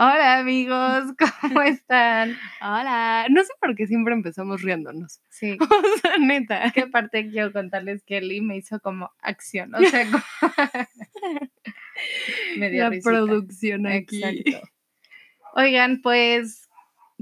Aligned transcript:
Hola 0.00 0.38
amigos, 0.38 1.04
¿cómo 1.42 1.62
están? 1.62 2.36
Hola. 2.62 3.26
No 3.30 3.42
sé 3.42 3.50
por 3.60 3.74
qué 3.74 3.86
siempre 3.86 4.14
empezamos 4.14 4.62
riéndonos. 4.62 5.20
Sí, 5.30 5.56
O 5.60 5.98
sea, 6.00 6.18
neta. 6.18 6.64
es 6.64 6.72
que 6.72 6.82
aparte 6.82 7.28
quiero 7.30 7.52
contarles 7.52 8.02
que 8.04 8.18
Eli 8.18 8.40
me 8.40 8.56
hizo 8.56 8.80
como 8.80 9.10
acción, 9.22 9.72
o 9.74 9.78
sea, 9.80 10.04
como... 10.06 10.22
me 12.58 12.70
dio 12.70 12.84
La 12.84 12.90
risita. 12.90 13.10
producción 13.10 13.86
aquí. 13.86 14.22
Exacto. 14.24 14.68
Oigan, 15.54 16.00
pues, 16.02 16.68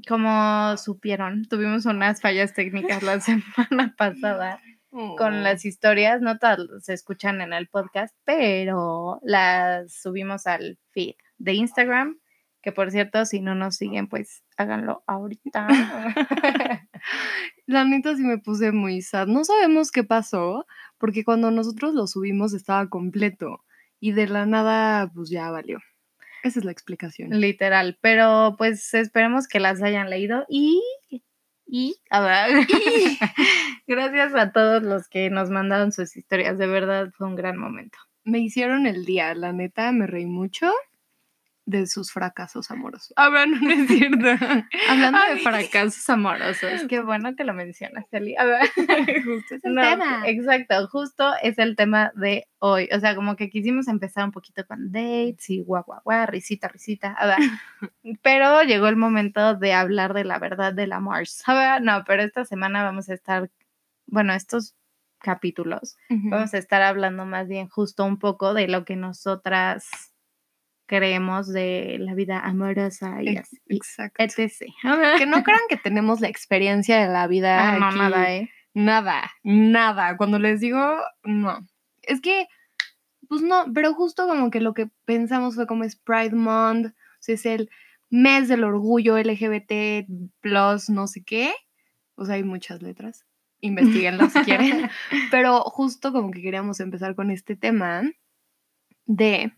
como 0.08 0.76
supieron, 0.78 1.44
tuvimos 1.46 1.84
unas 1.86 2.20
fallas 2.22 2.54
técnicas 2.54 3.02
la 3.02 3.20
semana 3.20 3.94
pasada 3.96 4.60
con 4.90 5.34
Oh. 5.34 5.42
las 5.42 5.66
historias, 5.66 6.22
no 6.22 6.38
todas 6.38 6.58
se 6.80 6.94
escuchan 6.94 7.42
en 7.42 7.52
el 7.52 7.68
podcast, 7.68 8.16
pero 8.24 9.20
las 9.22 9.92
subimos 9.92 10.46
al 10.46 10.78
feed 10.92 11.16
de 11.36 11.52
Instagram, 11.52 12.18
que 12.66 12.72
por 12.72 12.90
cierto, 12.90 13.24
si 13.26 13.40
no 13.40 13.54
nos 13.54 13.76
siguen, 13.76 14.08
pues 14.08 14.42
háganlo 14.56 15.04
ahorita. 15.06 15.68
La 17.66 17.84
neta 17.84 18.16
sí 18.16 18.24
me 18.24 18.38
puse 18.38 18.72
muy 18.72 19.02
sad. 19.02 19.28
No 19.28 19.44
sabemos 19.44 19.92
qué 19.92 20.02
pasó, 20.02 20.66
porque 20.98 21.22
cuando 21.22 21.52
nosotros 21.52 21.94
lo 21.94 22.08
subimos 22.08 22.54
estaba 22.54 22.88
completo. 22.88 23.62
Y 24.00 24.10
de 24.10 24.26
la 24.26 24.46
nada, 24.46 25.08
pues 25.14 25.30
ya 25.30 25.48
valió. 25.52 25.78
Esa 26.42 26.58
es 26.58 26.64
la 26.64 26.72
explicación. 26.72 27.38
Literal, 27.38 27.98
pero 28.00 28.56
pues 28.58 28.92
esperemos 28.94 29.46
que 29.46 29.60
las 29.60 29.80
hayan 29.80 30.10
leído 30.10 30.44
y... 30.48 30.82
Y, 31.68 32.00
a 32.10 32.20
ver, 32.20 32.66
gracias 33.86 34.34
a 34.34 34.50
todos 34.50 34.82
los 34.82 35.06
que 35.08 35.30
nos 35.30 35.50
mandaron 35.50 35.92
sus 35.92 36.16
historias, 36.16 36.58
de 36.58 36.66
verdad 36.66 37.12
fue 37.16 37.28
un 37.28 37.36
gran 37.36 37.58
momento. 37.58 37.98
Me 38.24 38.40
hicieron 38.40 38.88
el 38.88 39.04
día, 39.04 39.32
la 39.36 39.52
neta, 39.52 39.92
me 39.92 40.08
reí 40.08 40.26
mucho 40.26 40.72
de 41.66 41.86
sus 41.88 42.12
fracasos 42.12 42.70
amorosos. 42.70 43.12
A 43.16 43.28
ver, 43.28 43.48
no 43.48 43.70
es 43.70 43.88
cierto. 43.88 44.18
Hablando 44.88 45.18
de 45.28 45.40
fracasos 45.40 46.08
amorosos, 46.08 46.84
qué 46.88 47.00
bueno 47.00 47.34
que 47.34 47.42
lo 47.42 47.54
mencionas, 47.54 48.06
Eli. 48.12 48.36
A 48.36 48.44
ver, 48.44 48.70
Justo 49.24 49.56
es 49.56 49.64
el 49.64 49.74
no, 49.74 49.82
tema. 49.82 50.22
Exacto, 50.26 50.86
justo 50.88 51.32
es 51.42 51.58
el 51.58 51.74
tema 51.74 52.12
de 52.14 52.46
hoy. 52.60 52.88
O 52.92 53.00
sea, 53.00 53.16
como 53.16 53.34
que 53.34 53.50
quisimos 53.50 53.88
empezar 53.88 54.24
un 54.24 54.30
poquito 54.30 54.64
con 54.64 54.92
dates 54.92 55.50
y 55.50 55.60
guau, 55.60 55.82
guau, 55.84 56.00
guau, 56.04 56.26
risita, 56.26 56.68
risita. 56.68 57.12
A 57.12 57.26
ver. 57.26 57.38
Pero 58.22 58.62
llegó 58.62 58.86
el 58.86 58.96
momento 58.96 59.56
de 59.56 59.74
hablar 59.74 60.14
de 60.14 60.24
la 60.24 60.38
verdad 60.38 60.72
del 60.72 60.92
amor. 60.92 61.24
A 61.46 61.54
ver, 61.54 61.82
no, 61.82 62.04
pero 62.06 62.22
esta 62.22 62.44
semana 62.44 62.82
vamos 62.82 63.08
a 63.08 63.14
estar, 63.14 63.50
bueno, 64.06 64.32
estos 64.34 64.76
capítulos, 65.18 65.96
vamos 66.08 66.52
a 66.54 66.58
estar 66.58 66.82
hablando 66.82 67.24
más 67.24 67.48
bien 67.48 67.68
justo 67.68 68.04
un 68.04 68.18
poco 68.18 68.54
de 68.54 68.68
lo 68.68 68.84
que 68.84 68.96
nosotras 68.96 70.14
creemos 70.86 71.52
de 71.52 71.96
la 72.00 72.14
vida 72.14 72.40
amorosa 72.40 73.22
y 73.22 73.36
así, 73.36 73.58
Exacto. 73.68 74.22
etc. 74.22 74.64
Que 75.18 75.26
no 75.26 75.42
crean 75.42 75.60
que 75.68 75.76
tenemos 75.76 76.20
la 76.20 76.28
experiencia 76.28 76.98
de 76.98 77.12
la 77.12 77.26
vida. 77.28 77.74
Ah, 77.74 77.78
no, 77.78 77.86
aquí. 77.86 77.98
nada, 77.98 78.34
¿eh? 78.34 78.50
Nada, 78.74 79.30
nada. 79.42 80.16
Cuando 80.16 80.38
les 80.38 80.60
digo, 80.60 80.98
no. 81.24 81.66
Es 82.02 82.20
que, 82.20 82.46
pues 83.28 83.42
no, 83.42 83.64
pero 83.74 83.94
justo 83.94 84.26
como 84.28 84.50
que 84.50 84.60
lo 84.60 84.74
que 84.74 84.88
pensamos 85.04 85.54
fue 85.56 85.66
como 85.66 85.84
es 85.84 85.96
Pride 85.96 86.34
Month, 86.36 86.86
o 86.86 86.92
sea, 87.20 87.34
es 87.34 87.46
el 87.46 87.70
mes 88.10 88.48
del 88.48 88.64
orgullo 88.64 89.18
LGBT 89.18 90.06
plus 90.40 90.88
no 90.88 91.06
sé 91.06 91.24
qué. 91.24 91.52
O 92.14 92.24
sea, 92.24 92.36
hay 92.36 92.44
muchas 92.44 92.82
letras. 92.82 93.26
Investíguenlas 93.60 94.32
si 94.32 94.40
quieren. 94.40 94.88
Pero 95.30 95.60
justo 95.62 96.12
como 96.12 96.30
que 96.30 96.42
queríamos 96.42 96.80
empezar 96.80 97.14
con 97.14 97.30
este 97.30 97.56
tema 97.56 98.02
de 99.06 99.52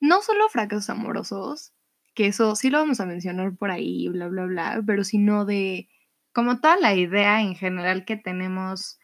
no 0.00 0.22
solo 0.22 0.48
fracasos 0.48 0.90
amorosos, 0.90 1.72
que 2.14 2.26
eso 2.26 2.56
sí 2.56 2.70
lo 2.70 2.78
vamos 2.78 3.00
a 3.00 3.06
mencionar 3.06 3.56
por 3.56 3.70
ahí, 3.70 4.08
bla, 4.08 4.28
bla, 4.28 4.44
bla, 4.46 4.82
pero 4.86 5.04
sino 5.04 5.44
de 5.44 5.88
como 6.32 6.60
toda 6.60 6.76
la 6.78 6.94
idea 6.94 7.42
en 7.42 7.54
general 7.56 8.04
que 8.04 8.16
tenemos 8.16 8.98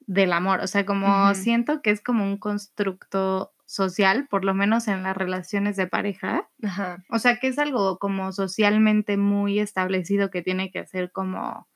del 0.00 0.32
amor, 0.32 0.60
o 0.60 0.66
sea, 0.68 0.86
como 0.86 1.34
siento 1.34 1.82
que 1.82 1.90
es 1.90 2.00
como 2.02 2.24
un 2.24 2.38
constructo 2.38 3.52
social, 3.66 4.28
por 4.28 4.44
lo 4.44 4.54
menos 4.54 4.86
en 4.88 5.02
las 5.02 5.16
relaciones 5.16 5.76
de 5.76 5.88
pareja, 5.88 6.48
Ajá. 6.62 7.04
o 7.10 7.18
sea, 7.18 7.38
que 7.40 7.48
es 7.48 7.58
algo 7.58 7.98
como 7.98 8.32
socialmente 8.32 9.16
muy 9.16 9.58
establecido 9.58 10.30
que 10.30 10.42
tiene 10.42 10.70
que 10.70 10.86
ser 10.86 11.10
como 11.12 11.68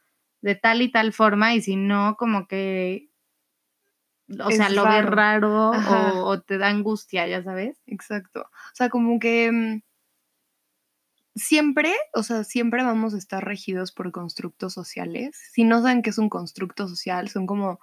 de 0.43 0.55
tal 0.55 0.83
y 0.83 0.91
tal 0.93 1.13
forma 1.13 1.55
y 1.55 1.63
si 1.63 1.77
no, 1.77 2.17
como 2.17 2.47
que, 2.47 3.10
o 4.39 4.51
sea, 4.51 4.71
lo 4.71 4.85
ves 4.85 5.05
raro. 5.07 5.71
o, 5.71 6.25
o 6.25 6.41
te 6.41 6.59
da 6.59 6.69
angustia, 6.69 7.27
ya 7.27 7.43
sabes. 7.43 7.81
Exacto. 7.87 8.43
O 8.43 8.75
sea, 8.75 8.89
como 8.89 9.19
que 9.19 9.51
mm, 9.51 9.83
siempre, 11.35 11.95
o 12.13 12.23
sea, 12.23 12.45
siempre 12.45 12.83
vamos 12.83 13.15
a 13.15 13.19
estar 13.19 13.45
regidos 13.45 13.93
por 13.93 14.13
constructos 14.13 14.73
sociales. 14.73 15.39
Si 15.53 15.65
no 15.65 15.83
saben 15.83 16.03
qué 16.03 16.11
es 16.11 16.19
un 16.19 16.29
constructo 16.29 16.89
social, 16.89 17.29
son 17.29 17.47
como 17.47 17.81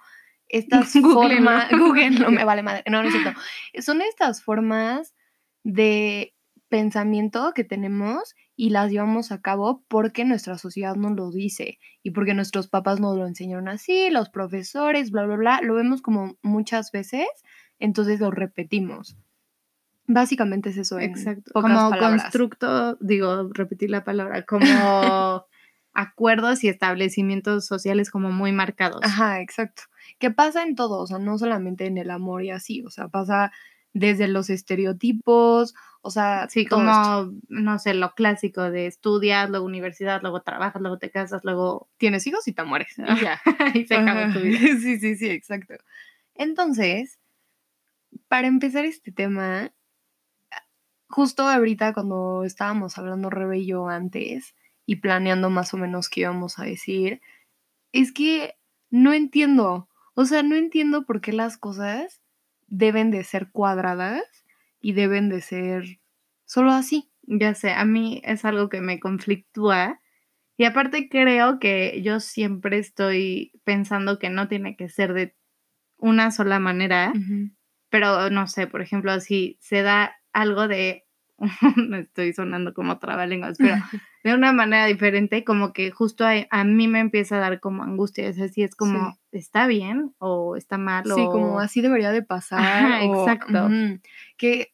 estas 0.48 0.92
formas. 1.02 1.70
Google, 1.78 2.10
no 2.10 2.30
me 2.30 2.44
vale 2.44 2.62
madre. 2.62 2.84
No, 2.88 3.02
no 3.02 3.08
es 3.08 3.14
cierto. 3.14 3.38
Son 3.80 4.00
estas 4.02 4.42
formas 4.42 5.14
de 5.64 6.34
pensamiento 6.68 7.52
que 7.54 7.64
tenemos 7.64 8.34
y 8.60 8.70
las 8.70 8.90
llevamos 8.90 9.30
a 9.30 9.40
cabo 9.40 9.84
porque 9.86 10.24
nuestra 10.24 10.58
sociedad 10.58 10.96
nos 10.96 11.12
lo 11.12 11.30
dice 11.30 11.78
y 12.02 12.10
porque 12.10 12.34
nuestros 12.34 12.66
papás 12.66 12.98
nos 12.98 13.16
lo 13.16 13.24
enseñaron 13.24 13.68
así, 13.68 14.10
los 14.10 14.30
profesores, 14.30 15.12
bla, 15.12 15.24
bla, 15.26 15.36
bla. 15.36 15.60
Lo 15.62 15.76
vemos 15.76 16.02
como 16.02 16.36
muchas 16.42 16.90
veces, 16.90 17.28
entonces 17.78 18.18
lo 18.18 18.32
repetimos. 18.32 19.16
Básicamente 20.08 20.70
es 20.70 20.76
eso. 20.76 20.98
en 20.98 21.10
Exacto. 21.10 21.52
pocas 21.54 21.70
Como 21.70 21.90
palabras. 21.90 22.22
constructo, 22.22 22.96
digo, 22.96 23.48
repetir 23.52 23.90
la 23.90 24.02
palabra, 24.02 24.44
como 24.44 24.64
acuerdos 25.94 26.64
y 26.64 26.68
establecimientos 26.68 27.64
sociales 27.64 28.10
como 28.10 28.32
muy 28.32 28.50
marcados. 28.50 29.02
Ajá, 29.04 29.40
exacto. 29.40 29.84
Que 30.18 30.32
pasa 30.32 30.64
en 30.64 30.74
todo, 30.74 30.98
o 30.98 31.06
sea, 31.06 31.20
no 31.20 31.38
solamente 31.38 31.86
en 31.86 31.96
el 31.96 32.10
amor 32.10 32.42
y 32.42 32.50
así, 32.50 32.82
o 32.82 32.90
sea, 32.90 33.06
pasa 33.06 33.52
desde 33.98 34.28
los 34.28 34.50
estereotipos, 34.50 35.74
o 36.00 36.10
sea, 36.10 36.48
Sí, 36.48 36.66
como, 36.66 36.90
esto. 36.90 37.32
no 37.48 37.78
sé, 37.78 37.94
lo 37.94 38.14
clásico 38.14 38.70
de 38.70 38.86
estudias, 38.86 39.50
luego 39.50 39.66
universidad, 39.66 40.22
luego 40.22 40.42
trabajas, 40.42 40.80
luego 40.80 40.98
te 40.98 41.10
casas, 41.10 41.44
luego 41.44 41.88
tienes 41.96 42.26
hijos 42.26 42.46
y 42.48 42.52
te 42.52 42.62
mueres. 42.64 42.96
Y 42.98 43.20
ya. 43.20 43.40
y 43.74 43.86
se 43.86 43.96
tu 43.96 44.40
vida. 44.40 44.58
Sí, 44.80 44.98
sí, 44.98 45.16
sí, 45.16 45.28
exacto. 45.28 45.74
Entonces, 46.34 47.18
para 48.28 48.46
empezar 48.46 48.84
este 48.84 49.12
tema, 49.12 49.72
justo 51.08 51.48
ahorita 51.48 51.92
cuando 51.94 52.44
estábamos 52.44 52.96
hablando 52.98 53.30
Rebe 53.30 53.58
y 53.58 53.66
yo 53.66 53.88
antes 53.88 54.54
y 54.86 54.96
planeando 54.96 55.50
más 55.50 55.74
o 55.74 55.76
menos 55.76 56.08
qué 56.08 56.20
íbamos 56.20 56.58
a 56.58 56.64
decir, 56.64 57.20
es 57.92 58.12
que 58.12 58.56
no 58.90 59.12
entiendo, 59.12 59.88
o 60.14 60.24
sea, 60.24 60.42
no 60.42 60.56
entiendo 60.56 61.04
por 61.04 61.20
qué 61.20 61.32
las 61.32 61.58
cosas 61.58 62.22
deben 62.68 63.10
de 63.10 63.24
ser 63.24 63.50
cuadradas 63.50 64.22
y 64.80 64.92
deben 64.92 65.28
de 65.28 65.40
ser 65.40 66.00
solo 66.44 66.72
así. 66.72 67.10
Ya 67.22 67.54
sé, 67.54 67.72
a 67.72 67.84
mí 67.84 68.22
es 68.24 68.44
algo 68.44 68.68
que 68.68 68.80
me 68.80 69.00
conflictúa. 69.00 70.00
Y 70.56 70.64
aparte 70.64 71.08
creo 71.08 71.58
que 71.58 72.00
yo 72.02 72.20
siempre 72.20 72.78
estoy 72.78 73.52
pensando 73.64 74.18
que 74.18 74.30
no 74.30 74.48
tiene 74.48 74.76
que 74.76 74.88
ser 74.88 75.12
de 75.12 75.36
una 75.96 76.30
sola 76.30 76.58
manera. 76.58 77.12
pero 77.90 78.30
no 78.30 78.46
sé, 78.46 78.66
por 78.66 78.82
ejemplo, 78.82 79.18
si 79.20 79.58
se 79.60 79.82
da 79.82 80.16
algo 80.32 80.68
de, 80.68 81.07
no 81.76 81.96
estoy 81.96 82.32
sonando 82.32 82.74
como 82.74 82.98
trabalenguas, 82.98 83.58
pero 83.58 83.74
de 84.24 84.34
una 84.34 84.52
manera 84.52 84.86
diferente, 84.86 85.44
como 85.44 85.72
que 85.72 85.90
justo 85.90 86.26
a, 86.26 86.32
a 86.50 86.64
mí 86.64 86.88
me 86.88 87.00
empieza 87.00 87.36
a 87.36 87.40
dar 87.40 87.60
como 87.60 87.82
angustia, 87.82 88.26
es 88.28 88.40
así, 88.40 88.62
es 88.62 88.74
como, 88.74 89.18
¿está 89.32 89.66
bien 89.66 90.14
o 90.18 90.56
está 90.56 90.78
mal? 90.78 91.04
Sí, 91.06 91.22
o... 91.26 91.30
como 91.30 91.60
así 91.60 91.80
debería 91.80 92.10
de 92.10 92.22
pasar. 92.22 92.60
Ajá, 92.60 93.04
o- 93.04 93.22
exacto. 93.22 93.68
Que 94.36 94.72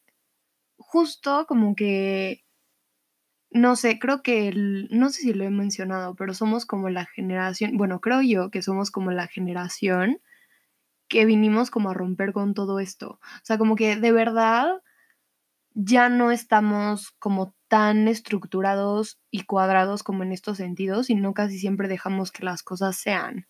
justo 0.77 1.45
como 1.47 1.75
que, 1.75 2.43
no 3.51 3.75
sé, 3.75 3.99
creo 3.99 4.21
que, 4.21 4.47
el- 4.49 4.87
no 4.91 5.09
sé 5.09 5.21
si 5.21 5.33
lo 5.33 5.43
he 5.45 5.49
mencionado, 5.49 6.15
pero 6.15 6.33
somos 6.33 6.65
como 6.65 6.89
la 6.89 7.05
generación, 7.05 7.77
bueno, 7.77 8.01
creo 8.01 8.21
yo 8.21 8.49
que 8.51 8.61
somos 8.61 8.91
como 8.91 9.11
la 9.11 9.27
generación 9.27 10.19
que 11.07 11.25
vinimos 11.25 11.69
como 11.71 11.91
a 11.91 11.93
romper 11.93 12.33
con 12.33 12.53
todo 12.53 12.79
esto. 12.79 13.11
O 13.21 13.39
sea, 13.43 13.57
como 13.57 13.75
que 13.75 13.95
de 13.95 14.11
verdad 14.11 14.81
ya 15.75 16.09
no 16.09 16.31
estamos 16.31 17.11
como 17.19 17.53
tan 17.67 18.07
estructurados 18.07 19.19
y 19.29 19.43
cuadrados 19.43 20.01
como 20.03 20.23
en 20.23 20.31
estos 20.31 20.57
sentidos, 20.57 21.07
sino 21.07 21.33
casi 21.33 21.59
siempre 21.59 21.87
dejamos 21.87 22.31
que 22.31 22.45
las 22.45 22.63
cosas 22.63 22.95
sean, 22.95 23.47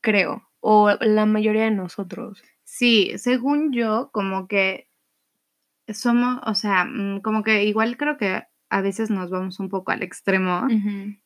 creo, 0.00 0.42
o 0.60 0.92
la 1.00 1.26
mayoría 1.26 1.64
de 1.64 1.70
nosotros. 1.70 2.42
Sí, 2.64 3.12
según 3.16 3.72
yo, 3.72 4.10
como 4.12 4.46
que 4.46 4.88
somos, 5.88 6.40
o 6.46 6.54
sea, 6.54 6.84
mm, 6.84 7.20
como 7.22 7.42
que 7.42 7.64
igual 7.64 7.96
creo 7.96 8.16
que 8.16 8.42
a 8.70 8.80
veces 8.80 9.10
nos 9.10 9.30
vamos 9.30 9.60
un 9.60 9.68
poco 9.68 9.92
al 9.92 10.02
extremo 10.02 10.66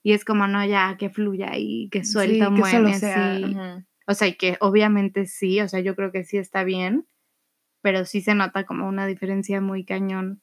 y 0.02 0.12
es 0.12 0.24
como, 0.24 0.46
no, 0.46 0.64
ya, 0.66 0.96
que 0.98 1.10
fluya 1.10 1.52
y 1.56 1.88
que 1.90 2.04
Sí, 2.04 2.12
suelta 2.12 2.52
que 2.54 2.64
solo 2.64 2.88
ajá. 2.88 3.84
O 4.06 4.14
sea, 4.14 4.28
y 4.28 4.36
que 4.36 4.56
obviamente 4.60 5.26
sí, 5.26 5.60
o 5.60 5.68
sea, 5.68 5.80
yo 5.80 5.94
creo 5.96 6.12
que 6.12 6.24
sí 6.24 6.38
está 6.38 6.64
bien, 6.64 7.06
pero 7.80 8.04
sí 8.04 8.20
se 8.20 8.34
nota 8.34 8.64
como 8.64 8.88
una 8.88 9.06
diferencia 9.06 9.60
muy 9.60 9.84
cañón 9.84 10.42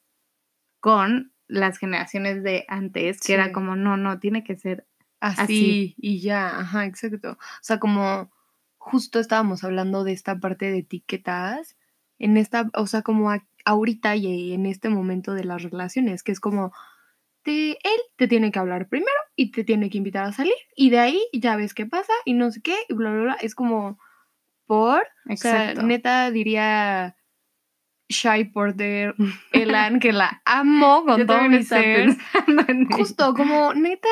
con 0.79 1.33
las 1.47 1.77
generaciones 1.77 2.43
de 2.43 2.65
antes, 2.67 3.19
que 3.21 3.33
era 3.33 3.51
como, 3.51 3.75
no, 3.75 3.97
no, 3.97 4.19
tiene 4.19 4.43
que 4.43 4.55
ser 4.55 4.87
Así, 5.19 5.43
Así. 5.43 5.95
y 5.97 6.19
ya, 6.21 6.59
ajá, 6.59 6.85
exacto. 6.85 7.31
O 7.31 7.37
sea, 7.63 7.79
como 7.79 8.31
justo 8.77 9.19
estábamos 9.19 9.63
hablando 9.63 10.03
de 10.03 10.11
esta 10.11 10.39
parte 10.39 10.69
de 10.69 10.79
etiquetas, 10.79 11.75
en 12.19 12.37
esta, 12.37 12.69
o 12.75 12.85
sea, 12.85 13.01
como 13.01 13.31
a- 13.31 13.47
ahorita 13.65 14.15
y 14.15 14.53
en 14.53 14.65
este 14.67 14.89
momento 14.89 15.33
de 15.33 15.43
las 15.45 15.63
relaciones, 15.63 16.21
que 16.21 16.31
es 16.31 16.39
como, 16.39 16.71
te, 17.41 17.71
él 17.71 17.99
te 18.17 18.27
tiene 18.27 18.51
que 18.51 18.59
hablar 18.59 18.87
primero 18.87 19.11
y 19.35 19.51
te 19.51 19.63
tiene 19.63 19.89
que 19.89 19.97
invitar 19.97 20.25
a 20.25 20.31
salir, 20.33 20.53
y 20.75 20.89
de 20.91 20.99
ahí 20.99 21.21
ya 21.33 21.55
ves 21.55 21.73
qué 21.73 21.85
pasa 21.87 22.13
y 22.25 22.33
no 22.33 22.51
sé 22.51 22.61
qué, 22.61 22.75
y 22.87 22.93
bla, 22.93 23.11
bla, 23.11 23.21
bla. 23.23 23.33
Es 23.41 23.55
como, 23.55 23.97
por, 24.67 24.99
o 24.99 25.35
sea, 25.37 25.71
Exacto. 25.71 25.83
neta 25.83 26.29
diría 26.31 27.15
Shy 28.09 28.45
Porter, 28.45 29.15
Elan, 29.51 29.99
que 29.99 30.11
la 30.13 30.41
amo 30.45 31.03
con 31.05 31.19
Yo 31.19 31.25
todo 31.25 31.47
mi 31.49 31.63
ser. 31.63 32.09
Justo, 32.91 33.33
como 33.33 33.73
neta, 33.73 34.07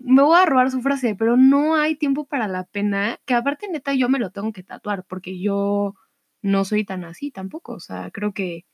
me 0.00 0.22
voy 0.22 0.38
a 0.38 0.46
robar 0.46 0.70
su 0.70 0.80
frase, 0.82 1.14
pero 1.14 1.36
no 1.36 1.74
hay 1.76 1.96
tiempo 1.96 2.26
para 2.26 2.48
la 2.48 2.64
pena, 2.64 3.18
que 3.24 3.34
aparte 3.34 3.68
neta 3.68 3.94
yo 3.94 4.08
me 4.08 4.18
lo 4.18 4.30
tengo 4.30 4.52
que 4.52 4.62
tatuar, 4.62 5.04
porque 5.08 5.40
yo 5.40 5.94
no 6.42 6.64
soy 6.64 6.84
tan 6.84 7.04
así 7.04 7.30
tampoco, 7.30 7.72
o 7.74 7.80
sea, 7.80 8.10
creo 8.10 8.32
que 8.32 8.66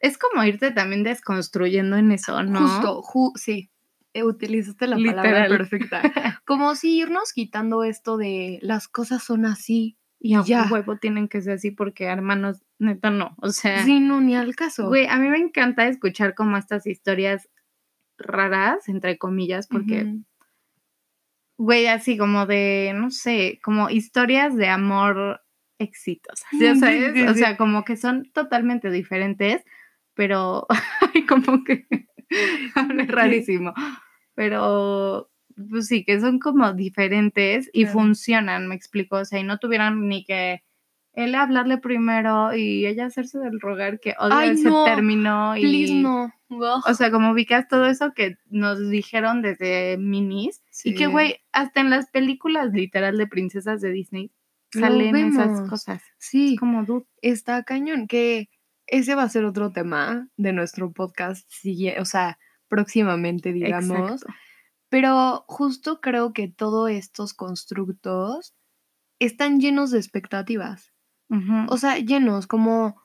Es 0.00 0.16
como 0.18 0.44
irte 0.44 0.70
también 0.70 1.02
desconstruyendo 1.02 1.96
en 1.96 2.12
eso, 2.12 2.42
¿no? 2.44 2.60
justo, 2.60 3.02
ju- 3.02 3.32
sí, 3.36 3.70
eh, 4.14 4.22
utilizaste 4.22 4.86
la 4.86 4.96
palabra 4.96 5.22
Literal. 5.22 5.58
perfecta, 5.58 6.02
como 6.46 6.74
si 6.76 6.98
irnos 6.98 7.32
quitando 7.32 7.82
esto 7.82 8.16
de 8.16 8.58
las 8.62 8.86
cosas 8.86 9.24
son 9.24 9.44
así, 9.44 9.96
Y 10.20 10.34
a 10.34 10.42
ya. 10.42 10.66
huevo 10.70 10.96
tienen 10.98 11.28
que 11.28 11.40
ser 11.40 11.54
así 11.54 11.70
porque 11.70 12.04
hermanos, 12.04 12.62
neta 12.78 13.10
no. 13.10 13.36
O 13.40 13.50
sea, 13.50 13.84
sí, 13.84 14.00
no, 14.00 14.20
ni 14.20 14.34
al 14.36 14.56
caso. 14.56 14.88
güey, 14.88 15.06
a 15.06 15.16
mí 15.16 15.28
me 15.28 15.38
encanta 15.38 15.86
escuchar 15.86 16.34
como 16.34 16.56
estas 16.56 16.86
historias 16.86 17.48
raras, 18.18 18.88
entre 18.88 19.16
comillas, 19.16 19.68
porque, 19.68 20.02
Ujú. 20.04 20.24
güey, 21.56 21.86
así 21.86 22.16
como 22.18 22.46
de, 22.46 22.92
no 22.94 23.10
sé, 23.10 23.60
como 23.62 23.90
historias 23.90 24.56
de 24.56 24.68
amor 24.68 25.40
exitosas, 25.78 26.48
ya 26.58 26.74
Sí, 26.74 26.80
sabes, 26.80 27.12
sí, 27.14 27.22
o 27.22 27.34
sea, 27.34 27.56
como 27.56 27.84
que 27.84 27.96
son 27.96 28.30
totalmente 28.32 28.90
diferentes, 28.90 29.62
pero 30.14 30.66
como 31.28 31.62
que 31.64 31.86
hablé 32.74 33.06
rarísimo, 33.06 33.72
pero 34.34 35.30
pues 35.70 35.86
sí, 35.88 36.04
que 36.04 36.20
son 36.20 36.38
como 36.38 36.72
diferentes 36.72 37.68
y 37.72 37.82
Claro. 37.84 37.98
funcionan, 38.00 38.68
me 38.68 38.74
explico, 38.74 39.16
o 39.16 39.24
sea, 39.24 39.40
y 39.40 39.44
no 39.44 39.58
tuvieran 39.58 40.08
ni 40.08 40.24
que 40.24 40.62
él 41.14 41.34
hablarle 41.34 41.78
primero 41.78 42.54
y 42.54 42.86
ella 42.86 43.06
hacerse 43.06 43.38
del 43.40 43.60
rogar 43.60 43.98
que 43.98 44.14
odio 44.20 44.36
Ay, 44.36 44.50
ese 44.50 44.70
no, 44.70 44.84
término 44.84 45.56
y 45.56 45.62
Please 45.62 45.94
no. 45.94 46.32
Ugh. 46.50 46.82
o 46.86 46.94
sea, 46.94 47.10
como 47.10 47.32
ubicas 47.32 47.66
todo 47.68 47.86
eso 47.86 48.12
que 48.14 48.36
nos 48.48 48.88
dijeron 48.88 49.42
desde 49.42 49.96
minis 49.98 50.62
y 50.84 50.94
que 50.94 51.06
güey, 51.08 51.40
hasta 51.52 51.80
en 51.80 51.90
las 51.90 52.08
películas 52.10 52.72
literal 52.72 53.16
de 53.18 53.26
princesas 53.26 53.80
de 53.80 53.90
Disney 53.90 54.30
salen 54.72 55.16
esas 55.16 55.68
cosas. 55.68 56.02
Sí. 56.18 56.54
Es 56.54 56.60
como 56.60 56.84
dude. 56.84 57.06
está 57.20 57.64
cañón, 57.64 58.06
que 58.06 58.48
ese 58.86 59.14
va 59.16 59.24
a 59.24 59.28
ser 59.28 59.44
otro 59.44 59.72
tema 59.72 60.28
de 60.36 60.52
nuestro 60.52 60.92
podcast, 60.92 61.50
sigue- 61.50 61.98
o 62.00 62.04
sea, 62.04 62.38
próximamente, 62.68 63.52
digamos. 63.52 63.98
Exacto. 64.12 64.26
Pero 64.90 65.44
justo 65.48 66.00
creo 66.00 66.32
que 66.32 66.48
todos 66.48 66.90
estos 66.90 67.34
constructos 67.34 68.54
están 69.20 69.60
llenos 69.60 69.90
de 69.92 69.98
expectativas. 69.98 70.92
O 71.68 71.76
sea, 71.78 71.98
llenos, 71.98 72.46
como 72.46 72.96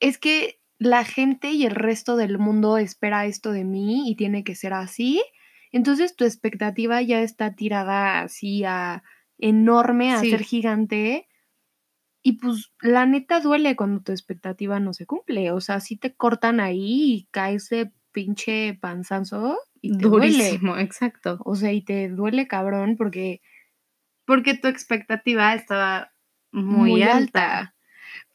es 0.00 0.18
que 0.18 0.60
la 0.78 1.04
gente 1.04 1.52
y 1.52 1.64
el 1.66 1.74
resto 1.74 2.16
del 2.16 2.38
mundo 2.38 2.78
espera 2.78 3.26
esto 3.26 3.52
de 3.52 3.64
mí 3.64 4.10
y 4.10 4.16
tiene 4.16 4.44
que 4.44 4.54
ser 4.56 4.74
así. 4.74 5.22
Entonces 5.72 6.16
tu 6.16 6.24
expectativa 6.24 7.02
ya 7.02 7.22
está 7.22 7.54
tirada 7.56 8.22
así 8.22 8.64
a 8.64 9.02
enorme, 9.38 10.12
a 10.14 10.20
Sí. 10.20 10.30
ser 10.30 10.42
gigante. 10.42 11.28
Y 12.22 12.34
pues 12.38 12.72
la 12.82 13.06
neta 13.06 13.40
duele 13.40 13.76
cuando 13.76 14.02
tu 14.02 14.12
expectativa 14.12 14.80
no 14.80 14.94
se 14.94 15.06
cumple. 15.06 15.52
O 15.52 15.60
sea, 15.60 15.80
si 15.80 15.96
te 15.96 16.14
cortan 16.16 16.60
ahí 16.60 17.14
y 17.14 17.28
caes 17.32 17.68
de 17.70 17.92
pinche 18.14 18.78
panzanzo 18.80 19.58
y 19.82 19.98
te 19.98 20.04
duele. 20.08 20.32
Durísimo, 20.32 20.78
exacto. 20.78 21.38
O 21.44 21.54
sea, 21.56 21.72
y 21.72 21.82
te 21.84 22.08
duele 22.08 22.46
cabrón 22.48 22.96
porque 22.96 23.42
Porque 24.24 24.54
tu 24.56 24.68
expectativa 24.68 25.52
estaba 25.54 26.12
muy, 26.50 26.92
muy, 26.92 27.02
alta. 27.02 27.58
alta. 27.58 27.74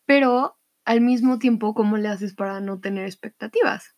Pero 0.05 0.57
al 0.85 1.01
mismo 1.01 1.39
tiempo, 1.39 1.73
¿cómo 1.73 1.97
le 1.97 2.09
haces 2.09 2.35
para 2.35 2.59
no 2.61 2.79
tener 2.79 3.05
expectativas? 3.05 3.95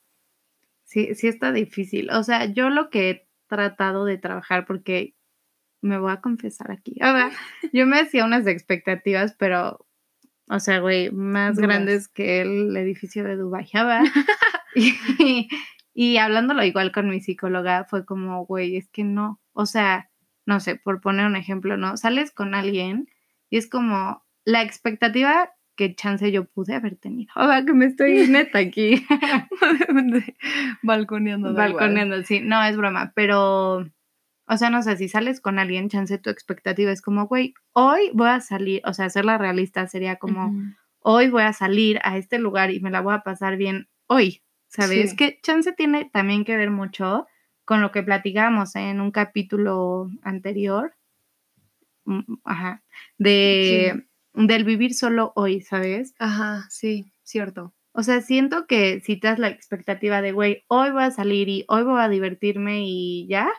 Sí, 0.85 1.15
sí 1.15 1.27
está 1.27 1.51
difícil. 1.51 2.09
O 2.11 2.23
sea, 2.23 2.45
yo 2.45 2.69
lo 2.69 2.89
que 2.89 3.09
he 3.09 3.27
tratado 3.47 4.05
de 4.05 4.17
trabajar, 4.17 4.65
porque 4.65 5.15
me 5.81 5.97
voy 5.97 6.11
a 6.13 6.21
confesar 6.21 6.71
aquí. 6.71 6.93
O 7.01 7.05
sea, 7.05 7.31
yo 7.73 7.85
me 7.87 7.99
hacía 7.99 8.23
unas 8.25 8.47
expectativas, 8.47 9.35
pero, 9.37 9.85
o 10.49 10.59
sea, 10.59 10.79
güey, 10.79 11.11
más 11.11 11.55
Duras. 11.55 11.69
grandes 11.69 12.07
que 12.07 12.41
el 12.41 12.75
edificio 12.77 13.23
de 13.23 13.35
Dubái. 13.37 13.67
y, 15.19 15.49
y 15.93 16.17
hablándolo 16.17 16.63
igual 16.63 16.91
con 16.91 17.09
mi 17.09 17.21
psicóloga, 17.21 17.85
fue 17.85 18.05
como, 18.05 18.45
güey, 18.45 18.77
es 18.77 18.89
que 18.89 19.03
no. 19.03 19.41
O 19.53 19.65
sea, 19.65 20.09
no 20.45 20.59
sé, 20.59 20.75
por 20.75 21.01
poner 21.01 21.25
un 21.25 21.35
ejemplo, 21.35 21.77
¿no? 21.77 21.97
Sales 21.97 22.31
con 22.31 22.55
alguien 22.55 23.07
y 23.49 23.57
es 23.57 23.69
como 23.69 24.23
la 24.45 24.63
expectativa 24.63 25.51
que 25.75 25.95
chance 25.95 26.31
yo 26.31 26.45
pude 26.45 26.75
haber 26.75 26.95
tenido. 26.95 27.31
Sea, 27.35 27.65
que 27.65 27.73
me 27.73 27.85
estoy 27.85 28.27
neta 28.27 28.59
aquí. 28.59 29.05
Balconeando. 30.83 31.51
igual. 31.51 31.73
balconeando, 31.73 32.21
sí, 32.23 32.39
no 32.39 32.63
es 32.63 32.77
broma, 32.77 33.13
pero, 33.15 33.87
o 34.47 34.57
sea, 34.57 34.69
no 34.69 34.81
sé, 34.83 34.97
si 34.97 35.07
sales 35.07 35.41
con 35.41 35.59
alguien, 35.59 35.89
chance 35.89 36.17
tu 36.17 36.29
expectativa 36.29 36.91
es 36.91 37.01
como, 37.01 37.27
güey, 37.27 37.53
hoy 37.73 38.11
voy 38.13 38.29
a 38.29 38.41
salir, 38.41 38.81
o 38.85 38.93
sea, 38.93 39.05
hacerla 39.05 39.37
realista 39.37 39.87
sería 39.87 40.17
como, 40.17 40.53
hoy 40.99 41.29
voy 41.29 41.43
a 41.43 41.53
salir 41.53 41.99
a 42.03 42.17
este 42.17 42.37
lugar 42.37 42.71
y 42.71 42.79
me 42.79 42.91
la 42.91 43.01
voy 43.01 43.13
a 43.13 43.23
pasar 43.23 43.57
bien 43.57 43.87
hoy, 44.07 44.43
¿sabes? 44.71 45.11
Sí. 45.11 45.15
Que 45.15 45.39
chance 45.41 45.71
tiene 45.73 46.09
también 46.11 46.45
que 46.45 46.55
ver 46.55 46.71
mucho 46.71 47.27
con 47.65 47.81
lo 47.81 47.91
que 47.91 48.03
platicamos 48.03 48.75
en 48.75 49.01
un 49.01 49.11
capítulo 49.11 50.09
anterior, 50.23 50.95
mm, 52.05 52.35
ajá, 52.43 52.83
de, 53.17 54.05
del 54.33 54.63
vivir 54.63 54.93
solo 54.93 55.33
hoy, 55.35 55.61
¿sabes? 55.61 56.13
Ajá, 56.19 56.65
sí, 56.69 57.11
cierto. 57.23 57.73
O 57.93 58.03
sea, 58.03 58.21
siento 58.21 58.65
que 58.67 59.01
si 59.01 59.17
te 59.17 59.27
das 59.27 59.39
la 59.39 59.49
expectativa 59.49 60.21
de, 60.21 60.31
güey, 60.31 60.63
hoy 60.67 60.91
voy 60.91 61.03
a 61.03 61.11
salir 61.11 61.49
y 61.49 61.65
hoy 61.67 61.83
voy 61.83 62.01
a 62.01 62.07
divertirme 62.07 62.83
y 62.85 63.27
ya, 63.27 63.49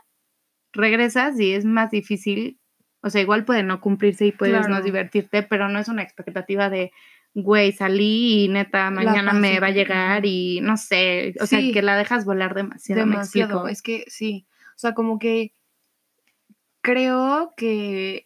regresas 0.73 1.39
y 1.39 1.53
es 1.53 1.67
más 1.67 1.91
difícil. 1.91 2.59
O 3.03 3.11
sea, 3.11 3.21
igual 3.21 3.45
puede 3.45 3.63
no 3.63 3.81
cumplirse 3.81 4.27
y 4.27 4.33
puedes 4.33 4.69
no 4.69 4.81
divertirte, 4.81 5.43
pero 5.43 5.69
no 5.69 5.79
es 5.79 5.89
una 5.89 6.03
expectativa 6.03 6.71
de, 6.71 6.93
güey, 7.35 7.73
salí 7.73 8.45
y 8.45 8.49
neta, 8.49 8.91
mañana 8.91 9.33
me 9.33 9.59
va 9.61 9.69
a 9.69 9.71
llegar 9.71 10.27
y 10.27 10.61
no 10.63 10.77
sé, 10.77 11.35
o 11.41 11.47
Sí. 11.47 11.57
sea, 11.63 11.73
que 11.73 11.83
la 11.83 11.97
dejas 11.97 12.25
volar 12.25 12.55
demasiado. 12.55 13.07
¿me 13.07 13.13
Demasiado. 13.13 13.69
Es 13.69 13.83
que 13.83 14.05
sí. 14.09 14.47
O 14.77 14.79
sea, 14.79 14.95
como 14.95 15.19
que 15.19 15.55
creo 16.83 17.55
que 17.57 18.25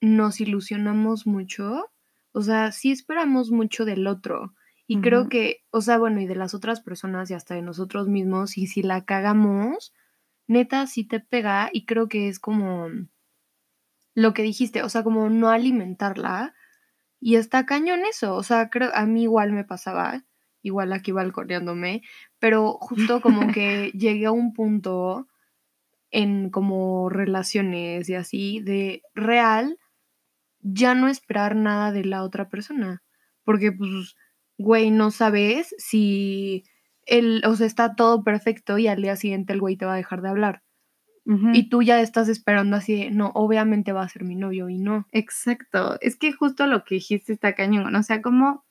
nos 0.00 0.40
ilusionamos 0.40 1.26
mucho. 1.26 1.90
O 2.32 2.42
sea, 2.42 2.72
sí 2.72 2.92
esperamos 2.92 3.50
mucho 3.50 3.84
del 3.84 4.06
otro. 4.06 4.54
Y 4.86 5.00
creo 5.02 5.28
que, 5.28 5.64
o 5.70 5.82
sea, 5.82 5.98
bueno, 5.98 6.20
y 6.20 6.26
de 6.26 6.34
las 6.36 6.54
otras 6.54 6.80
personas 6.80 7.30
y 7.30 7.34
hasta 7.34 7.54
de 7.54 7.60
nosotros 7.62 8.08
mismos, 8.08 8.56
y 8.56 8.66
si 8.68 8.82
la 8.82 9.04
cagamos, 9.04 9.92
neta 10.46 10.86
sí 10.86 11.04
te 11.04 11.20
pega 11.20 11.68
y 11.72 11.84
creo 11.84 12.08
que 12.08 12.28
es 12.28 12.38
como 12.38 12.88
lo 14.14 14.32
que 14.34 14.42
dijiste, 14.42 14.82
o 14.82 14.88
sea, 14.88 15.02
como 15.04 15.28
no 15.30 15.48
alimentarla. 15.50 16.54
Y 17.20 17.36
está 17.36 17.66
cañón 17.66 18.00
eso, 18.06 18.34
o 18.36 18.42
sea, 18.42 18.70
creo, 18.70 18.90
a 18.94 19.06
mí 19.06 19.22
igual 19.24 19.52
me 19.52 19.64
pasaba, 19.64 20.24
igual 20.62 20.92
aquí 20.92 21.12
balconeándome, 21.12 22.02
pero 22.38 22.74
justo 22.80 23.20
como 23.20 23.40
que 23.54 23.90
llegué 23.92 24.26
a 24.26 24.32
un 24.32 24.52
punto 24.52 25.26
en 26.10 26.50
como 26.50 27.08
relaciones 27.10 28.08
y 28.08 28.14
así, 28.14 28.60
de 28.60 29.02
real, 29.14 29.78
ya 30.60 30.94
no 30.94 31.08
esperar 31.08 31.56
nada 31.56 31.92
de 31.92 32.04
la 32.04 32.22
otra 32.24 32.48
persona, 32.48 33.02
porque 33.44 33.72
pues, 33.72 34.16
güey, 34.58 34.90
no 34.90 35.10
sabes 35.10 35.74
si 35.78 36.64
el, 37.06 37.42
o 37.46 37.56
sea, 37.56 37.66
está 37.66 37.94
todo 37.96 38.24
perfecto 38.24 38.78
y 38.78 38.88
al 38.88 39.02
día 39.02 39.16
siguiente 39.16 39.52
el 39.54 39.60
güey 39.60 39.76
te 39.76 39.86
va 39.86 39.94
a 39.94 39.96
dejar 39.96 40.22
de 40.22 40.28
hablar. 40.30 40.62
Y 41.52 41.68
tú 41.68 41.82
ya 41.82 42.00
estás 42.00 42.30
esperando 42.30 42.74
así, 42.76 43.10
no, 43.10 43.32
obviamente 43.34 43.92
va 43.92 44.02
a 44.02 44.08
ser 44.08 44.24
mi 44.24 44.34
novio 44.34 44.70
y 44.70 44.78
no. 44.78 45.06
Exacto. 45.12 45.98
Es 46.00 46.16
que 46.16 46.32
justo 46.32 46.66
lo 46.66 46.84
que 46.84 46.94
dijiste 46.94 47.34
está 47.34 47.54
cañón. 47.54 47.94
O 47.94 48.02
sea, 48.02 48.22
cómo 48.22 48.64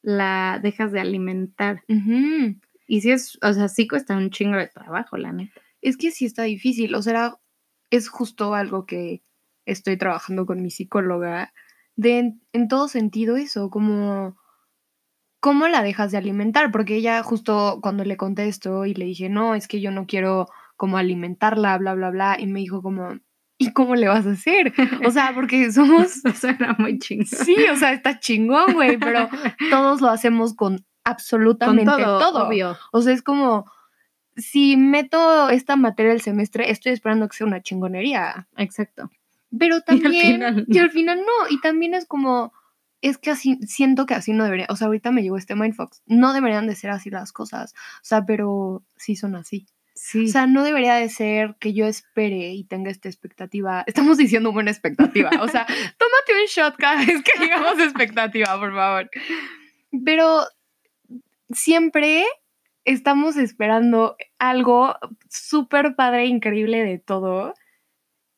la 0.00 0.60
dejas 0.62 0.92
de 0.92 1.00
alimentar. 1.00 1.82
Y 2.86 3.00
sí 3.00 3.10
es, 3.10 3.38
o 3.42 3.52
sea, 3.52 3.68
sí 3.68 3.88
cuesta 3.88 4.16
un 4.16 4.30
chingo 4.30 4.56
de 4.56 4.68
trabajo, 4.68 5.16
la 5.16 5.32
neta. 5.32 5.60
Es 5.80 5.96
que 5.96 6.12
sí 6.12 6.26
está 6.26 6.44
difícil, 6.44 6.94
o 6.94 7.02
sea, 7.02 7.38
es 7.90 8.08
justo 8.08 8.54
algo 8.54 8.86
que 8.86 9.22
estoy 9.66 9.96
trabajando 9.96 10.46
con 10.46 10.62
mi 10.62 10.70
psicóloga, 10.70 11.52
de 11.96 12.18
en, 12.18 12.42
en 12.52 12.68
todo 12.68 12.86
sentido 12.86 13.36
eso, 13.36 13.68
como 13.70 14.36
¿cómo 15.44 15.68
la 15.68 15.82
dejas 15.82 16.10
de 16.10 16.16
alimentar? 16.16 16.72
Porque 16.72 16.96
ella 16.96 17.22
justo 17.22 17.78
cuando 17.82 18.02
le 18.02 18.16
contesto 18.16 18.86
y 18.86 18.94
le 18.94 19.04
dije, 19.04 19.28
no, 19.28 19.54
es 19.54 19.68
que 19.68 19.82
yo 19.82 19.90
no 19.90 20.06
quiero 20.06 20.48
como 20.76 20.96
alimentarla, 20.96 21.76
bla, 21.78 21.94
bla, 21.94 22.10
bla, 22.10 22.36
y 22.38 22.46
me 22.46 22.60
dijo 22.60 22.82
como, 22.82 23.18
¿y 23.58 23.72
cómo 23.72 23.94
le 23.94 24.08
vas 24.08 24.26
a 24.26 24.32
hacer? 24.32 24.72
O 25.06 25.10
sea, 25.10 25.32
porque 25.34 25.70
somos... 25.72 26.24
Eso 26.24 26.48
era 26.48 26.74
muy 26.78 26.98
chingón. 26.98 27.26
Sí, 27.26 27.56
o 27.70 27.76
sea, 27.76 27.92
está 27.92 28.18
chingón, 28.18 28.74
güey, 28.74 28.96
pero 28.98 29.28
todos 29.70 30.00
lo 30.00 30.10
hacemos 30.10 30.54
con 30.54 30.84
absolutamente 31.04 31.90
Con 31.90 32.02
todo, 32.02 32.18
todo. 32.18 32.48
obvio. 32.48 32.76
O 32.92 33.02
sea, 33.02 33.12
es 33.12 33.22
como, 33.22 33.70
si 34.36 34.76
meto 34.76 35.48
esta 35.50 35.76
materia 35.76 36.12
del 36.12 36.22
semestre, 36.22 36.70
estoy 36.70 36.92
esperando 36.92 37.28
que 37.28 37.36
sea 37.36 37.46
una 37.46 37.62
chingonería. 37.62 38.48
Exacto. 38.56 39.10
Pero 39.56 39.76
al 39.76 39.84
también, 39.84 40.34
final 40.34 40.64
y 40.66 40.78
no. 40.78 40.82
al 40.82 40.90
final 40.90 41.18
no, 41.18 41.48
y 41.48 41.60
también 41.60 41.94
es 41.94 42.06
como, 42.06 42.52
es 43.00 43.18
que 43.18 43.30
así, 43.30 43.58
siento 43.66 44.06
que 44.06 44.14
así 44.14 44.32
no 44.32 44.44
debería, 44.44 44.66
o 44.68 44.76
sea, 44.76 44.88
ahorita 44.88 45.12
me 45.12 45.22
llegó 45.22 45.36
este 45.36 45.54
mindfuck, 45.54 45.94
no 46.06 46.32
deberían 46.32 46.66
de 46.66 46.74
ser 46.74 46.90
así 46.90 47.10
las 47.10 47.32
cosas, 47.32 47.72
o 47.72 48.04
sea, 48.04 48.24
pero 48.26 48.82
sí 48.96 49.14
son 49.14 49.36
así. 49.36 49.66
Sí. 49.94 50.24
O 50.24 50.28
sea, 50.28 50.46
no 50.46 50.64
debería 50.64 50.94
de 50.96 51.08
ser 51.08 51.54
que 51.60 51.72
yo 51.72 51.86
espere 51.86 52.52
y 52.52 52.64
tenga 52.64 52.90
esta 52.90 53.08
expectativa. 53.08 53.84
Estamos 53.86 54.18
diciendo 54.18 54.52
buena 54.52 54.72
expectativa. 54.72 55.30
O 55.40 55.48
sea, 55.48 55.66
tómate 55.98 56.32
un 56.40 56.46
shot 56.48 56.76
cada 56.76 57.04
vez 57.04 57.22
que 57.22 57.42
digamos 57.42 57.78
expectativa, 57.78 58.58
por 58.58 58.74
favor. 58.74 59.10
Pero 60.04 60.42
siempre 61.50 62.24
estamos 62.84 63.36
esperando 63.36 64.16
algo 64.38 64.96
súper 65.28 65.94
padre, 65.94 66.26
increíble 66.26 66.82
de 66.82 66.98
todo. 66.98 67.54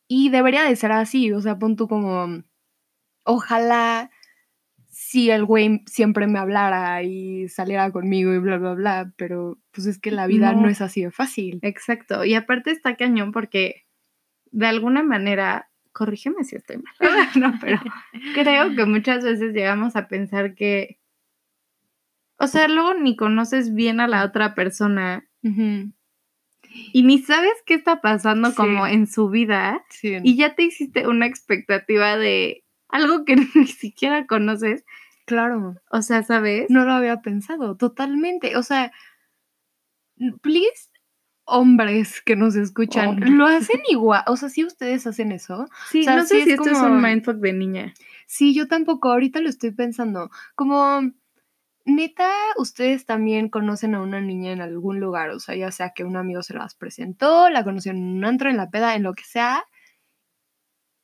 Y 0.09 0.29
debería 0.29 0.63
de 0.63 0.77
ser 0.77 0.93
así. 0.93 1.33
O 1.33 1.41
sea, 1.41 1.59
pon 1.59 1.77
tú 1.77 1.89
como. 1.89 2.43
Ojalá 3.25 4.11
si 5.09 5.31
el 5.31 5.45
güey 5.45 5.83
siempre 5.87 6.27
me 6.27 6.41
hablara 6.41 7.01
y 7.05 7.49
saliera 7.49 7.93
conmigo 7.93 8.35
y 8.35 8.39
bla, 8.39 8.59
bla, 8.59 8.75
bla. 8.75 9.13
Pero 9.17 9.57
pues 9.71 9.87
es 9.87 10.01
que 10.01 10.11
la 10.11 10.27
vida 10.27 10.53
no, 10.53 10.63
No. 10.63 10.69
es 10.69 10.81
así 10.81 11.03
de 11.03 11.13
fácil. 11.13 11.61
Exacto. 11.63 12.25
Y 12.25 12.35
aparte 12.35 12.73
está 12.73 12.97
cañón 12.97 13.31
porque 13.31 13.85
de 14.51 14.67
alguna 14.67 15.05
manera, 15.05 15.71
corrígeme 15.93 16.43
si 16.43 16.57
estoy 16.57 16.79
mal, 16.79 16.95
no, 17.41 17.55
pero 17.61 17.79
creo 18.35 18.75
que 18.75 18.85
muchas 18.85 19.23
veces 19.23 19.55
llegamos 19.55 19.95
a 19.95 20.09
pensar 20.09 20.55
que, 20.57 20.99
o 22.39 22.49
sea, 22.49 22.67
luego 22.67 22.95
ni 22.95 23.15
conoces 23.17 23.75
bien 23.75 24.01
a 24.01 24.09
la 24.09 24.25
otra 24.25 24.55
persona 24.57 25.29
y 26.93 27.03
ni 27.05 27.19
sabes 27.21 27.53
qué 27.65 27.75
está 27.75 28.01
pasando 28.01 28.51
Sí. 28.51 28.57
como 28.57 28.87
en 28.89 29.07
su 29.07 29.31
vida 29.31 29.85
Sí. 29.89 30.17
y 30.25 30.37
ya 30.37 30.57
te 30.57 30.65
hiciste 30.65 31.07
una 31.07 31.27
expectativa 31.27 32.17
de 32.17 32.65
algo 32.97 33.25
que 33.25 33.37
ni 33.55 33.67
siquiera 33.67 34.27
conoces. 34.27 34.85
claro. 35.27 35.77
O 35.91 36.03
sea, 36.03 36.23
¿sabes? 36.23 36.67
No 36.71 36.85
lo 36.85 36.93
había 36.93 37.21
pensado, 37.23 37.77
totalmente. 37.77 38.57
O 38.57 38.63
sea, 38.63 38.93
please, 40.41 40.91
hombres 41.45 42.21
que 42.23 42.35
nos 42.37 42.57
escuchan, 42.57 43.37
lo 43.39 43.47
hacen 43.47 43.81
igual. 43.89 44.23
O 44.27 44.37
sea, 44.37 44.49
si 44.49 44.65
ustedes 44.65 45.07
hacen 45.07 45.33
eso. 45.33 45.67
Sí, 45.91 46.01
o 46.01 46.05
sea, 46.05 46.17
no 46.17 46.23
sí 46.23 46.29
sé 46.29 46.35
si 46.45 46.51
es 46.51 46.59
esto 46.59 46.71
es 46.71 46.79
como- 46.79 46.95
un 46.95 47.03
mindfuck 47.03 47.37
de 47.37 47.53
niña. 47.53 47.95
Sí, 48.27 48.55
yo 48.55 48.67
tampoco, 48.67 49.13
ahorita 49.13 49.41
lo 49.41 49.49
estoy 49.49 49.71
pensando. 49.71 50.31
Como, 50.57 51.03
neta, 51.85 52.31
ustedes 52.57 53.07
también 53.07 53.49
conocen 53.49 53.95
a 53.95 54.01
una 54.01 54.21
niña 54.21 54.51
en 54.53 54.61
algún 54.61 54.99
lugar. 54.99 55.31
O 55.31 55.39
sea, 55.39 55.55
ya 55.55 55.71
sea 55.71 55.91
que 55.91 56.03
un 56.05 56.17
amigo 56.17 56.43
se 56.43 56.55
las 56.55 56.75
presentó, 56.75 57.49
la 57.51 57.63
conocieron 57.63 58.01
en 58.03 58.17
un 58.17 58.25
antro, 58.25 58.51
en 58.51 58.57
la 58.57 58.71
peda, 58.71 58.97
en 58.97 59.05
lo 59.05 59.15
que 59.15 59.23
sea. 59.25 59.63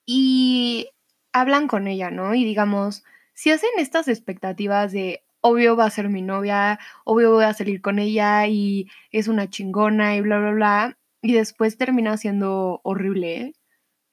Y 0.06 0.88
hablan 1.32 1.66
con 1.66 1.86
ella, 1.86 2.10
¿no? 2.10 2.34
Y 2.34 2.44
digamos, 2.44 3.04
si 3.34 3.50
hacen 3.50 3.70
estas 3.78 4.08
expectativas 4.08 4.92
de, 4.92 5.22
obvio 5.40 5.76
va 5.76 5.86
a 5.86 5.90
ser 5.90 6.08
mi 6.08 6.22
novia, 6.22 6.78
obvio 7.04 7.32
voy 7.32 7.44
a 7.44 7.54
salir 7.54 7.80
con 7.80 7.98
ella 7.98 8.46
y 8.46 8.88
es 9.10 9.28
una 9.28 9.50
chingona 9.50 10.16
y 10.16 10.20
bla, 10.20 10.38
bla, 10.38 10.50
bla, 10.52 10.98
y 11.20 11.32
después 11.32 11.76
termina 11.76 12.16
siendo 12.16 12.80
horrible, 12.84 13.54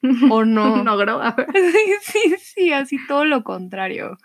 o 0.30 0.44
no. 0.44 0.82
no, 0.82 0.96
graba. 0.96 1.36
sí, 1.54 1.94
sí, 2.02 2.36
sí, 2.38 2.72
así 2.72 2.98
todo 3.06 3.24
lo 3.24 3.44
contrario. 3.44 4.18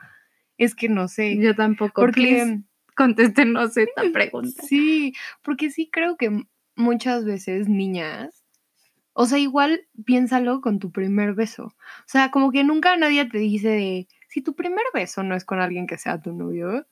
Es 0.58 0.74
que 0.74 0.88
no 0.88 1.08
sé. 1.08 1.38
Yo 1.38 1.54
tampoco. 1.54 2.02
porque 2.02 2.60
contéstenos 2.96 3.76
esta 3.76 4.04
pregunta. 4.14 4.64
sí, 4.68 5.14
porque 5.42 5.70
sí 5.70 5.90
creo 5.92 6.16
que 6.16 6.46
muchas 6.76 7.26
veces 7.26 7.68
niñas, 7.68 8.45
o 9.18 9.26
sea, 9.26 9.38
igual 9.40 9.88
piénsalo 10.06 10.60
con 10.62 10.80
tu 10.80 10.92
primer 10.92 11.34
beso. 11.34 11.66
O 11.68 12.06
sea, 12.08 12.32
como 12.32 12.52
que 12.52 12.64
nunca 12.66 12.96
nadie 12.98 13.24
te 13.26 13.38
dice 13.38 13.70
de, 13.70 14.08
si 14.28 14.42
tu 14.42 14.56
primer 14.56 14.84
beso 14.94 15.24
no 15.24 15.36
es 15.36 15.46
con 15.46 15.60
alguien 15.62 15.88
que 15.88 15.98
sea 15.98 16.22
tu 16.22 16.34
novio, 16.34 16.86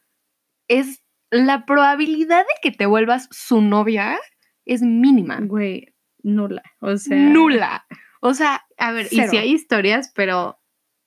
es 0.69 1.03
la 1.29 1.65
probabilidad 1.65 2.39
de 2.41 2.53
que 2.61 2.71
te 2.71 2.85
vuelvas 2.85 3.27
su 3.31 3.61
novia 3.61 4.17
es 4.65 4.81
mínima, 4.81 5.39
Güey, 5.41 5.93
nula. 6.23 6.63
O 6.79 6.95
sea. 6.97 7.17
nula. 7.17 7.85
O 8.21 8.33
sea, 8.33 8.63
A 8.77 8.93
ver, 8.93 9.07
y 9.11 9.21
si 9.27 9.37
hay 9.37 9.51
historias, 9.51 10.13
pero 10.15 10.59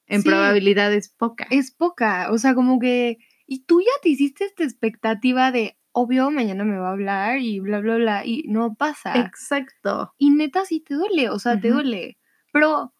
en 0.06 0.20
Sí. 0.22 0.28
probabilidad 0.28 0.92
es 0.92 1.08
poca. 1.08 1.46
es 1.50 1.70
poca. 1.70 2.30
O 2.30 2.36
sea, 2.38 2.54
como 2.54 2.78
que. 2.78 3.16
Y 3.46 3.64
tú 3.64 3.80
ya 3.80 3.92
te 4.02 4.10
hiciste 4.10 4.44
esta 4.44 4.64
expectativa 4.64 5.50
de, 5.52 5.78
obvio, 5.98 6.30
mañana 6.30 6.64
me 6.64 6.76
va 6.76 6.88
a 6.90 6.92
hablar 6.92 7.38
y 7.38 7.58
bla, 7.60 7.80
bla, 7.80 7.96
bla. 7.96 8.24
Y 8.26 8.44
no 8.48 8.74
pasa. 8.74 9.18
Exacto. 9.18 10.12
Y 10.18 10.30
neta, 10.30 10.64
sí 10.66 10.80
te 10.80 10.94
duele. 10.94 11.30
O 11.30 11.38
sea, 11.38 11.58
te 11.58 11.70
duele. 11.70 12.18
Pero 12.52 12.92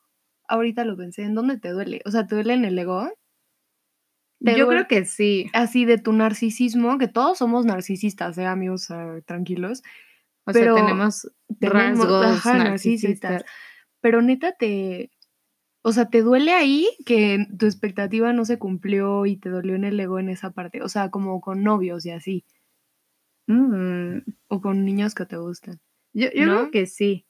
ahorita 0.49 0.85
lo 0.87 0.97
pensé, 0.97 1.23
¿en 1.25 1.35
dónde 1.35 1.59
te 1.59 1.69
duele? 1.71 2.01
O 2.07 2.11
sea, 2.11 2.27
¿te 2.27 2.35
duele 2.37 2.55
en 2.55 2.65
el 2.65 2.79
ego? 2.79 3.11
Yo 4.41 4.69
creo 4.69 4.87
que 4.87 5.05
sí. 5.05 5.51
Así 5.53 5.85
de 5.85 5.99
tu 5.99 6.13
narcisismo, 6.13 6.99
que 6.99 7.09
todos 7.09 7.39
somos 7.39 7.65
narcisistas, 7.67 8.39
¿eh, 8.39 8.47
amigos? 8.47 8.91
Ah, 8.91 9.19
tranquilos. 9.27 9.83
O 10.47 10.53
Pero 10.53 10.77
sea, 10.77 10.85
tenemos 10.85 11.31
Tenemos- 11.59 11.99
rasgos 12.09 12.27
ajá, 12.27 12.59
narcisistas. 12.59 13.45
Pero 14.01 14.23
neta 14.23 14.53
te. 14.53 15.11
O 15.83 15.93
sea, 15.93 16.07
¿te 16.09 16.23
duele 16.23 16.53
ahí 16.53 16.89
que 17.07 17.47
tu 17.59 17.67
expectativa 17.67 18.33
no 18.33 18.45
se 18.45 18.59
cumplió 18.59 19.27
y 19.27 19.37
te 19.37 19.51
dolió 19.51 19.75
en 19.75 19.85
el 19.85 19.99
ego 20.01 20.19
en 20.19 20.29
esa 20.29 20.51
parte? 20.51 20.83
O 20.83 20.89
sea, 20.89 21.11
como 21.11 21.41
con 21.41 21.63
novios 21.63 22.05
y 22.07 22.11
así. 22.11 22.45
Mm, 23.47 24.19
O 24.49 24.61
con 24.61 24.85
niños 24.85 25.15
que 25.15 25.27
te 25.27 25.37
gustan. 25.37 25.81
Yo, 26.13 26.29
yo 26.35 26.47
¿No? 26.47 26.53
creo 26.53 26.71
que 26.71 26.87
sí. 26.87 27.27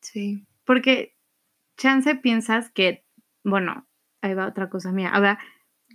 Sí. 0.00 0.46
Porque 0.64 1.16
chance 1.76 2.14
piensas 2.14 2.70
que, 2.70 3.04
bueno, 3.44 3.86
ahí 4.20 4.34
va 4.34 4.46
otra 4.46 4.68
cosa 4.70 4.92
mía. 4.92 5.10
Ahora, 5.10 5.38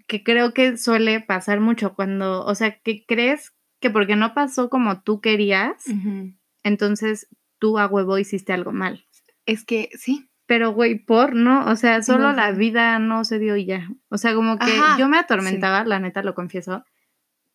que 0.08 0.24
creo 0.24 0.54
que 0.54 0.78
suele 0.78 1.22
pasar 1.22 1.60
mucho 1.60 1.96
cuando, 1.96 2.46
o 2.46 2.56
sea, 2.56 2.80
que 2.80 3.06
crees 3.06 3.54
que 3.80 3.90
porque 3.90 4.16
no 4.16 4.34
pasó 4.34 4.70
como 4.70 5.02
tú 5.02 5.22
querías, 5.22 5.86
entonces 6.64 7.28
tú 7.60 7.78
a 7.78 7.88
huevo 7.88 8.18
hiciste 8.18 8.54
algo 8.54 8.72
mal. 8.72 9.06
Es 9.46 9.64
que 9.66 9.90
sí. 9.94 10.30
Pero, 10.46 10.72
güey, 10.72 10.96
por, 10.98 11.36
¿no? 11.36 11.70
O 11.70 11.76
sea, 11.76 12.02
solo 12.02 12.30
No 12.30 12.34
la 12.34 12.52
vida 12.54 13.00
no 13.00 13.26
se 13.26 13.38
dio 13.38 13.58
y 13.58 13.66
ya. 13.66 13.90
O 14.08 14.18
sea, 14.18 14.34
como 14.34 14.58
que 14.58 14.72
Ajá, 14.72 14.98
yo 14.98 15.10
me 15.10 15.18
atormentaba, 15.18 15.84
la 15.84 16.00
neta, 16.00 16.24
lo 16.24 16.36
confieso, 16.36 16.86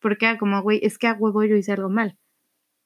porque 0.03 0.25
era 0.27 0.37
como, 0.37 0.61
güey, 0.61 0.79
es 0.83 0.99
que 0.99 1.07
a 1.07 1.13
huevo 1.13 1.43
yo 1.43 1.55
hice 1.55 1.71
algo 1.71 1.89
mal. 1.89 2.19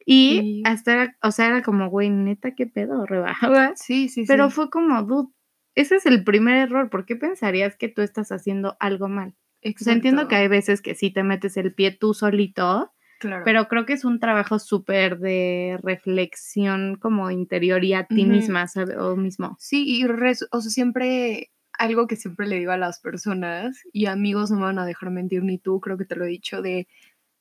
Y 0.06 0.62
hasta 0.66 0.94
era, 0.94 1.18
o 1.22 1.32
sea, 1.32 1.48
era 1.48 1.62
como, 1.62 1.90
güey, 1.90 2.10
neta, 2.10 2.56
qué 2.56 2.66
pedo, 2.66 3.06
rebajaba. 3.06 3.74
Sí, 3.76 4.08
sí, 4.08 4.24
Pero 4.26 4.50
sí. 4.50 4.56
fue 4.56 4.70
como, 4.70 5.04
dude, 5.04 5.34
ese 5.76 5.98
es 5.98 6.06
el 6.06 6.24
primer 6.24 6.56
error. 6.56 6.90
¿Por 6.90 7.06
qué 7.06 7.18
pensarías 7.18 7.76
que 7.76 7.90
tú 7.90 8.02
estás 8.02 8.32
haciendo 8.32 8.78
algo 8.80 9.10
mal? 9.10 9.36
O 9.66 9.70
sea, 9.84 9.92
entiendo 9.92 10.28
que 10.30 10.36
hay 10.36 10.48
veces 10.48 10.82
que 10.82 10.96
sí 10.96 11.12
te 11.12 11.24
metes 11.24 11.58
el 11.58 11.74
pie 11.74 11.92
tú 11.92 12.14
solito, 12.14 12.94
Claro. 13.20 13.44
pero 13.44 13.68
creo 13.68 13.86
que 13.88 13.94
es 13.94 14.06
un 14.06 14.20
trabajo 14.20 14.60
súper 14.60 15.18
de 15.20 15.78
reflexión 15.84 16.96
como 17.02 17.32
interior 17.32 17.84
y 17.84 17.94
a 17.94 18.06
ti 18.06 18.26
misma, 18.26 18.68
¿sabes? 18.68 18.96
O 18.98 19.16
mismo. 19.16 19.56
Sí, 19.60 19.84
y 19.88 20.06
res- 20.06 20.48
o 20.52 20.62
sea, 20.62 20.70
siempre, 20.70 21.52
algo 21.80 22.06
que 22.08 22.16
siempre 22.16 22.48
le 22.48 22.60
digo 22.60 22.72
a 22.72 22.78
las 22.78 23.00
personas, 23.02 23.82
y 23.92 24.06
amigos 24.06 24.52
no 24.52 24.58
me 24.58 24.64
van 24.64 24.80
a 24.80 24.86
dejar 24.86 25.10
mentir 25.10 25.44
ni 25.44 25.58
tú, 25.58 25.80
creo 25.82 25.98
que 25.98 26.06
te 26.06 26.16
lo 26.16 26.26
he 26.26 26.30
dicho, 26.30 26.62
de 26.62 26.88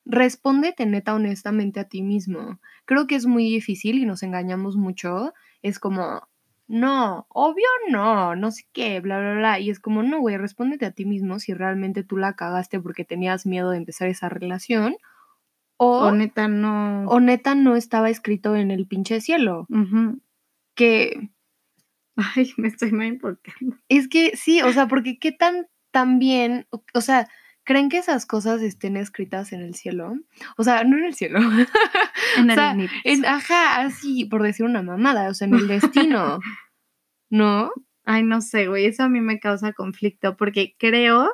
respóndete 0.07 0.87
neta 0.87 1.15
honestamente 1.15 1.81
a 1.81 1.85
ti 1.85 2.03
mismo. 2.03 2.61
Creo 2.85 3.07
que 3.07 3.17
es 3.17 3.27
muy 3.27 3.45
difícil 3.45 3.99
y 3.99 4.07
nos 4.07 4.23
engañamos 4.23 4.77
mucho. 4.77 5.35
Es 5.63 5.79
como, 5.79 6.27
no, 6.69 7.27
obvio 7.29 7.67
no, 7.91 8.37
no 8.37 8.51
sé 8.53 8.65
qué, 8.73 9.01
bla, 9.01 9.19
bla, 9.19 9.35
bla. 9.35 9.61
Y 9.61 9.69
es 9.71 9.81
como, 9.81 10.03
no, 10.03 10.21
güey, 10.21 10.37
respóndete 10.39 10.87
a 10.87 10.93
ti 10.93 11.05
mismo 11.05 11.39
si 11.39 11.53
realmente 11.53 12.05
tú 12.05 12.17
la 12.17 12.35
cagaste 12.35 12.81
porque 12.81 13.05
tenías 13.05 13.45
miedo 13.45 13.71
de 13.71 13.79
empezar 13.79 14.09
esa 14.09 14.29
relación. 14.29 14.97
O, 15.77 16.07
O 16.07 16.13
neta, 16.13 16.49
no. 16.49 17.05
o 17.07 17.21
neta 17.21 17.55
no 17.55 17.77
estaba 17.77 18.09
escrito 18.09 18.57
en 18.57 18.71
el 18.71 18.87
pinche 18.87 19.21
cielo. 19.21 19.67
Ujú. 19.69 20.21
Que 20.75 21.31
Ay, 22.17 22.53
me 22.57 22.69
estoy 22.69 22.93
mal 22.93 23.09
enfocando. 23.09 23.77
Es 23.89 24.09
que 24.09 24.37
sí, 24.37 24.63
o 24.63 24.73
sea, 24.73 24.89
porque 24.89 25.19
qué 25.19 25.33
tan, 25.33 25.67
tan 25.91 26.19
bien, 26.19 26.67
o, 26.71 26.83
o 26.95 27.01
sea, 27.03 27.29
¿creen 27.67 27.89
que 27.91 27.99
esas 27.99 28.25
cosas 28.25 28.63
estén 28.63 28.97
escritas 28.97 29.53
en 29.53 29.61
el 29.61 29.75
cielo? 29.75 30.15
O 30.57 30.65
sea, 30.65 30.85
no 30.85 30.97
en 30.97 31.05
el 31.05 31.15
cielo. 31.15 31.41
En 32.39 32.51
O 32.51 32.53
el 32.53 32.59
sea, 32.59 32.77
en, 33.05 33.25
ajá, 33.25 33.81
así, 33.81 34.25
por 34.25 34.43
decir 34.43 34.67
una 34.67 34.83
mamada, 34.83 35.31
o 35.31 35.35
sea, 35.35 35.47
en 35.47 35.55
el 35.55 35.69
destino. 35.69 36.39
¿No? 37.31 37.71
Ay, 38.05 38.23
no 38.25 38.41
sé, 38.41 38.69
güey, 38.69 38.87
eso 38.87 39.05
a 39.05 39.09
mí 39.09 39.21
me 39.21 39.39
causa 39.39 39.73
conflicto 39.73 40.37
porque 40.37 40.75
creo 40.79 41.31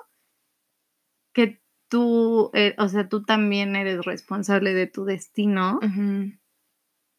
que 1.32 1.60
tú, 1.88 2.50
eh, 2.54 2.74
o 2.78 2.88
sea, 2.88 3.08
tú 3.08 3.24
también 3.24 3.74
eres 3.74 4.04
responsable 4.04 4.74
de 4.74 4.86
tu 4.86 5.04
destino. 5.04 5.80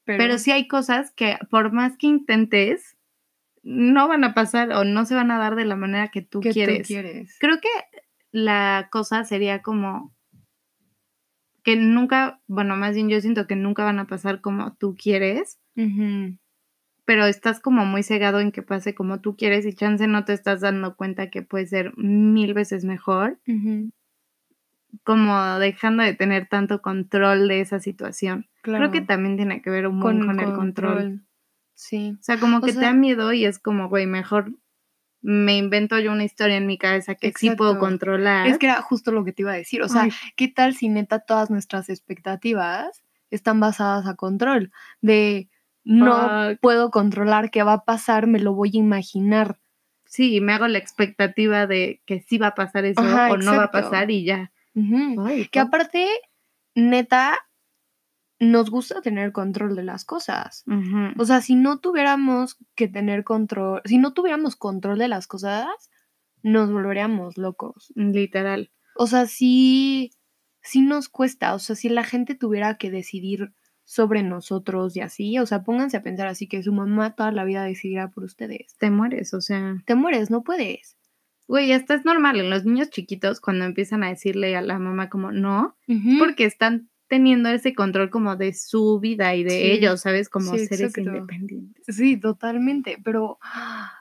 Pero, 0.05 0.37
sí 0.37 0.51
hay 0.51 0.67
cosas 0.67 1.11
que 1.11 1.37
por 1.49 1.71
más 1.71 1.97
que 1.97 2.07
intentes, 2.07 2.95
no 3.63 4.07
van 4.07 4.23
a 4.23 4.33
pasar 4.33 4.71
o 4.71 4.83
no 4.83 5.05
se 5.05 5.15
van 5.15 5.31
a 5.31 5.39
dar 5.39 5.55
de 5.55 5.65
la 5.65 5.75
manera 5.75 6.09
que 6.09 6.21
tú, 6.21 6.41
quieres. 6.41 6.87
quieres. 6.87 7.37
Creo 7.39 7.59
que 7.59 7.69
la 8.33 8.89
cosa 8.91 9.23
sería 9.23 9.61
como 9.61 10.11
que 11.63 11.77
nunca, 11.77 12.41
bueno, 12.47 12.75
más 12.75 12.95
bien 12.95 13.07
yo 13.07 13.21
siento 13.21 13.47
que 13.47 13.55
nunca 13.55 13.85
van 13.85 13.99
a 13.99 14.07
pasar 14.07 14.41
como 14.41 14.73
tú 14.73 14.95
quieres, 15.01 15.59
pero 17.05 17.25
estás 17.25 17.59
como 17.61 17.85
muy 17.85 18.03
cegado 18.03 18.39
en 18.39 18.51
que 18.51 18.63
pase 18.63 18.95
como 18.95 19.21
tú 19.21 19.37
quieres 19.37 19.65
y 19.65 19.73
chance 19.73 20.07
no 20.07 20.25
te 20.25 20.33
estás 20.33 20.61
dando 20.61 20.95
cuenta 20.95 21.29
que 21.29 21.41
puede 21.43 21.67
ser 21.67 21.93
mil 21.95 22.53
veces 22.53 22.83
mejor, 22.83 23.39
como 25.03 25.59
dejando 25.59 26.03
de 26.03 26.15
tener 26.15 26.47
tanto 26.47 26.81
control 26.81 27.47
de 27.47 27.61
esa 27.61 27.79
situación. 27.79 28.47
Creo 28.63 28.91
que 28.91 29.01
también 29.01 29.37
tiene 29.37 29.61
que 29.61 29.69
ver 29.69 29.87
un 29.87 30.01
con, 30.01 30.25
con 30.25 30.39
el 30.39 30.53
control. 30.53 31.23
Sí. 31.75 32.17
O 32.19 32.23
sea, 32.23 32.39
como 32.39 32.61
que 32.61 32.73
te 32.73 32.79
da 32.79 32.93
miedo 32.93 33.31
y 33.31 33.45
es 33.45 33.59
como, 33.59 33.89
güey, 33.89 34.07
mejor 34.07 34.53
me 35.23 35.57
invento 35.57 35.97
yo 35.99 36.11
una 36.11 36.25
historia 36.25 36.57
en 36.57 36.67
mi 36.67 36.77
cabeza 36.77 37.15
que 37.15 37.31
sí 37.35 37.49
puedo 37.51 37.79
controlar. 37.79 38.45
Es 38.45 38.57
que 38.57 38.67
era 38.67 38.81
justo 38.81 39.11
lo 39.11 39.23
que 39.23 39.31
te 39.31 39.41
iba 39.41 39.53
a 39.53 39.55
decir. 39.55 39.81
O 39.81 39.87
sea, 39.87 40.09
¿qué 40.35 40.49
tal 40.49 40.75
si 40.75 40.89
neta 40.89 41.19
todas 41.19 41.49
nuestras 41.49 41.89
expectativas 41.89 43.01
están 43.31 43.61
basadas 43.61 44.05
a 44.05 44.15
control? 44.15 44.71
De 45.01 45.47
no 45.85 46.57
puedo 46.61 46.91
controlar 46.91 47.51
qué 47.51 47.63
va 47.63 47.73
a 47.73 47.85
pasar, 47.85 48.27
me 48.27 48.39
lo 48.39 48.53
voy 48.53 48.71
a 48.73 48.79
imaginar. 48.79 49.59
Sí, 50.05 50.41
me 50.41 50.53
hago 50.53 50.67
la 50.67 50.77
expectativa 50.77 51.67
de 51.67 52.01
que 52.05 52.19
sí 52.19 52.37
va 52.37 52.47
a 52.47 52.55
pasar 52.55 52.83
eso 52.83 53.01
o 53.01 53.37
no 53.37 53.55
va 53.55 53.63
a 53.63 53.71
pasar 53.71 54.11
y 54.11 54.25
ya. 54.25 54.51
que 55.51 55.59
aparte, 55.59 56.07
neta, 56.75 57.39
nos 58.39 58.69
gusta 58.69 59.01
tener 59.01 59.31
control 59.31 59.75
de 59.75 59.83
las 59.83 60.05
cosas. 60.05 60.63
O 61.17 61.25
sea, 61.25 61.41
si 61.41 61.55
no 61.55 61.79
tuviéramos 61.79 62.57
que 62.75 62.87
tener 62.87 63.23
control, 63.23 63.81
si 63.85 63.97
no 63.97 64.13
tuviéramos 64.13 64.55
control 64.55 64.97
de 64.99 65.07
las 65.07 65.27
cosas, 65.27 65.67
nos 66.41 66.71
volveríamos 66.71 67.37
locos. 67.37 67.91
Literal. 67.95 68.71
O 68.95 69.07
sea, 69.07 69.25
sí, 69.27 70.11
sí 70.61 70.81
nos 70.81 71.09
cuesta. 71.09 71.53
O 71.53 71.59
sea, 71.59 71.75
si 71.75 71.89
la 71.89 72.03
gente 72.03 72.35
tuviera 72.35 72.77
que 72.77 72.91
decidir 72.91 73.53
sobre 73.85 74.23
nosotros 74.23 74.95
y 74.95 75.01
así, 75.01 75.37
o 75.39 75.45
sea, 75.45 75.63
pónganse 75.63 75.97
a 75.97 76.03
pensar 76.03 76.27
así 76.27 76.47
que 76.47 76.63
su 76.63 76.73
mamá 76.73 77.15
toda 77.15 77.31
la 77.31 77.43
vida 77.43 77.63
decidirá 77.63 78.09
por 78.09 78.23
ustedes. 78.23 78.75
Te 78.77 78.89
mueres, 78.89 79.33
o 79.33 79.41
sea. 79.41 79.77
Te 79.85 79.95
mueres, 79.95 80.29
no 80.29 80.43
puedes. 80.43 80.97
Güey, 81.47 81.73
hasta 81.73 81.95
es 81.95 82.05
normal 82.05 82.39
en 82.39 82.49
los 82.49 82.65
niños 82.65 82.89
chiquitos 82.89 83.41
cuando 83.41 83.65
empiezan 83.65 84.03
a 84.03 84.09
decirle 84.09 84.55
a 84.55 84.61
la 84.61 84.79
mamá 84.79 85.09
como 85.09 85.31
no, 85.31 85.75
porque 86.17 86.45
están 86.45 86.89
teniendo 87.13 87.49
ese 87.49 87.75
control 87.75 88.09
como 88.09 88.35
de 88.37 88.55
su 88.55 88.99
vida 88.99 89.35
y 89.35 89.43
de 89.43 89.71
ellos, 89.71 90.01
¿sabes? 90.01 90.29
Como 90.29 90.57
seres 90.57 90.97
independientes. 90.97 91.95
Sí, 91.95 92.17
totalmente, 92.17 92.97
pero, 93.03 93.37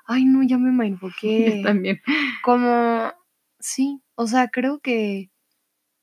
ay, 0.07 0.25
no, 0.25 0.42
ya 0.42 0.57
me 0.57 0.87
enfoqué. 0.87 1.61
también. 1.62 2.00
Como, 2.42 3.12
sí, 3.61 4.00
o 4.14 4.26
sea, 4.26 4.49
creo 4.49 4.81
que 4.81 5.31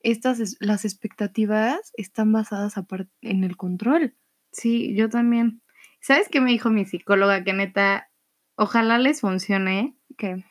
estas, 0.01 0.57
las 0.59 0.85
expectativas 0.85 1.91
están 1.97 2.31
basadas 2.31 2.75
en 3.21 3.43
el 3.43 3.57
control. 3.57 4.15
Sí, 4.51 4.93
yo 4.95 5.09
también. 5.09 5.63
¿Sabes 6.01 6.29
qué 6.29 6.41
me 6.41 6.51
dijo 6.51 6.69
mi 6.69 6.85
psicóloga? 6.85 7.43
Que 7.43 7.53
neta, 7.53 8.11
ojalá 8.55 8.99
les 8.99 9.21
funcione. 9.21 9.97
¿Qué? 10.15 10.45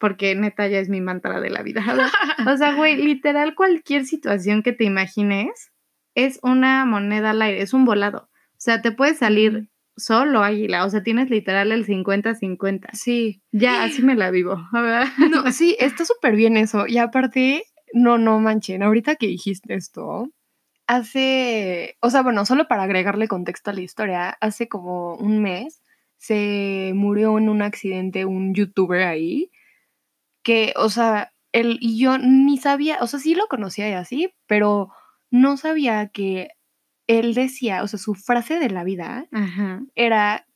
Porque 0.00 0.34
neta 0.34 0.66
ya 0.66 0.80
es 0.80 0.88
mi 0.88 1.00
mantra 1.00 1.40
de 1.40 1.50
la 1.50 1.62
vida. 1.62 1.84
o 2.52 2.56
sea, 2.56 2.74
güey, 2.74 2.96
literal 2.96 3.54
cualquier 3.54 4.04
situación 4.04 4.64
que 4.64 4.72
te 4.72 4.82
imagines, 4.82 5.71
es 6.14 6.38
una 6.42 6.84
moneda 6.84 7.30
al 7.30 7.42
aire, 7.42 7.62
es 7.62 7.74
un 7.74 7.84
volado. 7.84 8.28
O 8.32 8.64
sea, 8.64 8.82
te 8.82 8.92
puede 8.92 9.14
salir 9.14 9.68
solo 9.96 10.42
águila, 10.42 10.84
o 10.84 10.90
sea, 10.90 11.02
tienes 11.02 11.30
literal 11.30 11.72
el 11.72 11.86
50-50. 11.86 12.90
Sí. 12.92 13.42
Ya, 13.52 13.82
así 13.82 14.02
me 14.02 14.14
la 14.14 14.30
vivo. 14.30 14.56
No, 15.30 15.52
sí, 15.52 15.76
está 15.78 16.04
súper 16.04 16.36
bien 16.36 16.56
eso. 16.56 16.86
Y 16.86 16.98
aparte, 16.98 17.64
no, 17.92 18.18
no 18.18 18.38
manchen, 18.40 18.82
ahorita 18.82 19.16
que 19.16 19.26
dijiste 19.26 19.74
esto, 19.74 20.30
hace, 20.86 21.96
o 22.00 22.10
sea, 22.10 22.22
bueno, 22.22 22.44
solo 22.44 22.68
para 22.68 22.84
agregarle 22.84 23.28
contexto 23.28 23.70
a 23.70 23.74
la 23.74 23.80
historia, 23.80 24.30
hace 24.40 24.68
como 24.68 25.14
un 25.16 25.42
mes 25.42 25.82
se 26.18 26.92
murió 26.94 27.36
en 27.36 27.48
un 27.48 27.62
accidente 27.62 28.24
un 28.24 28.54
youtuber 28.54 29.02
ahí, 29.02 29.50
que, 30.42 30.72
o 30.76 30.88
sea, 30.88 31.32
él 31.52 31.78
y 31.80 31.98
yo 31.98 32.18
ni 32.18 32.58
sabía, 32.58 32.98
o 33.00 33.06
sea, 33.06 33.18
sí 33.18 33.34
lo 33.34 33.46
conocía 33.48 33.88
y 33.90 33.92
así, 33.94 34.32
pero 34.46 34.90
no 35.32 35.56
sabía 35.56 36.08
que 36.08 36.50
él 37.06 37.34
decía, 37.34 37.82
o 37.82 37.88
sea, 37.88 37.98
su 37.98 38.14
frase 38.14 38.58
de 38.58 38.68
la 38.68 38.84
vida 38.84 39.26
era 39.94 40.46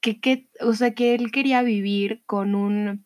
que, 0.00 0.48
o 0.60 0.72
sea, 0.72 0.94
que 0.94 1.14
él 1.14 1.32
quería 1.32 1.62
vivir 1.62 2.22
con 2.26 2.54
un 2.54 3.04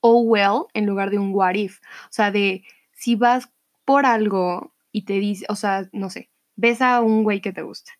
oh 0.00 0.20
well 0.20 0.66
en 0.74 0.84
lugar 0.84 1.10
de 1.10 1.18
un 1.18 1.32
what 1.32 1.54
if. 1.54 1.80
O 2.04 2.12
sea, 2.12 2.30
de 2.30 2.62
si 2.92 3.16
vas 3.16 3.50
por 3.86 4.04
algo 4.04 4.74
y 4.92 5.06
te 5.06 5.14
dice, 5.14 5.46
o 5.48 5.56
sea, 5.56 5.88
no 5.92 6.10
sé, 6.10 6.30
ves 6.56 6.82
a 6.82 7.00
un 7.00 7.24
güey 7.24 7.40
que 7.40 7.54
te 7.54 7.62
gusta, 7.62 7.92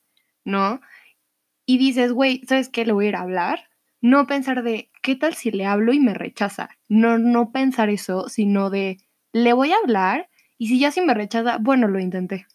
¿no? 0.45 0.81
Y 1.65 1.79
dices, 1.79 2.13
güey, 2.13 2.43
¿sabes 2.47 2.69
qué? 2.69 2.85
Le 2.85 2.93
voy 2.93 3.07
a 3.07 3.09
ir 3.09 3.17
a 3.17 3.23
hablar. 3.23 3.71
No 4.03 4.27
pensar 4.27 4.63
de, 4.63 4.91
¿qué 5.03 5.17
tal 5.17 5.35
si 5.35 5.51
le 5.51 5.65
hablo 5.65 5.95
y 5.95 6.01
me 6.01 6.13
rechaza? 6.13 6.69
No, 6.89 7.17
no 7.17 7.53
pensar 7.53 7.89
eso, 7.89 8.29
sino 8.29 8.69
de, 8.69 8.99
le 9.33 9.55
voy 9.55 9.73
a 9.73 9.79
hablar 9.79 10.29
y 10.59 10.69
si 10.69 10.79
ya 10.79 10.91
sí 10.91 11.01
me 11.01 11.15
rechaza, 11.15 11.59
bueno, 11.59 11.89
lo 11.89 11.99
intenté. 11.99 12.47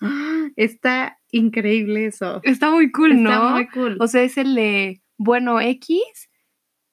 Está 0.55 1.19
increíble 1.31 2.07
eso. 2.07 2.41
Está 2.43 2.71
muy 2.71 2.91
cool, 2.91 3.21
¿no? 3.21 3.31
Está 3.31 3.49
muy 3.51 3.67
cool. 3.67 3.97
O 3.99 4.07
sea, 4.07 4.23
es 4.23 4.37
el 4.37 4.55
de, 4.55 5.01
bueno, 5.17 5.61
X 5.61 6.01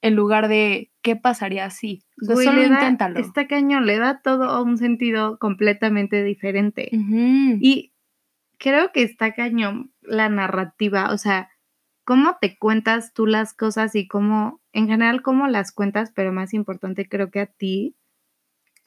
en 0.01 0.15
lugar 0.15 0.47
de 0.47 0.91
qué 1.01 1.15
pasaría 1.15 1.69
si. 1.69 2.03
O 2.21 2.25
sea, 2.25 2.35
solo 2.35 2.63
inténtalo. 2.63 3.19
está 3.19 3.47
cañón, 3.47 3.85
le 3.85 3.97
da 3.97 4.21
todo 4.21 4.63
un 4.63 4.77
sentido 4.77 5.37
completamente 5.39 6.23
diferente. 6.23 6.89
Y 6.91 7.93
creo 8.57 8.91
que 8.91 9.03
está 9.03 9.33
cañón 9.33 9.91
la 10.01 10.29
narrativa, 10.29 11.11
o 11.11 11.17
sea, 11.17 11.49
cómo 12.05 12.37
te 12.39 12.57
cuentas 12.57 13.13
tú 13.13 13.25
las 13.25 13.53
cosas 13.53 13.95
y 13.95 14.07
cómo, 14.07 14.61
en 14.73 14.87
general, 14.87 15.21
cómo 15.21 15.47
las 15.47 15.71
cuentas, 15.71 16.11
pero 16.13 16.31
más 16.31 16.53
importante 16.53 17.07
creo 17.07 17.29
que 17.29 17.41
a 17.41 17.45
ti, 17.45 17.95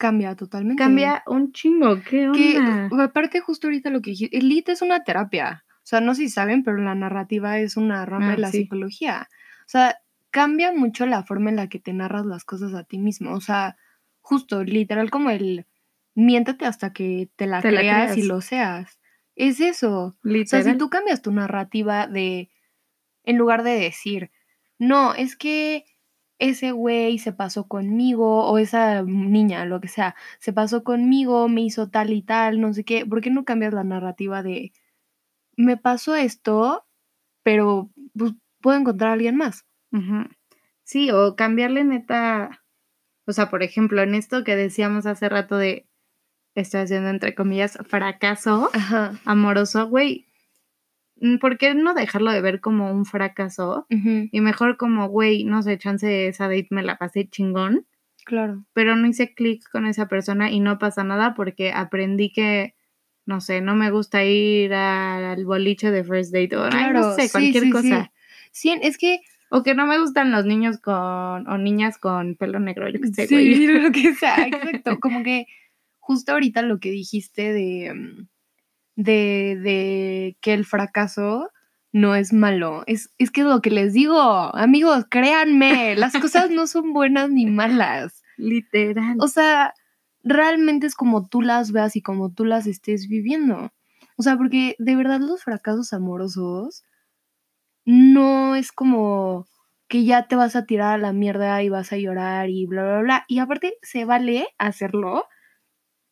Cambia 0.03 0.35
totalmente. 0.35 0.83
Cambia 0.83 1.23
un 1.27 1.53
chingo, 1.53 2.01
¿qué 2.01 2.27
onda? 2.27 2.89
Que, 2.89 3.01
aparte, 3.01 3.39
justo 3.39 3.67
ahorita 3.67 3.89
lo 3.89 4.01
que 4.01 4.09
dijiste, 4.09 4.37
el 4.37 4.51
es 4.67 4.81
una 4.81 5.05
terapia. 5.05 5.63
O 5.77 5.85
sea, 5.85 6.01
no 6.01 6.13
sé 6.13 6.23
si 6.23 6.29
saben, 6.29 6.61
pero 6.61 6.75
la 6.75 6.93
narrativa 6.93 7.57
es 7.59 7.77
una 7.77 8.05
rama 8.05 8.27
de 8.27 8.33
ah, 8.33 8.37
la 8.39 8.51
psicología. 8.51 9.29
O 9.61 9.69
sea, 9.69 10.01
cambia 10.29 10.73
mucho 10.73 11.05
la 11.05 11.23
forma 11.23 11.51
en 11.51 11.55
la 11.55 11.69
que 11.69 11.79
te 11.79 11.93
narras 11.93 12.25
las 12.25 12.43
cosas 12.43 12.73
a 12.73 12.83
ti 12.83 12.97
mismo. 12.97 13.31
O 13.31 13.39
sea, 13.39 13.77
justo, 14.19 14.65
literal, 14.65 15.09
como 15.09 15.29
el 15.29 15.67
miéntate 16.15 16.65
hasta 16.65 16.91
que 16.91 17.29
te 17.37 17.47
la, 17.47 17.61
creas, 17.61 18.17
y 18.17 18.23
lo 18.23 18.41
seas. 18.41 18.99
Es 19.37 19.61
eso. 19.61 20.17
O 20.21 20.45
sea, 20.45 20.63
si 20.63 20.77
tú 20.77 20.89
cambias 20.89 21.21
tu 21.21 21.31
narrativa 21.31 22.07
de, 22.07 22.49
en 23.23 23.37
lugar 23.37 23.63
de 23.63 23.79
decir, 23.79 24.31
no, 24.79 25.13
es 25.13 25.37
que 25.37 25.85
ese 26.43 26.71
güey 26.71 27.19
se 27.19 27.31
pasó 27.31 27.67
conmigo 27.67 28.45
o 28.45 28.57
esa 28.57 29.01
niña, 29.03 29.65
lo 29.65 29.79
que 29.79 29.87
sea, 29.87 30.15
se 30.39 30.51
pasó 30.51 30.83
conmigo, 30.83 31.47
me 31.47 31.61
hizo 31.61 31.89
tal 31.89 32.11
y 32.11 32.21
tal, 32.21 32.59
no 32.59 32.73
sé 32.73 32.83
qué, 32.83 33.05
¿por 33.05 33.21
qué 33.21 33.29
no 33.29 33.45
cambias 33.45 33.73
la 33.73 33.83
narrativa 33.83 34.43
de 34.43 34.73
me 35.55 35.77
pasó 35.77 36.15
esto, 36.15 36.85
pero 37.43 37.91
pues, 38.17 38.33
puedo 38.61 38.77
encontrar 38.77 39.11
a 39.11 39.13
alguien 39.13 39.37
más? 39.37 39.65
Sí, 40.83 41.11
o 41.11 41.35
cambiarle 41.35 41.83
neta, 41.83 42.63
o 43.25 43.31
sea, 43.31 43.49
por 43.49 43.63
ejemplo, 43.63 44.01
en 44.01 44.15
esto 44.15 44.43
que 44.43 44.55
decíamos 44.55 45.05
hace 45.05 45.29
rato 45.29 45.57
de, 45.57 45.87
estoy 46.55 46.81
haciendo 46.81 47.09
entre 47.09 47.35
comillas, 47.35 47.77
fracaso 47.85 48.69
amoroso, 49.25 49.87
güey, 49.87 50.27
¿por 51.39 51.57
qué 51.57 51.73
no 51.73 51.93
dejarlo 51.93 52.31
de 52.31 52.41
ver 52.41 52.59
como 52.59 52.91
un 52.91 53.05
fracaso? 53.05 53.85
Y 53.89 54.41
mejor 54.41 54.77
como, 54.77 55.07
güey, 55.07 55.43
no 55.43 55.61
sé, 55.61 55.77
chance 55.77 56.27
esa 56.27 56.47
date 56.47 56.67
me 56.71 56.83
la 56.83 56.97
pasé 56.97 57.27
chingón. 57.29 57.85
Claro. 58.25 58.63
Pero 58.73 58.95
no 58.95 59.07
hice 59.07 59.33
clic 59.33 59.69
con 59.69 59.85
esa 59.85 60.07
persona 60.07 60.49
y 60.51 60.59
no 60.59 60.79
pasa 60.79 61.03
nada 61.03 61.33
porque 61.33 61.71
aprendí 61.71 62.31
que, 62.31 62.75
no 63.25 63.41
sé, 63.41 63.61
no 63.61 63.75
me 63.75 63.91
gusta 63.91 64.23
ir 64.23 64.73
al 64.73 65.45
boliche 65.45 65.91
de 65.91 66.03
first 66.03 66.33
date 66.33 66.55
o 66.55 66.69
no 66.69 67.13
sé, 67.15 67.29
cualquier 67.29 67.69
cosa. 67.69 68.11
Sí. 68.51 68.77
es 68.81 68.97
que... 68.97 69.19
O 69.49 69.61
que 69.61 69.75
no 69.75 69.85
me 69.85 69.99
gustan 69.99 70.31
los 70.31 70.45
niños 70.45 70.79
con, 70.79 71.47
o 71.47 71.57
niñas 71.59 71.99
con 71.99 72.35
pelo 72.35 72.59
negro, 72.59 72.89
yo 72.89 72.99
qué 72.99 73.07
sé, 73.09 73.27
Sí, 73.27 73.67
lo 73.67 73.91
que 73.91 74.15
sea, 74.15 74.47
exacto. 74.47 74.99
como 74.99 75.21
que 75.21 75.45
justo 75.99 76.31
ahorita 76.31 76.63
lo 76.63 76.79
que 76.79 76.89
dijiste 76.89 77.53
de 77.53 77.93
mm, 77.93 78.27
de, 78.95 79.57
de 79.61 80.37
que 80.41 80.53
el 80.53 80.65
fracaso 80.65 81.51
no 81.91 82.15
es 82.15 82.33
malo. 82.33 82.83
Es, 82.87 83.13
es 83.17 83.31
que 83.31 83.43
lo 83.43 83.61
que 83.61 83.69
les 83.69 83.93
digo, 83.93 84.19
amigos, 84.55 85.05
créanme, 85.09 85.95
las 85.95 86.13
cosas 86.13 86.49
no 86.49 86.67
son 86.67 86.91
buenas 86.91 87.29
ni 87.29 87.45
malas. 87.45 88.23
Literal. 88.37 89.17
O 89.19 89.27
sea, 89.27 89.73
realmente 90.23 90.87
es 90.87 90.95
como 90.95 91.27
tú 91.27 91.41
las 91.41 91.71
veas 91.71 91.95
y 91.95 92.01
como 92.01 92.31
tú 92.31 92.45
las 92.45 92.65
estés 92.65 93.07
viviendo. 93.07 93.71
O 94.17 94.23
sea, 94.23 94.37
porque 94.37 94.75
de 94.79 94.95
verdad 94.95 95.19
los 95.19 95.43
fracasos 95.43 95.93
amorosos 95.93 96.83
no 97.85 98.55
es 98.55 98.71
como 98.71 99.47
que 99.87 100.05
ya 100.05 100.27
te 100.27 100.35
vas 100.35 100.55
a 100.55 100.65
tirar 100.65 100.95
a 100.95 100.97
la 100.97 101.13
mierda 101.13 101.61
y 101.61 101.69
vas 101.69 101.91
a 101.93 101.97
llorar 101.97 102.49
y 102.49 102.65
bla, 102.65 102.83
bla, 102.83 102.99
bla. 103.01 103.25
Y 103.27 103.39
aparte, 103.39 103.75
se 103.81 104.05
vale 104.05 104.47
hacerlo. 104.57 105.27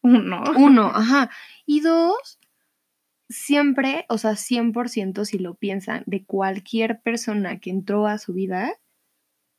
Uno. 0.04 0.44
Uno, 0.56 0.92
ajá. 0.94 1.30
Y 1.66 1.82
dos, 1.82 2.40
siempre, 3.32 4.06
o 4.10 4.18
sea, 4.18 4.36
100% 4.36 5.26
si 5.26 5.40
lo 5.40 5.56
piensan, 5.56 6.04
de 6.06 6.24
cualquier 6.24 7.02
persona 7.02 7.60
que 7.60 7.70
entró 7.70 8.06
a 8.08 8.18
su 8.18 8.34
vida, 8.34 8.74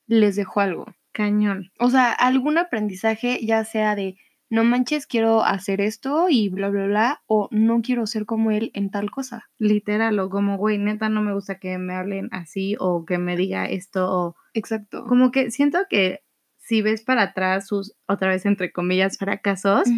les 0.07 0.37
dejó 0.37 0.61
algo. 0.61 0.87
Cañón. 1.13 1.71
O 1.79 1.91
sea, 1.91 2.13
algún 2.13 2.59
aprendizaje, 2.59 3.45
ya 3.45 3.65
sea 3.65 3.95
de 3.95 4.17
no 4.49 4.65
manches, 4.65 5.07
quiero 5.07 5.43
hacer 5.43 5.81
esto 5.81 6.27
y 6.29 6.51
bla, 6.51 6.69
bla, 6.69 6.87
bla, 6.87 7.23
o 7.27 7.49
no 7.51 7.81
quiero 7.81 8.07
ser 8.07 8.27
como 8.27 8.51
él 8.51 8.71
en 8.75 8.91
tal 8.91 9.11
cosa. 9.11 9.49
Literal, 9.59 10.19
o 10.19 10.29
como, 10.29 10.59
güey, 10.59 10.77
neta, 10.77 11.09
no 11.09 11.23
me 11.23 11.33
gusta 11.33 11.59
que 11.59 11.79
me 11.79 11.95
hablen 11.95 12.29
así 12.33 12.77
o 12.79 13.07
que 13.07 13.17
me 13.17 13.35
diga 13.37 13.65
esto, 13.65 14.11
o 14.11 14.37
Exacto. 14.53 15.07
como 15.07 15.31
que 15.31 15.51
siento 15.51 15.79
que 15.89 16.23
si 16.59 16.83
ves 16.83 17.03
para 17.03 17.23
atrás 17.23 17.67
sus, 17.67 17.95
otra 18.07 18.29
vez, 18.29 18.45
entre 18.45 18.73
comillas, 18.73 19.17
fracasos, 19.17 19.89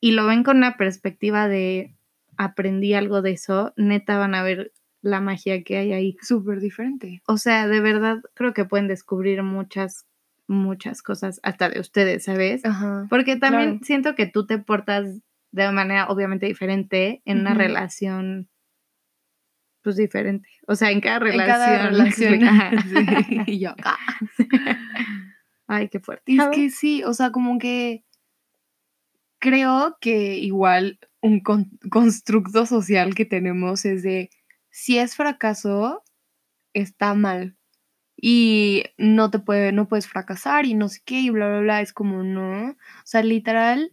y 0.00 0.12
lo 0.12 0.26
ven 0.26 0.42
con 0.42 0.56
una 0.56 0.78
perspectiva 0.78 1.46
de 1.46 1.95
aprendí 2.36 2.94
algo 2.94 3.22
de 3.22 3.32
eso, 3.32 3.72
neta 3.76 4.18
van 4.18 4.34
a 4.34 4.42
ver 4.42 4.72
la 5.02 5.20
magia 5.20 5.62
que 5.62 5.76
hay 5.76 5.92
ahí. 5.92 6.16
Súper 6.20 6.60
diferente. 6.60 7.22
O 7.26 7.38
sea, 7.38 7.68
de 7.68 7.80
verdad 7.80 8.18
creo 8.34 8.52
que 8.52 8.64
pueden 8.64 8.88
descubrir 8.88 9.42
muchas, 9.42 10.06
muchas 10.48 11.02
cosas 11.02 11.40
hasta 11.42 11.68
de 11.68 11.80
ustedes, 11.80 12.24
¿sabes? 12.24 12.64
Ajá. 12.64 13.06
Porque 13.08 13.36
también 13.36 13.70
claro. 13.70 13.84
siento 13.84 14.14
que 14.14 14.26
tú 14.26 14.46
te 14.46 14.58
portas 14.58 15.20
de 15.52 15.72
manera 15.72 16.08
obviamente 16.08 16.46
diferente 16.46 17.22
en 17.24 17.40
una 17.40 17.54
relación, 17.54 18.48
pues 19.82 19.96
diferente. 19.96 20.48
O 20.66 20.74
sea, 20.74 20.90
en 20.90 21.00
cada 21.00 21.16
En 21.16 21.22
relación. 21.22 21.46
cada 21.46 21.88
relación. 21.88 22.44
Ajá. 22.44 22.70
Sí, 22.82 23.40
y 23.46 23.58
yo, 23.60 23.70
ah. 23.84 23.98
Ay, 25.68 25.88
qué 25.88 25.98
fuerte. 25.98 26.32
Es 26.32 26.48
que 26.52 26.70
sí, 26.70 27.02
o 27.04 27.12
sea, 27.12 27.30
como 27.30 27.58
que 27.58 28.04
creo 29.38 29.96
que 30.00 30.36
igual 30.38 30.98
un 31.22 31.40
con- 31.40 31.78
constructo 31.90 32.66
social 32.66 33.14
que 33.14 33.24
tenemos 33.24 33.84
es 33.84 34.02
de 34.02 34.30
si 34.70 34.98
es 34.98 35.16
fracaso, 35.16 36.02
está 36.74 37.14
mal. 37.14 37.56
Y 38.18 38.84
no 38.98 39.30
te 39.30 39.38
puede, 39.38 39.72
no 39.72 39.88
puedes 39.88 40.06
fracasar 40.08 40.66
y 40.66 40.74
no 40.74 40.88
sé 40.88 41.00
qué, 41.04 41.20
y 41.20 41.30
bla, 41.30 41.48
bla, 41.48 41.60
bla. 41.60 41.80
Es 41.82 41.92
como 41.92 42.22
no. 42.22 42.70
O 42.70 42.76
sea, 43.04 43.22
literal, 43.22 43.92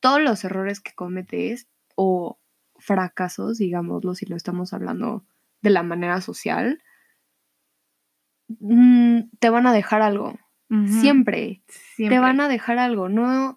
todos 0.00 0.20
los 0.20 0.44
errores 0.44 0.80
que 0.80 0.94
cometes 0.94 1.68
o 1.96 2.38
fracasos, 2.76 3.58
digámoslo, 3.58 4.14
si 4.14 4.26
lo 4.26 4.36
estamos 4.36 4.72
hablando 4.72 5.24
de 5.62 5.70
la 5.70 5.82
manera 5.82 6.20
social, 6.20 6.80
mm, 8.48 9.20
te 9.38 9.50
van 9.50 9.66
a 9.66 9.72
dejar 9.72 10.02
algo. 10.02 10.38
Siempre 11.00 11.62
siempre. 11.68 12.16
te 12.16 12.20
van 12.20 12.40
a 12.40 12.48
dejar 12.48 12.78
algo. 12.78 13.08
No, 13.08 13.56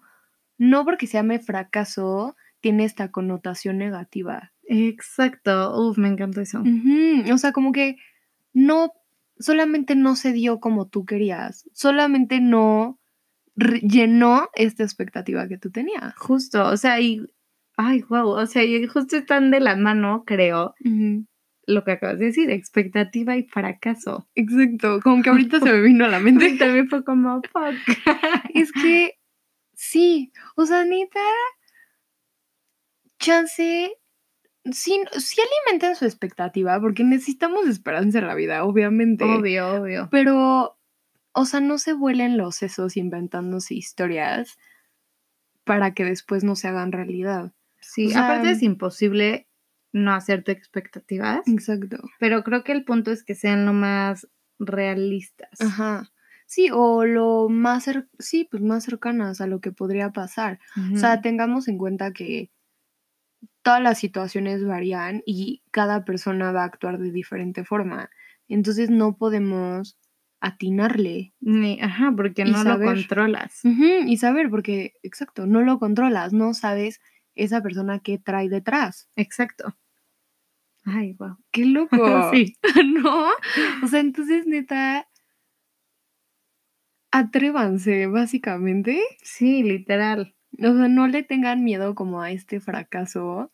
no 0.56 0.84
porque 0.84 1.06
se 1.06 1.14
llame 1.18 1.38
fracaso 1.40 2.36
tiene 2.62 2.84
esta 2.84 3.10
connotación 3.10 3.76
negativa. 3.76 4.52
Exacto. 4.64 5.76
Uf, 5.78 5.98
me 5.98 6.08
encantó 6.08 6.40
eso. 6.40 6.62
O 7.30 7.38
sea, 7.38 7.52
como 7.52 7.72
que 7.72 7.96
no, 8.54 8.92
solamente 9.38 9.94
no 9.96 10.16
se 10.16 10.32
dio 10.32 10.60
como 10.60 10.86
tú 10.88 11.04
querías, 11.04 11.68
solamente 11.74 12.40
no 12.40 12.98
llenó 13.56 14.48
esta 14.54 14.82
expectativa 14.82 15.46
que 15.48 15.58
tú 15.58 15.70
tenías. 15.70 16.14
Justo, 16.16 16.66
o 16.66 16.76
sea, 16.78 17.00
y. 17.00 17.26
Ay, 17.76 18.02
wow. 18.08 18.28
O 18.28 18.46
sea, 18.46 18.64
y 18.64 18.86
justo 18.86 19.16
están 19.16 19.50
de 19.50 19.60
la 19.60 19.76
mano, 19.76 20.24
creo, 20.26 20.74
lo 21.66 21.84
que 21.84 21.92
acabas 21.92 22.18
de 22.18 22.26
decir, 22.26 22.50
expectativa 22.50 23.36
y 23.36 23.44
fracaso. 23.44 24.28
Exacto, 24.34 25.00
como 25.02 25.22
que 25.22 25.30
ahorita 25.30 25.58
se 25.58 25.72
me 25.72 25.80
vino 25.80 26.04
a 26.04 26.08
la 26.08 26.20
mente. 26.20 26.48
Y 26.48 26.58
también 26.58 26.88
fue 26.88 27.02
como, 27.02 27.40
fuck. 27.42 27.74
Es 28.54 28.72
que 28.72 29.18
sí, 29.74 30.32
o 30.54 30.66
sea, 30.66 30.84
neta, 30.84 31.20
chance, 33.22 33.92
sí, 34.70 35.04
sí 35.18 35.40
alimenten 35.40 35.96
su 35.96 36.04
expectativa, 36.04 36.78
porque 36.80 37.04
necesitamos 37.04 37.66
esperanza 37.66 38.18
en 38.18 38.26
la 38.26 38.34
vida, 38.34 38.64
obviamente. 38.64 39.24
Obvio, 39.24 39.80
obvio. 39.80 40.08
Pero, 40.10 40.76
o 41.32 41.44
sea, 41.46 41.60
no 41.60 41.78
se 41.78 41.94
vuelen 41.94 42.36
los 42.36 42.56
sesos 42.56 42.96
inventándose 42.96 43.74
historias 43.74 44.58
para 45.64 45.94
que 45.94 46.04
después 46.04 46.44
no 46.44 46.56
se 46.56 46.68
hagan 46.68 46.92
realidad. 46.92 47.52
Sí, 47.80 48.08
O 48.08 48.10
sea, 48.10 48.24
aparte 48.26 48.50
es 48.50 48.62
imposible 48.62 49.48
no 49.92 50.14
hacerte 50.14 50.52
expectativas, 50.52 51.46
Exacto. 51.46 51.98
pero 52.18 52.42
creo 52.42 52.64
que 52.64 52.72
el 52.72 52.84
punto 52.84 53.10
es 53.10 53.24
que 53.24 53.34
sean 53.34 53.66
lo 53.66 53.72
más 53.72 54.26
realistas. 54.58 55.60
Ajá. 55.60 56.10
Sí, 56.46 56.68
o 56.72 57.04
lo 57.04 57.48
más, 57.48 57.88
sí, 58.18 58.48
pues 58.50 58.62
más 58.62 58.84
cercanas 58.84 59.40
a 59.40 59.46
lo 59.46 59.60
que 59.60 59.72
podría 59.72 60.10
pasar. 60.10 60.58
O 60.94 60.98
sea, 60.98 61.22
tengamos 61.22 61.66
en 61.68 61.78
cuenta 61.78 62.12
que 62.12 62.50
todas 63.62 63.80
las 63.80 63.98
situaciones 63.98 64.64
varían 64.64 65.22
y 65.26 65.62
cada 65.70 66.04
persona 66.04 66.52
va 66.52 66.62
a 66.62 66.66
actuar 66.66 66.98
de 66.98 67.12
diferente 67.12 67.64
forma. 67.64 68.10
Entonces 68.48 68.90
no 68.90 69.16
podemos 69.16 69.96
atinarle 70.40 71.32
Ni- 71.40 71.80
ajá, 71.80 72.12
porque 72.16 72.44
no 72.44 72.62
saber. 72.62 72.88
lo 72.88 72.94
controlas. 72.94 73.60
Y 73.64 74.16
saber, 74.16 74.50
porque, 74.50 74.94
exacto, 75.02 75.46
no 75.46 75.62
lo 75.62 75.78
controlas, 75.78 76.32
no 76.32 76.52
sabes 76.52 77.00
esa 77.34 77.62
persona 77.62 78.00
que 78.00 78.18
trae 78.18 78.48
detrás. 78.48 79.08
Exacto. 79.16 79.76
Ay, 80.84 81.12
wow. 81.12 81.38
¡Qué 81.52 81.64
loco! 81.64 81.96
Sí. 82.34 82.56
¿No? 82.84 83.28
O 83.84 83.86
sea, 83.86 84.00
entonces, 84.00 84.46
neta, 84.46 85.06
atrévanse, 87.12 88.06
básicamente. 88.06 89.00
Sí, 89.22 89.62
literal. 89.62 90.34
O 90.58 90.62
sea, 90.76 90.88
no 90.88 91.06
le 91.08 91.22
tengan 91.22 91.64
miedo 91.64 91.94
como 91.94 92.20
a 92.22 92.30
este 92.30 92.60
fracaso, 92.60 93.50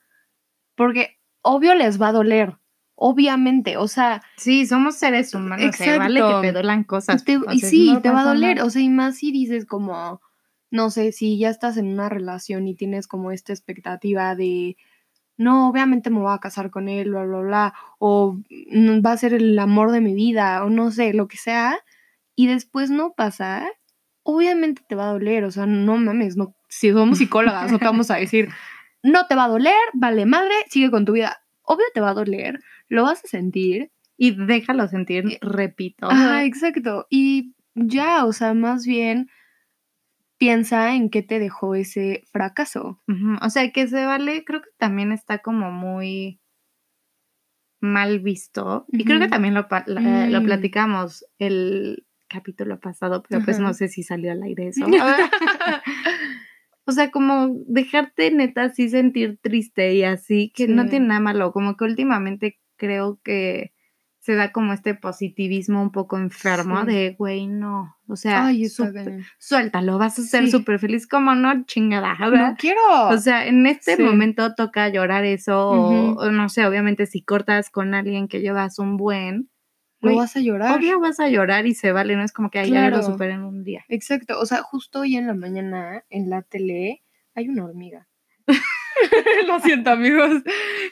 porque 0.75 1.19
obvio 1.43 1.75
les 1.75 2.01
va 2.01 2.09
a 2.09 2.13
doler, 2.13 2.57
obviamente, 2.95 3.77
o 3.77 3.89
sea, 3.89 4.23
Sí, 4.37 4.67
somos 4.67 4.97
seres 4.97 5.35
humanos. 5.35 5.77
Se 5.77 5.97
vale 5.99 6.21
que 6.21 6.27
Exacto. 6.27 6.41
te 6.43 6.53
duelan 6.53 6.85
cosas. 6.85 7.25
te- 7.25 7.39
y 7.53 7.61
sí, 7.61 7.93
no 7.93 8.03
te 8.03 8.11
va 8.11 8.23
a 8.23 8.25
doler, 8.25 8.57
nada. 8.57 8.67
o 8.67 8.71
sea, 8.71 8.83
y 8.83 8.89
más 8.89 9.17
si 9.19 9.33
dices 9.33 9.65
como, 9.67 10.21
no 10.71 10.91
sé, 10.91 11.13
si 11.13 11.39
ya 11.39 11.51
estás 11.51 11.77
en 11.77 11.87
una 11.89 12.09
relación 12.09 12.67
y 12.67 12.75
tienes 12.75 13.07
como 13.07 13.31
esta 13.33 13.53
expectativa 13.53 14.35
de, 14.35 14.77
no, 15.37 15.69
obviamente 15.69 16.11
me 16.11 16.19
voy 16.21 16.35
a 16.35 16.39
casar 16.41 16.71
con 16.71 16.89
él, 16.89 17.11
bla, 17.11 17.25
bla, 17.25 17.39
bla, 17.41 17.75
o 17.99 18.39
"Mm, 18.73 19.01
va 19.07 19.13
a 19.13 19.17
ser 19.17 19.35
el 19.35 19.59
amor 19.59 19.93
de 19.93 20.01
mi 20.01 20.15
vida, 20.15 20.65
o 20.65 20.69
no 20.71 20.91
sé, 20.91 21.15
lo 21.15 21.29
que 21.29 21.37
sea, 21.37 21.79
y 22.35 22.47
después 22.49 22.91
no 22.91 23.13
pasa, 23.15 23.67
obviamente 24.31 24.83
te 24.87 24.95
va 24.95 25.09
a 25.09 25.13
doler, 25.13 25.45
o 25.45 25.51
sea, 25.51 25.65
no 25.65 25.97
mames, 25.97 26.37
no, 26.37 26.55
si 26.69 26.93
somos 26.93 27.17
psicólogas, 27.17 27.73
no 27.73 27.79
te 27.79 27.87
vamos 27.87 28.11
a 28.11 28.17
decir, 28.17 28.49
no 29.03 29.27
te 29.27 29.35
va 29.35 29.45
a 29.45 29.49
doler, 29.49 29.73
vale 29.95 30.27
madre, 30.27 30.53
sigue 30.69 30.91
con 30.91 31.07
tu 31.07 31.13
vida. 31.13 31.39
Obvio 31.63 31.87
te 31.95 32.01
va 32.01 32.11
a 32.11 32.15
doler, 32.15 32.61
lo 32.89 33.05
vas 33.05 33.25
a 33.25 33.29
sentir, 33.29 33.91
Y 34.19 34.33
déjalo 34.33 34.87
sentir, 34.89 35.25
Eh, 35.31 35.39
repito. 35.41 36.11
Ajá, 36.11 36.45
exacto. 36.45 37.07
Y 37.09 37.55
ya, 37.75 38.25
o 38.27 38.33
sea, 38.33 38.53
más 38.53 38.85
bien 38.85 39.29
piensa 40.39 40.95
en 40.95 41.09
qué 41.09 41.23
te 41.23 41.39
dejó 41.39 41.75
ese 41.75 42.25
fracaso. 42.33 43.01
O 43.41 43.49
sea, 43.51 43.71
que 43.73 43.87
se 43.89 44.05
vale, 44.07 44.45
creo 44.45 44.61
que 44.63 44.71
también 44.77 45.13
está 45.13 45.39
como 45.39 45.71
muy 45.71 46.41
mal 47.81 48.19
visto. 48.21 48.87
Y 48.89 49.05
creo 49.05 49.21
que 49.21 49.29
también 49.29 49.55
lo, 49.55 49.67
la- 49.87 50.27
lo 50.29 50.41
Mm. 50.41 50.45
platicamos 50.45 51.25
el 51.39 52.05
capítulo 52.29 52.79
pasado, 52.81 53.23
pero 53.29 53.45
pues 53.45 53.59
no 53.59 53.73
sé 53.75 53.89
si 53.89 54.03
salió 54.03 54.33
al 54.33 54.43
aire 54.43 54.69
eso. 54.69 54.85
o 56.85 56.93
sea, 56.93 57.11
como 57.11 57.55
dejarte 57.67 58.31
neta 58.31 58.65
así 58.65 58.89
sentir 58.89 59.39
triste 59.43 59.95
y 59.95 60.05
así, 60.05 60.53
que 60.55 60.69
no 60.69 60.87
tiene 60.89 61.09
nada 61.09 61.21
malo. 61.21 61.53
Como 61.53 61.77
que 61.77 61.85
últimamente 61.85 62.59
creo 62.77 63.21
que 63.23 63.73
se 64.21 64.35
da 64.35 64.53
como 64.53 64.73
este 64.75 64.95
positivismo 64.95 65.81
un 65.81 65.91
poco 65.91 66.19
enfermo 66.19 66.81
Sí. 66.81 66.87
de, 66.87 67.15
güey, 67.19 67.47
no. 67.47 67.95
O 68.09 68.17
sea, 68.17 68.47
Ay, 68.47 68.67
cañón. 68.77 69.25
suéltalo, 69.39 69.97
vas 69.99 70.19
a 70.19 70.23
ser 70.23 70.45
Sí. 70.47 70.51
súper 70.51 70.79
feliz. 70.79 71.07
como 71.07 71.35
no? 71.35 71.65
Chingada, 71.65 72.15
¿verdad? 72.21 72.51
No 72.51 72.57
quiero. 72.57 72.81
O 73.09 73.17
sea, 73.19 73.47
en 73.47 73.67
este 73.67 73.97
Sí. 73.97 74.03
momento 74.03 74.55
toca 74.55 74.89
llorar 74.91 75.25
eso, 75.25 75.71
o, 75.71 76.31
no 76.31 76.49
sé, 76.51 76.67
obviamente 76.67 77.07
si 77.07 77.23
cortas 77.23 77.71
con 77.71 77.95
alguien 77.95 78.29
que 78.29 78.41
llevas 78.41 78.79
un 78.79 78.97
buen, 78.99 79.49
no 80.01 80.17
vas 80.17 80.37
a 80.37 80.41
llorar. 80.41 80.79
obvio 80.79 81.01
vas 81.01 81.21
a 81.21 81.29
llorar 81.29 81.67
y 81.67 81.75
se 81.75 81.93
vale, 81.93 82.17
no 82.17 82.23
es 82.23 82.33
como 82.33 82.51
que 82.51 82.61
ay, 82.61 82.71
ya 82.71 82.91
lo 82.91 83.03
superé 83.03 83.33
en 83.33 83.45
un 83.45 83.65
día. 83.65 83.85
Exacto. 83.89 84.39
O 84.39 84.47
sea, 84.47 84.63
justo 84.63 85.01
hoy 85.01 85.17
en 85.17 85.27
la 85.27 85.35
mañana 85.35 86.05
en 86.11 86.31
la 86.31 86.43
tele 86.43 87.03
hay 87.35 87.49
una 87.49 87.65
hormiga. 87.65 88.09
Lo 89.47 89.61
siento, 89.61 89.91
amigos. 89.91 90.43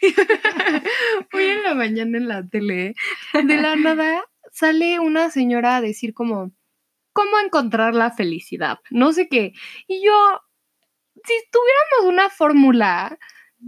Hoy 1.32 1.44
en 1.44 1.62
la 1.62 1.74
mañana 1.74 2.18
en 2.18 2.28
la 2.28 2.46
tele, 2.46 2.94
de 3.32 3.56
la 3.56 3.76
nada, 3.76 4.22
sale 4.52 5.00
una 5.00 5.30
señora 5.30 5.76
a 5.76 5.80
decir 5.80 6.14
como, 6.14 6.52
¿cómo 7.12 7.38
encontrar 7.44 7.94
la 7.94 8.10
felicidad? 8.10 8.78
No 8.90 9.12
sé 9.12 9.28
qué. 9.28 9.52
Y 9.88 10.04
yo, 10.04 10.40
si 11.24 11.34
tuviéramos 11.50 12.14
una 12.14 12.28
fórmula, 12.30 13.18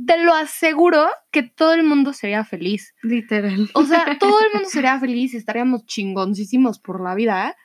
te 0.07 0.23
lo 0.23 0.35
aseguro 0.35 1.07
que 1.31 1.43
todo 1.43 1.73
el 1.75 1.83
mundo 1.83 2.13
sería 2.13 2.45
feliz. 2.45 2.95
Literal. 3.03 3.71
O 3.75 3.85
sea, 3.85 4.05
todo 4.21 4.39
el 4.41 4.53
mundo 4.53 4.69
sería 4.69 4.99
feliz 5.01 5.35
y 5.35 5.39
estaríamos 5.39 5.87
chingoncísimos 5.87 6.79
por 6.79 7.03
la 7.03 7.15
vida. 7.15 7.57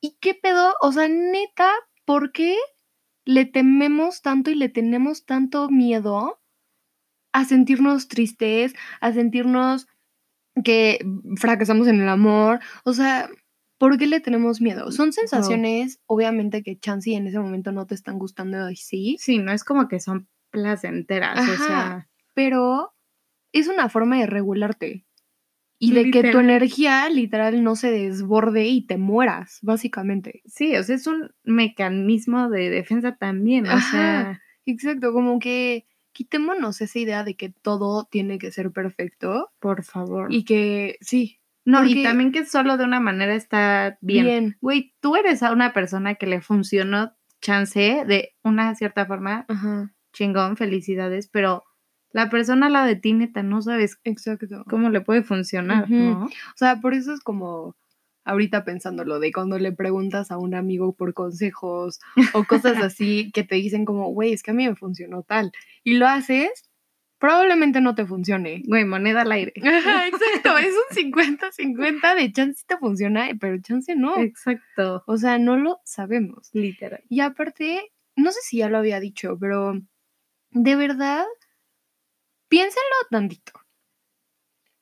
¿Y 0.00 0.18
qué 0.20 0.34
pedo? 0.34 0.74
O 0.80 0.92
sea, 0.92 1.08
neta, 1.08 1.70
¿por 2.04 2.32
qué 2.32 2.56
le 3.24 3.44
tememos 3.44 4.20
tanto 4.20 4.50
y 4.50 4.54
le 4.54 4.68
tenemos 4.68 5.24
tanto 5.24 5.68
miedo 5.70 6.40
a 7.32 7.44
sentirnos 7.44 8.08
tristes, 8.08 8.74
a 9.00 9.12
sentirnos 9.12 9.86
que 10.64 10.98
fracasamos 11.36 11.86
en 11.86 12.00
el 12.00 12.08
amor? 12.08 12.60
O 12.84 12.92
sea, 12.92 13.30
¿por 13.78 13.96
qué 13.96 14.06
le 14.06 14.20
tenemos 14.20 14.60
miedo? 14.60 14.92
Son 14.92 15.12
sensaciones, 15.12 16.00
obviamente, 16.06 16.62
que 16.62 16.78
chance 16.78 17.12
en 17.12 17.26
ese 17.26 17.38
momento 17.38 17.72
no 17.72 17.86
te 17.86 17.94
están 17.94 18.18
gustando 18.18 18.68
y 18.70 18.76
sí. 18.76 19.16
Sí, 19.18 19.38
no 19.38 19.52
es 19.52 19.64
como 19.64 19.88
que 19.88 20.00
son 20.00 20.28
placenteras, 20.52 21.48
o 21.48 21.56
sea, 21.56 22.08
pero 22.34 22.94
es 23.52 23.66
una 23.68 23.88
forma 23.88 24.18
de 24.18 24.26
regularte 24.26 25.04
y 25.78 25.92
de 25.92 26.10
que 26.12 26.30
tu 26.30 26.38
energía 26.38 27.08
literal 27.08 27.64
no 27.64 27.74
se 27.74 27.90
desborde 27.90 28.66
y 28.66 28.86
te 28.86 28.98
mueras, 28.98 29.58
básicamente. 29.62 30.42
sí, 30.46 30.76
o 30.76 30.82
sea, 30.84 30.94
es 30.94 31.06
un 31.08 31.30
mecanismo 31.42 32.48
de 32.48 32.70
defensa 32.70 33.16
también, 33.16 33.66
o 33.66 33.70
Ajá. 33.72 33.80
sea, 33.90 34.40
Exacto, 34.64 35.12
como 35.12 35.40
que 35.40 35.86
quitémonos 36.12 36.80
esa 36.80 36.98
idea 37.00 37.24
de 37.24 37.34
que 37.34 37.48
todo 37.48 38.04
tiene 38.04 38.38
que 38.38 38.52
ser 38.52 38.70
perfecto 38.70 39.50
por 39.58 39.82
favor. 39.82 40.32
y 40.32 40.44
que 40.44 40.98
sí, 41.00 41.40
no, 41.64 41.78
porque- 41.78 41.92
y 42.00 42.02
también 42.04 42.30
que 42.30 42.44
solo 42.46 42.76
de 42.76 42.84
una 42.84 43.00
manera 43.00 43.34
está 43.34 43.98
bien. 44.00 44.24
bien. 44.24 44.56
Güey, 44.60 44.94
tú 45.00 45.16
eres 45.16 45.42
a 45.42 45.50
una 45.52 45.72
persona 45.72 46.14
que 46.14 46.26
le 46.26 46.40
funcionó 46.42 47.12
chance 47.40 48.04
de 48.06 48.34
una 48.44 48.74
cierta 48.76 49.04
forma, 49.06 49.46
Ajá, 49.48 49.92
chingón, 50.12 50.56
felicidades, 50.56 51.28
pero 51.28 51.64
la 52.12 52.28
persona 52.28 52.68
la 52.68 52.84
de 52.84 52.96
ti, 52.96 53.12
neta, 53.12 53.42
no 53.42 53.62
sabes 53.62 53.98
exacto. 54.04 54.64
cómo 54.68 54.90
le 54.90 55.00
puede 55.00 55.22
funcionar. 55.22 55.90
¿no? 55.90 56.26
O 56.26 56.30
sea, 56.56 56.80
por 56.80 56.94
eso 56.94 57.14
es 57.14 57.20
como 57.20 57.74
ahorita 58.24 58.64
pensándolo 58.64 59.18
de 59.18 59.32
cuando 59.32 59.58
le 59.58 59.72
preguntas 59.72 60.30
a 60.30 60.38
un 60.38 60.54
amigo 60.54 60.94
por 60.94 61.14
consejos 61.14 62.00
o 62.34 62.44
cosas 62.44 62.76
así 62.82 63.30
que 63.32 63.42
te 63.44 63.56
dicen 63.56 63.84
como, 63.84 64.08
güey, 64.08 64.32
es 64.32 64.42
que 64.42 64.52
a 64.52 64.54
mí 64.54 64.68
me 64.68 64.76
funcionó 64.76 65.22
tal. 65.22 65.52
Y 65.82 65.94
lo 65.94 66.06
haces, 66.06 66.50
probablemente 67.18 67.80
no 67.80 67.94
te 67.94 68.06
funcione. 68.06 68.62
Güey, 68.66 68.84
moneda 68.84 69.22
al 69.22 69.32
aire. 69.32 69.52
Ajá, 69.62 70.06
exacto, 70.06 70.56
es 70.58 70.74
un 70.90 71.12
50-50 71.12 72.14
de 72.14 72.32
chance 72.32 72.64
te 72.66 72.76
funciona, 72.76 73.28
pero 73.40 73.60
chance 73.60 73.94
no. 73.96 74.18
Exacto, 74.18 75.02
O 75.06 75.16
sea, 75.16 75.38
no 75.38 75.56
lo 75.56 75.80
sabemos. 75.84 76.50
literal. 76.52 77.02
Y 77.08 77.20
aparte, 77.20 77.92
no 78.16 78.30
sé 78.32 78.40
si 78.42 78.58
ya 78.58 78.68
lo 78.68 78.78
había 78.78 79.00
dicho, 79.00 79.36
pero 79.40 79.80
de 80.52 80.76
verdad, 80.76 81.24
piénsenlo 82.48 82.96
tantito. 83.10 83.52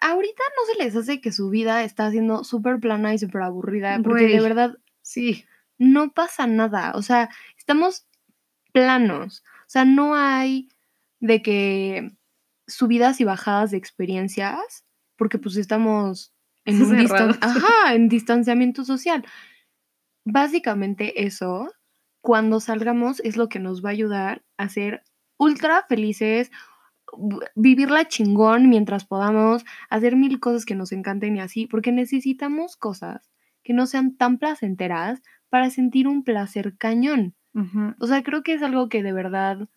Ahorita 0.00 0.42
no 0.56 0.72
se 0.72 0.82
les 0.84 0.96
hace 0.96 1.20
que 1.20 1.30
su 1.32 1.50
vida 1.50 1.84
está 1.84 2.10
siendo 2.10 2.42
súper 2.44 2.80
plana 2.80 3.12
y 3.14 3.18
súper 3.18 3.42
aburrida, 3.42 4.00
porque 4.02 4.28
de 4.28 4.40
verdad 4.40 4.76
Sí, 5.02 5.44
no 5.78 6.12
pasa 6.12 6.46
nada. 6.46 6.92
O 6.94 7.02
sea, 7.02 7.30
estamos 7.58 8.06
planos. 8.72 9.42
O 9.62 9.68
sea, 9.70 9.84
no 9.84 10.14
hay 10.14 10.68
de 11.20 11.42
que 11.42 12.12
subidas 12.66 13.20
y 13.20 13.24
bajadas 13.24 13.72
de 13.72 13.76
experiencias, 13.78 14.84
porque 15.16 15.38
pues 15.38 15.56
estamos 15.56 16.32
en 16.64 16.82
un 16.82 16.96
distan- 16.96 17.34
Cerrados. 17.34 17.38
Ajá, 17.42 17.94
en 17.94 18.08
distanciamiento 18.08 18.84
social. 18.84 19.24
Básicamente 20.24 21.24
eso, 21.26 21.72
cuando 22.22 22.60
salgamos, 22.60 23.20
es 23.20 23.36
lo 23.36 23.48
que 23.48 23.58
nos 23.58 23.84
va 23.84 23.88
a 23.90 23.92
ayudar 23.92 24.42
a 24.56 24.68
ser 24.68 25.02
ultra 25.40 25.84
felices, 25.88 26.50
vivirla 27.56 28.06
chingón 28.06 28.68
mientras 28.68 29.06
podamos, 29.06 29.64
hacer 29.88 30.14
mil 30.14 30.38
cosas 30.38 30.64
que 30.64 30.74
nos 30.74 30.92
encanten 30.92 31.36
y 31.36 31.40
así, 31.40 31.66
porque 31.66 31.92
necesitamos 31.92 32.76
cosas 32.76 33.30
que 33.64 33.72
no 33.72 33.86
sean 33.86 34.16
tan 34.16 34.38
placenteras 34.38 35.22
para 35.48 35.70
sentir 35.70 36.06
un 36.06 36.22
placer 36.22 36.76
cañón. 36.76 37.34
O 37.98 38.06
sea, 38.06 38.22
creo 38.22 38.42
que 38.44 38.54
es 38.54 38.62
algo 38.62 38.88
que 38.88 39.02
de 39.02 39.12
verdad 39.12 39.68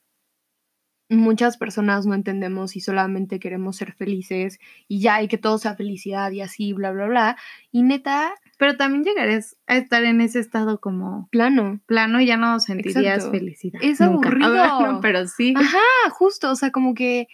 muchas 1.10 1.58
personas 1.58 2.06
no 2.06 2.13
entendemos 2.13 2.76
y 2.76 2.82
solamente 2.82 3.39
queremos 3.39 3.78
ser 3.78 3.93
felices 3.93 4.60
y 4.88 4.99
ya, 4.99 5.21
y 5.23 5.28
que 5.28 5.38
todo 5.38 5.58
sea 5.58 5.76
felicidad 5.76 6.32
y 6.32 6.41
así, 6.41 6.73
bla, 6.73 6.91
bla, 6.91 7.08
bla. 7.08 7.38
Y 7.71 7.84
neta, 7.84 8.34
Pero 8.63 8.78
también 8.78 9.04
llegarías 9.04 9.58
a 9.67 9.76
estar 9.76 10.06
en 10.06 10.21
ese 10.21 10.39
estado 10.39 10.80
como 10.80 11.28
plano. 11.32 11.82
plano 11.86 12.21
y 12.21 12.28
ya 12.28 12.38
no 12.38 12.62
sentirías 12.62 13.15
Exacto. 13.17 13.32
felicidad. 13.32 13.82
Es 13.84 13.99
nunca. 13.99 14.30
aburrido. 14.30 14.63
Ah, 14.63 14.78
bueno, 14.80 14.99
pero 15.02 15.28
sí. 15.28 15.54
Ajá, 15.58 15.82
justo, 16.12 16.49
o 16.49 16.56
sea, 16.56 16.71
como 16.71 16.93
que 16.93 17.28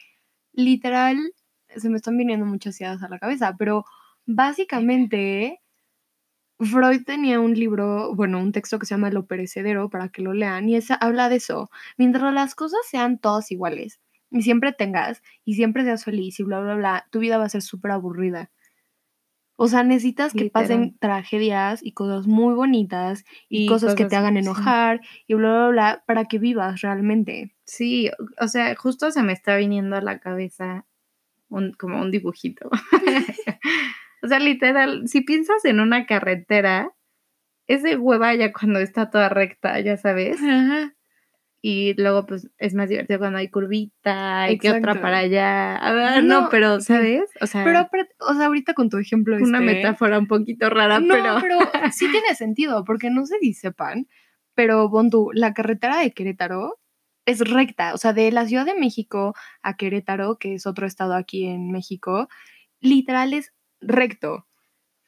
literal 0.53 1.17
se 1.75 1.87
me 1.87 1.97
están 1.97 2.17
viniendo 2.17 2.47
muchas 2.47 2.81
ideas 2.81 3.03
a 3.03 3.09
la 3.09 3.19
cabeza, 3.19 3.55
pero 3.59 3.85
básicamente 4.25 5.61
Freud 6.59 7.03
tenía 7.05 7.39
un 7.39 7.53
libro, 7.53 8.15
bueno, 8.15 8.39
un 8.39 8.51
texto 8.51 8.79
que 8.79 8.87
se 8.87 8.95
llama 8.95 9.11
Lo 9.11 9.27
perecedero 9.27 9.91
para 9.91 10.09
que 10.09 10.23
lo 10.23 10.33
lean 10.33 10.67
y 10.67 10.77
esa 10.77 10.95
habla 10.95 11.29
de 11.29 11.35
eso. 11.35 11.69
Mientras 11.99 12.33
las 12.33 12.55
cosas 12.55 12.79
sean 12.89 13.19
todas 13.19 13.51
iguales 13.51 13.99
y 14.31 14.41
siempre 14.41 14.73
tengas 14.73 15.21
y 15.45 15.53
siempre 15.53 15.83
seas 15.83 16.05
feliz 16.05 16.39
y 16.39 16.43
bla, 16.43 16.59
bla, 16.59 16.73
bla, 16.73 17.07
tu 17.11 17.19
vida 17.19 17.37
va 17.37 17.45
a 17.45 17.49
ser 17.49 17.61
súper 17.61 17.91
aburrida. 17.91 18.49
O 19.61 19.67
sea, 19.67 19.83
necesitas 19.83 20.31
que 20.31 20.49
pasen 20.49 20.97
tragedias 20.99 21.81
y 21.83 21.91
cosas 21.91 22.27
muy 22.27 22.53
bonitas 22.53 23.25
y, 23.49 23.65
Y 23.65 23.67
cosas, 23.67 23.93
que 23.93 24.05
te 24.05 24.15
hagan 24.15 24.35
sí. 24.35 24.39
enojar 24.39 25.01
y 25.27 25.33
bla, 25.33 25.49
bla, 25.49 25.67
bla, 25.67 26.03
para 26.07 26.23
que 26.23 26.39
vivas 26.39 26.79
realmente. 26.79 27.53
Sí, 27.65 28.09
o 28.39 28.47
sea, 28.47 28.73
justo 28.77 29.11
se 29.11 29.21
me 29.21 29.33
está 29.33 29.57
viniendo 29.57 29.97
a 29.97 30.01
la 30.01 30.19
cabeza 30.19 30.85
un, 31.49 31.73
como 31.73 31.99
un 31.99 32.09
dibujito. 32.09 32.69
o 34.23 34.27
sea, 34.29 34.39
literal, 34.39 35.09
si 35.09 35.19
piensas 35.19 35.65
en 35.65 35.81
una 35.81 36.05
carretera, 36.05 36.93
es 37.67 37.83
de 37.83 37.97
hueva 37.97 38.33
ya 38.35 38.53
cuando 38.53 38.79
está 38.79 39.09
toda 39.09 39.27
recta, 39.27 39.77
ya 39.81 39.97
sabes. 39.97 40.41
Ajá. 40.41 40.95
Y 41.61 41.93
luego, 42.01 42.25
pues, 42.25 42.49
es 42.57 42.73
más 42.73 42.87
divertido 42.87 43.19
cuando 43.19 43.39
hay 43.39 43.49
curvita 43.49 44.49
y 44.49 44.57
que 44.57 44.71
otra 44.71 45.01
para 45.01 45.17
allá. 45.19 45.75
A 45.75 45.91
ver, 45.91 46.23
no, 46.23 46.41
No, 46.43 46.49
pero. 46.49 46.79
¿sabes? 46.79 47.29
O 47.41 47.47
sea, 47.47 47.65
Pero, 47.65 47.79
aparte- 47.79 48.15
o 48.19 48.33
sea, 48.33 48.45
ahorita 48.45 48.73
con 48.73 48.89
tu 48.89 48.97
ejemplo 48.97 49.35
una 49.35 49.59
este, 49.59 49.73
metáfora 49.73 50.19
un 50.19 50.27
poquito 50.27 50.69
rara, 50.69 50.99
No, 51.01 51.13
pero... 51.13 51.37
pero 51.41 51.59
sí 51.91 52.09
tiene 52.11 52.33
sentido, 52.35 52.85
porque 52.85 53.09
no 53.09 53.25
sé 53.25 53.35
si 53.41 53.53
sepan, 53.53 54.07
pero 54.55 54.89
tú, 55.11 55.31
la 55.33 55.53
carretera 55.53 55.99
de 55.99 56.11
Querétaro 56.11 56.79
es 57.25 57.39
recta, 57.41 57.93
o 57.93 57.97
sea, 57.97 58.13
de 58.13 58.31
la 58.31 58.45
Ciudad 58.47 58.65
de 58.65 58.73
México 58.75 59.35
a 59.61 59.75
Querétaro, 59.75 60.37
que 60.37 60.55
es 60.55 60.65
otro 60.65 60.87
estado 60.87 61.13
aquí 61.13 61.45
en 61.45 61.71
México, 61.71 62.29
literal 62.79 63.33
es 63.33 63.53
recto. 63.81 64.47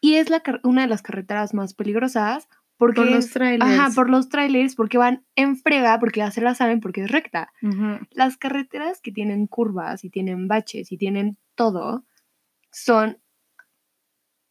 Y 0.02 0.16
es 0.16 0.30
la, 0.30 0.42
una 0.64 0.82
de 0.82 0.88
las 0.88 1.02
carreteras 1.02 1.54
más 1.54 1.74
peligrosas 1.74 2.48
porque 2.82 3.02
Por 3.02 3.12
los 3.12 3.30
trailers. 3.30 3.72
Ajá, 3.72 3.91
por 3.94 4.10
los 4.10 4.30
trailers, 4.30 4.74
porque 4.74 4.98
van 4.98 5.24
en 5.36 5.56
frega, 5.56 6.00
porque 6.00 6.22
ya 6.22 6.32
se 6.32 6.41
la 6.41 6.56
saben, 6.56 6.80
porque 6.80 7.04
es 7.04 7.12
recta. 7.12 7.54
Las 8.10 8.38
carreteras 8.38 9.02
que 9.02 9.12
tienen 9.12 9.46
curvas 9.46 10.04
y 10.04 10.10
tienen 10.10 10.48
baches 10.48 10.91
y 10.91 10.98
tienen 10.98 11.38
todo 11.54 12.08
son 12.72 13.22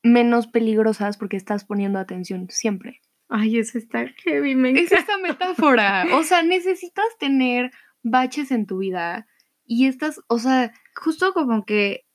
menos 0.05 0.47
peligrosas 0.47 1.17
porque 1.17 1.37
estás 1.37 1.65
poniendo 1.65 1.99
atención 1.99 2.47
siempre. 2.51 3.01
Ay, 3.29 3.59
eso 3.59 3.79
está 3.79 4.07
heavy, 4.23 4.55
me 4.55 4.71
Es 4.81 4.93
esta 4.93 5.19
metáfora. 5.19 6.05
O 6.15 6.23
sea, 6.23 6.45
necesitas 6.45 7.07
tener 7.19 7.73
baches 8.05 8.53
en 8.53 8.65
tu 8.65 8.79
vida 8.79 9.27
y 9.65 9.87
estas, 9.87 10.21
o 10.29 10.39
sea, 10.39 10.73
justo 10.95 11.33
como 11.33 11.65
que, 11.65 12.07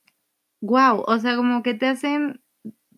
wow, 0.62 1.04
o 1.06 1.20
sea, 1.20 1.36
como 1.36 1.62
que 1.62 1.74
te 1.74 1.88
hacen 1.88 2.42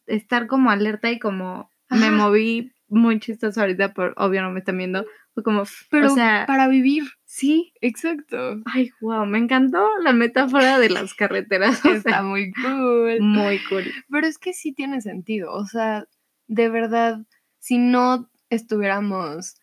estar 0.05 0.45
como 0.45 0.69
alerta 0.69 1.09
y 1.09 1.17
como 1.17 1.71
me 1.89 2.11
moví 2.11 2.73
muy 2.89 3.19
chistoso 3.19 3.61
ahorita, 3.61 3.93
por 3.93 4.13
obvio 4.17 4.41
no 4.41 4.51
me 4.51 4.59
están 4.59 4.77
viendo, 4.77 5.05
fue 5.33 5.43
como, 5.43 5.63
pero 5.89 6.11
o 6.11 6.15
sea, 6.15 6.45
para 6.47 6.67
vivir. 6.67 7.03
sí, 7.25 7.73
Exacto. 7.81 8.61
ay, 8.65 8.91
wow, 9.01 9.25
me 9.25 9.37
encantó 9.37 9.87
la 10.01 10.13
metáfora 10.13 10.79
de 10.79 10.89
las 10.89 11.13
carreteras, 11.13 11.79
o 11.85 11.89
Está 11.89 12.09
sea, 12.09 12.23
muy 12.23 12.51
cool. 12.53 13.19
muy 13.21 13.59
cool. 13.69 13.83
Pero 14.09 14.27
es 14.27 14.37
que 14.37 14.53
sí 14.53 14.73
tiene 14.73 15.01
sentido. 15.01 15.51
O 15.53 15.65
sea, 15.65 16.07
de 16.47 16.69
verdad, 16.69 17.19
si 17.59 17.77
no 17.77 18.29
estuviéramos, 18.49 19.55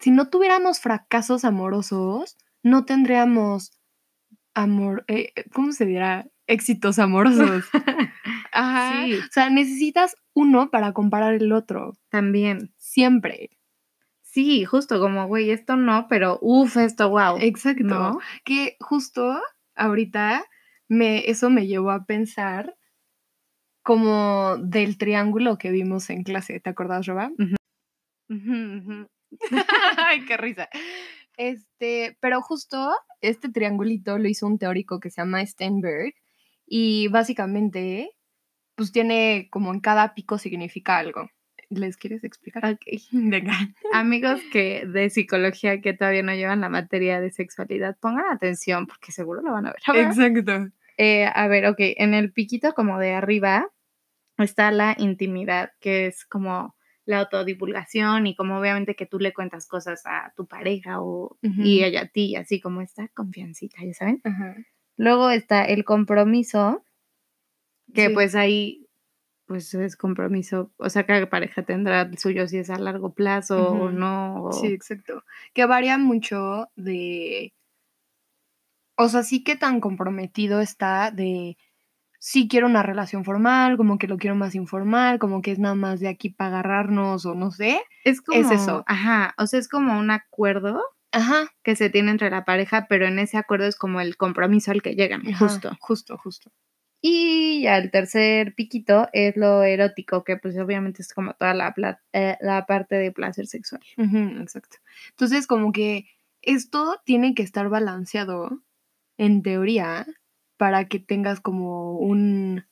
si 0.00 0.10
no 0.10 0.28
tuviéramos 0.28 0.80
fracasos 0.80 1.44
amorosos, 1.44 2.36
no 2.62 2.84
tendríamos 2.84 3.78
amor, 4.54 5.04
eh, 5.08 5.32
¿cómo 5.54 5.72
se 5.72 5.86
dirá? 5.86 6.26
Éxitos 6.46 6.98
amorosos. 6.98 7.64
Ajá. 8.52 9.04
Sí. 9.04 9.14
O 9.14 9.32
sea, 9.32 9.50
necesitas 9.50 10.16
uno 10.34 10.70
para 10.70 10.92
comparar 10.92 11.34
el 11.34 11.52
otro. 11.52 11.92
También, 12.10 12.72
Siempre. 12.76 13.50
sí, 14.22 14.64
justo 14.64 14.98
como, 15.00 15.26
güey, 15.26 15.50
esto 15.50 15.76
no, 15.76 16.06
pero 16.08 16.38
uff, 16.40 16.76
esto 16.78 17.08
wow, 17.10 17.38
Exacto. 17.40 17.84
¿no? 17.84 18.18
Que 18.44 18.76
justo 18.80 19.38
ahorita 19.74 20.44
me, 20.88 21.30
eso 21.30 21.50
me 21.50 21.66
llevó 21.66 21.90
a 21.90 22.04
pensar 22.06 22.74
como 23.82 24.56
del 24.58 24.96
triángulo 24.98 25.58
que 25.58 25.70
vimos 25.70 26.08
en 26.10 26.22
clase. 26.22 26.60
¿Te 26.60 26.70
acuerdas, 26.70 27.06
Roba? 27.06 27.30
Ujú. 28.28 29.06
Ay, 29.96 30.24
qué 30.26 30.36
risa. 30.36 30.68
Este, 31.36 32.16
pero 32.20 32.40
justo 32.42 32.92
este 33.20 33.48
triangulito 33.50 34.18
lo 34.18 34.28
hizo 34.28 34.46
un 34.46 34.58
teórico 34.58 35.00
que 35.00 35.10
se 35.10 35.20
llama 35.22 35.44
Steinberg 35.44 36.14
y 36.74 37.08
básicamente 37.08 38.16
pues 38.76 38.92
tiene 38.92 39.48
como 39.50 39.74
en 39.74 39.80
cada 39.80 40.14
pico 40.14 40.38
significa 40.38 40.96
algo. 40.96 41.28
¿Les 41.68 41.98
quieres 41.98 42.24
explicar? 42.24 42.64
Ok, 42.64 42.80
venga. 43.12 43.52
Amigos 43.92 44.40
que 44.50 44.86
de 44.86 45.10
psicología 45.10 45.82
que 45.82 45.92
todavía 45.92 46.22
no 46.22 46.34
llevan 46.34 46.62
la 46.62 46.70
materia 46.70 47.20
de 47.20 47.30
sexualidad, 47.30 47.98
pongan 48.00 48.24
atención 48.32 48.86
porque 48.86 49.12
seguro 49.12 49.42
lo 49.42 49.52
van 49.52 49.66
a 49.66 49.72
ver. 49.72 49.82
Exacto. 50.06 50.72
Eh, 50.96 51.26
a 51.26 51.46
ver, 51.46 51.66
ok, 51.66 51.76
en 51.78 52.14
el 52.14 52.32
piquito 52.32 52.72
como 52.72 52.98
de 52.98 53.12
arriba 53.12 53.68
está 54.38 54.70
la 54.70 54.96
intimidad, 54.96 55.72
que 55.78 56.06
es 56.06 56.24
como 56.24 56.74
la 57.04 57.18
autodivulgación 57.18 58.26
y 58.26 58.34
como 58.34 58.58
obviamente 58.58 58.96
que 58.96 59.04
tú 59.04 59.18
le 59.18 59.34
cuentas 59.34 59.66
cosas 59.66 60.06
a 60.06 60.32
tu 60.36 60.46
pareja 60.46 61.02
o, 61.02 61.36
y 61.42 61.84
ella 61.84 62.02
a 62.02 62.08
ti, 62.08 62.34
así 62.34 62.62
como 62.62 62.80
esta 62.80 63.08
confiancita, 63.08 63.76
¿ya 63.84 63.92
saben? 63.92 64.22
Luego 64.96 65.30
está 65.30 65.64
el 65.64 65.84
compromiso, 65.84 66.84
que 67.94 68.10
pues 68.10 68.34
ahí 68.34 68.82
pues 69.46 69.74
es 69.74 69.96
compromiso, 69.96 70.70
o 70.78 70.88
sea, 70.88 71.04
cada 71.04 71.28
pareja 71.28 71.62
tendrá 71.62 72.02
el 72.02 72.16
suyo 72.16 72.48
si 72.48 72.58
es 72.58 72.70
a 72.70 72.78
largo 72.78 73.12
plazo 73.12 73.70
o 73.70 73.90
no. 73.90 74.48
Sí, 74.52 74.68
exacto. 74.68 75.24
Que 75.52 75.66
varía 75.66 75.98
mucho 75.98 76.70
de, 76.74 77.52
o 78.96 79.08
sea, 79.08 79.22
sí 79.22 79.44
que 79.44 79.56
tan 79.56 79.80
comprometido 79.80 80.60
está 80.60 81.10
de 81.10 81.58
sí 82.18 82.46
quiero 82.48 82.66
una 82.66 82.82
relación 82.82 83.24
formal, 83.24 83.76
como 83.76 83.98
que 83.98 84.06
lo 84.06 84.16
quiero 84.16 84.36
más 84.36 84.54
informal, 84.54 85.18
como 85.18 85.42
que 85.42 85.50
es 85.50 85.58
nada 85.58 85.74
más 85.74 86.00
de 86.00 86.08
aquí 86.08 86.30
para 86.30 86.60
agarrarnos 86.60 87.26
o 87.26 87.34
no 87.34 87.50
sé. 87.50 87.82
Es 88.04 88.22
como, 88.22 88.38
es 88.38 88.50
eso. 88.50 88.84
Ajá, 88.86 89.34
o 89.38 89.46
sea, 89.46 89.58
es 89.58 89.68
como 89.68 89.98
un 89.98 90.10
acuerdo 90.10 90.80
ajá. 91.12 91.50
que 91.62 91.76
se 91.76 91.90
tiene 91.90 92.10
entre 92.10 92.30
la 92.30 92.44
pareja, 92.44 92.86
pero 92.88 93.06
en 93.06 93.18
ese 93.18 93.36
acuerdo 93.36 93.66
es 93.66 93.76
como 93.76 94.00
el 94.00 94.16
compromiso 94.16 94.70
al 94.70 94.82
que 94.82 94.94
llegan, 94.94 95.22
justo. 95.34 95.76
Justo, 95.80 96.18
justo. 96.18 96.50
Y 97.04 97.62
ya 97.62 97.78
el 97.78 97.90
tercer 97.90 98.54
piquito 98.54 99.08
es 99.12 99.36
lo 99.36 99.64
erótico, 99.64 100.22
que 100.22 100.36
pues 100.36 100.56
obviamente 100.56 101.02
es 101.02 101.12
como 101.12 101.34
toda 101.34 101.52
la, 101.52 101.74
eh, 102.12 102.36
la 102.40 102.64
parte 102.64 102.94
de 102.94 103.10
placer 103.10 103.46
sexual. 103.46 103.82
exacto. 103.96 104.76
Entonces 105.10 105.48
como 105.48 105.72
que 105.72 106.06
esto 106.42 107.00
tiene 107.04 107.34
que 107.34 107.42
estar 107.42 107.68
balanceado 107.68 108.62
en 109.18 109.42
teoría 109.42 110.06
para 110.56 110.86
que 110.86 111.00
tengas 111.00 111.40
como 111.40 111.98
un 111.98 112.64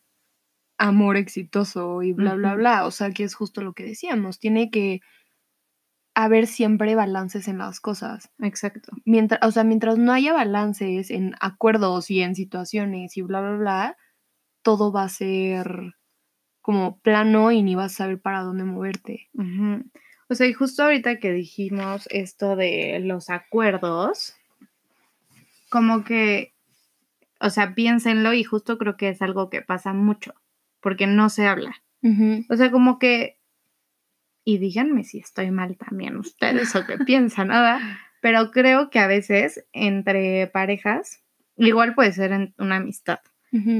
amor 0.79 1.17
exitoso 1.17 2.03
y 2.03 2.13
bla, 2.13 2.35
bla, 2.35 2.55
bla. 2.55 2.87
O 2.87 2.91
sea, 2.91 3.11
que 3.11 3.25
es 3.25 3.35
justo 3.35 3.63
lo 3.63 3.73
que 3.73 3.85
decíamos. 3.85 4.39
Tiene 4.39 4.71
que 4.71 5.01
haber 6.25 6.47
siempre 6.47 6.95
balances 6.95 7.49
en 7.49 7.59
las 7.59 7.81
cosas. 7.81 8.31
Exacto. 8.41 8.93
Mientras, 9.05 9.41
o 9.43 9.51
sea, 9.51 9.65
mientras 9.65 9.99
no 9.99 10.13
haya 10.13 10.33
balances 10.33 11.11
en 11.11 11.35
acuerdos 11.41 12.11
y 12.11 12.23
en 12.23 12.35
situaciones 12.35 13.17
y 13.17 13.23
bla, 13.23 13.41
bla, 13.41 13.57
bla, 13.57 13.97
todo 14.63 14.93
va 14.93 15.05
a 15.05 15.09
ser 15.09 15.95
como 16.61 16.99
plano 17.01 17.53
y 17.53 17.63
ni 17.63 17.75
vas 17.75 17.93
a 17.93 17.97
saber 18.05 18.21
para 18.21 18.43
dónde 18.43 18.65
moverte. 18.65 19.29
O 20.29 20.35
sea, 20.35 20.47
y 20.47 20.53
justo 20.53 20.83
ahorita 20.83 21.19
que 21.19 21.33
dijimos 21.33 22.07
esto 22.11 22.57
de 22.57 23.01
los 23.01 23.31
acuerdos, 23.31 24.35
como 25.71 26.05
que 26.05 26.53
o 27.41 27.51
sea, 27.51 27.75
piénsenlo 27.75 28.35
y 28.35 28.45
justo 28.45 28.79
creo 28.79 28.97
que 28.97 29.09
es 29.09 29.23
algo 29.23 29.49
que 29.49 29.63
pasa 29.63 29.93
mucho, 29.95 30.35
porque 30.81 31.07
no 31.07 31.31
se 31.31 31.47
habla. 31.47 31.83
O 32.49 32.57
sea, 32.57 32.71
como 32.71 32.99
que, 32.99 33.40
y 34.45 34.59
díganme 34.59 35.05
si 35.05 35.19
estoy 35.19 35.51
mal 35.51 35.77
también 35.77 36.17
ustedes 36.17 36.75
o 36.77 36.87
qué 36.87 36.99
piensan, 36.99 37.49
nada, 37.49 37.81
pero 38.21 38.51
creo 38.51 38.91
que 38.91 38.99
a 38.99 39.07
veces 39.07 39.67
entre 39.73 40.47
parejas, 40.49 41.23
igual 41.57 41.95
puede 41.95 42.13
ser 42.13 42.33
en 42.33 42.55
una 42.59 42.77
amistad, 42.77 43.21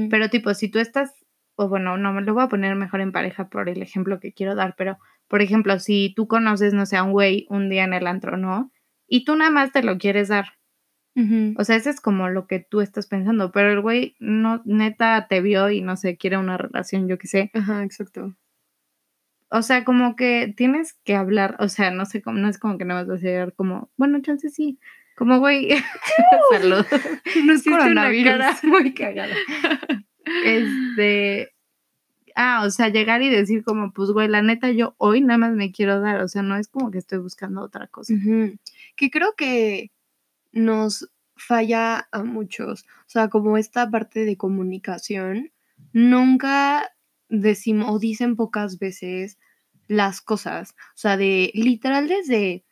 pero 0.09 0.29
tipo, 0.29 0.53
si 0.53 0.69
tú 0.69 0.79
estás, 0.79 1.13
o 1.55 1.69
bueno, 1.69 1.97
no 1.97 2.13
me 2.13 2.21
lo 2.21 2.33
voy 2.33 2.43
a 2.43 2.49
poner 2.49 2.75
mejor 2.75 3.01
en 3.01 3.11
pareja 3.11 3.49
por 3.49 3.69
el 3.69 3.81
ejemplo 3.81 4.19
que 4.19 4.33
quiero 4.33 4.55
dar, 4.55 4.75
pero 4.77 4.97
por 5.27 5.41
ejemplo, 5.41 5.79
si 5.79 6.13
tú 6.15 6.27
conoces, 6.27 6.73
no 6.73 6.85
sé, 6.85 6.97
a 6.97 7.03
un 7.03 7.11
güey 7.11 7.45
un 7.49 7.69
día 7.69 7.85
en 7.85 7.93
el 7.93 8.05
antro, 8.05 8.35
¿no? 8.35 8.71
Y 9.07 9.23
tú 9.23 9.35
nada 9.35 9.51
más 9.51 9.71
te 9.71 9.81
lo 9.81 9.97
quieres 9.97 10.27
dar 10.27 10.53
o 11.57 11.63
sea, 11.63 11.75
ese 11.75 11.89
es 11.89 11.99
como 11.99 12.29
lo 12.29 12.47
que 12.47 12.59
tú 12.59 12.79
estás 12.79 13.07
pensando, 13.07 13.51
pero 13.51 13.71
el 13.71 13.81
güey 13.81 14.15
no, 14.19 14.61
neta 14.65 15.27
te 15.27 15.41
vio 15.41 15.69
y 15.69 15.81
no 15.81 15.97
sé, 15.97 16.17
quiere 16.17 16.37
una 16.37 16.57
relación, 16.57 17.07
yo 17.07 17.17
qué 17.17 17.27
sé. 17.27 17.51
Ajá, 17.53 17.83
exacto. 17.83 18.35
O 19.51 19.61
sea, 19.61 19.83
como 19.83 20.15
que 20.15 20.53
tienes 20.55 20.93
que 21.03 21.13
hablar, 21.13 21.57
o 21.59 21.67
sea, 21.67 21.91
no 21.91 22.05
sé, 22.05 22.21
cómo, 22.21 22.37
no 22.39 22.47
es 22.47 22.57
como 22.57 22.77
que 22.77 22.85
no 22.85 22.95
vas 22.95 23.09
a 23.09 23.15
hacer 23.15 23.53
como, 23.53 23.91
bueno, 23.97 24.21
chance 24.21 24.49
sí, 24.49 24.79
como 25.17 25.39
güey, 25.39 25.69
salud. 26.51 26.85
No 27.45 27.53
es 27.53 27.63
coronavirus. 27.63 28.35
Una 28.35 28.45
cara 28.45 28.59
muy 28.63 28.93
cagada. 28.93 29.35
este, 30.45 31.51
ah, 32.35 32.63
o 32.65 32.69
sea, 32.69 32.87
llegar 32.87 33.21
y 33.21 33.29
decir 33.29 33.63
como, 33.65 33.91
pues 33.91 34.11
güey, 34.11 34.29
la 34.29 34.41
neta 34.41 34.71
yo 34.71 34.95
hoy 34.97 35.19
nada 35.19 35.37
más 35.37 35.51
me 35.51 35.73
quiero 35.73 35.99
dar, 35.99 36.21
o 36.21 36.29
sea, 36.29 36.43
no 36.43 36.55
es 36.55 36.69
como 36.69 36.89
que 36.89 36.97
estoy 36.97 37.19
buscando 37.19 37.61
otra 37.61 37.87
cosa. 37.87 38.13
Que 38.95 39.11
creo 39.11 39.35
que 39.35 39.91
nos 40.53 41.11
falla 41.35 42.07
a 42.11 42.23
muchos. 42.23 42.83
O 42.83 43.09
sea, 43.09 43.27
como 43.29 43.57
esta 43.57 43.89
parte 43.89 44.23
de 44.23 44.37
comunicación, 44.37 45.51
nunca 45.91 46.89
decimos 47.31 47.87
o 47.89 47.97
dicen 47.97 48.35
pocas 48.35 48.77
veces 48.77 49.39
las 49.87 50.21
cosas. 50.21 50.75
O 50.89 50.97
sea, 50.97 51.17
de 51.17 51.51
literal 51.55 52.07
desde 52.07 52.63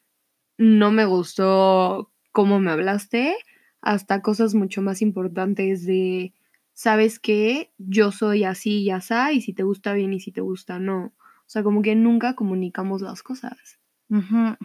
no 0.57 0.91
me 0.91 1.05
gustó 1.05 2.11
cómo 2.31 2.59
me 2.59 2.71
hablaste 2.71 3.35
hasta 3.81 4.21
cosas 4.21 4.53
mucho 4.53 4.81
más 4.81 5.01
importantes 5.01 5.85
de, 5.85 6.33
¿sabes 6.73 7.19
qué? 7.19 7.71
Yo 7.77 8.11
soy 8.11 8.43
así 8.43 8.81
y 8.81 8.89
así, 8.91 9.13
y 9.33 9.41
si 9.41 9.53
te 9.53 9.63
gusta 9.63 9.93
bien 9.93 10.13
y 10.13 10.19
si 10.19 10.31
te 10.31 10.41
gusta 10.41 10.79
no. 10.79 11.05
O 11.05 11.51
sea, 11.51 11.63
como 11.63 11.81
que 11.81 11.95
nunca 11.95 12.35
comunicamos 12.35 13.01
las 13.01 13.23
cosas. 13.23 13.79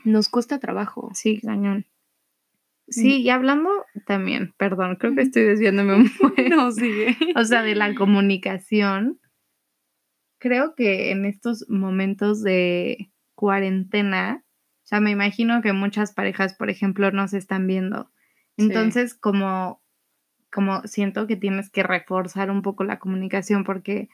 Nos 0.05 0.29
cuesta 0.29 0.59
trabajo. 0.59 1.11
Sí, 1.15 1.41
cañón. 1.41 1.87
Sí, 2.89 3.23
y 3.23 3.31
hablando 3.31 3.71
también, 4.07 4.53
perdón, 4.59 4.97
creo 4.97 5.15
que 5.15 5.23
estoy 5.23 5.45
desviándome 5.45 5.95
un 5.95 6.11
poco. 6.11 6.35
no, 6.51 6.71
sigue. 6.73 7.17
O 7.37 7.45
sea, 7.45 7.63
de 7.63 7.75
la 7.75 7.95
comunicación, 7.95 9.21
creo 10.45 10.75
que 10.75 11.11
en 11.11 11.25
estos 11.25 11.65
momentos 11.71 12.43
de 12.43 13.11
cuarentena, 13.35 14.45
o 14.83 14.87
sea, 14.87 15.01
me 15.01 15.11
imagino 15.11 15.63
que 15.63 15.73
muchas 15.73 16.13
parejas, 16.13 16.53
por 16.53 16.69
ejemplo, 16.69 17.11
no 17.13 17.27
se 17.29 17.39
están 17.39 17.67
viendo. 17.67 18.11
Entonces, 18.59 19.15
como, 19.15 19.81
como 20.53 20.83
siento 20.83 21.27
que 21.27 21.37
tienes 21.37 21.71
que 21.71 21.83
reforzar 21.83 22.51
un 22.51 22.61
poco 22.61 22.85
la 22.85 22.99
comunicación 22.99 23.65
porque 23.65 24.11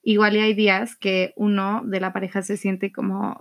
igual 0.00 0.36
y 0.36 0.40
hay 0.40 0.54
días 0.54 0.96
que 0.96 1.34
uno 1.36 1.82
de 1.84 2.00
la 2.00 2.14
pareja 2.14 2.40
se 2.40 2.56
siente 2.56 2.90
como 2.90 3.38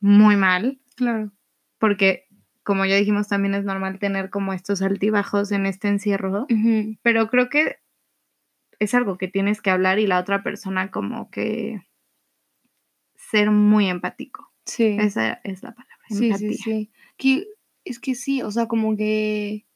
muy 0.00 0.34
mal. 0.34 0.80
Claro. 0.96 1.30
Porque 1.78 2.26
como 2.64 2.84
ya 2.86 2.96
dijimos, 2.96 3.28
también 3.28 3.54
es 3.54 3.64
normal 3.64 4.00
tener 4.00 4.30
como 4.30 4.52
estos 4.52 4.82
altibajos 4.82 5.52
en 5.52 5.66
este 5.66 5.86
encierro, 5.86 6.48
pero 7.02 7.28
creo 7.28 7.48
que 7.48 7.76
es 8.82 8.94
algo 8.94 9.16
que 9.16 9.28
tienes 9.28 9.60
que 9.62 9.70
hablar 9.70 9.98
y 9.98 10.06
la 10.06 10.18
otra 10.18 10.42
persona 10.42 10.90
como 10.90 11.30
que 11.30 11.86
ser 13.14 13.50
muy 13.50 13.88
empático. 13.88 14.52
Sí. 14.66 14.96
Esa 15.00 15.40
es 15.44 15.62
la 15.62 15.72
palabra. 15.74 15.96
Sí, 16.08 16.32
sí, 16.34 16.54
sí. 16.54 16.90
Que, 17.16 17.46
es 17.84 18.00
que 18.00 18.14
sí, 18.14 18.42
o 18.42 18.50
sea, 18.50 18.66
como 18.66 18.96
que 18.96 19.66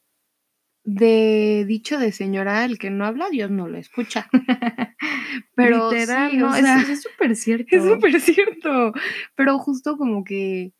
de 0.83 1.65
dicho 1.67 1.99
de 1.99 2.11
señora, 2.11 2.63
el 2.63 2.77
que 2.77 2.89
no 2.89 3.05
habla, 3.05 3.29
Dios 3.29 3.49
no 3.49 3.67
lo 3.67 3.77
escucha. 3.77 4.29
Pero 5.55 5.91
Literal, 5.91 6.37
no, 6.37 6.55
es 6.55 7.01
súper 7.01 7.35
cierto. 7.35 7.75
Es 7.75 7.83
súper 7.83 8.19
cierto. 8.21 8.93
Pero 9.35 9.57
justo 9.59 9.97
como 9.97 10.23
que 10.23 10.73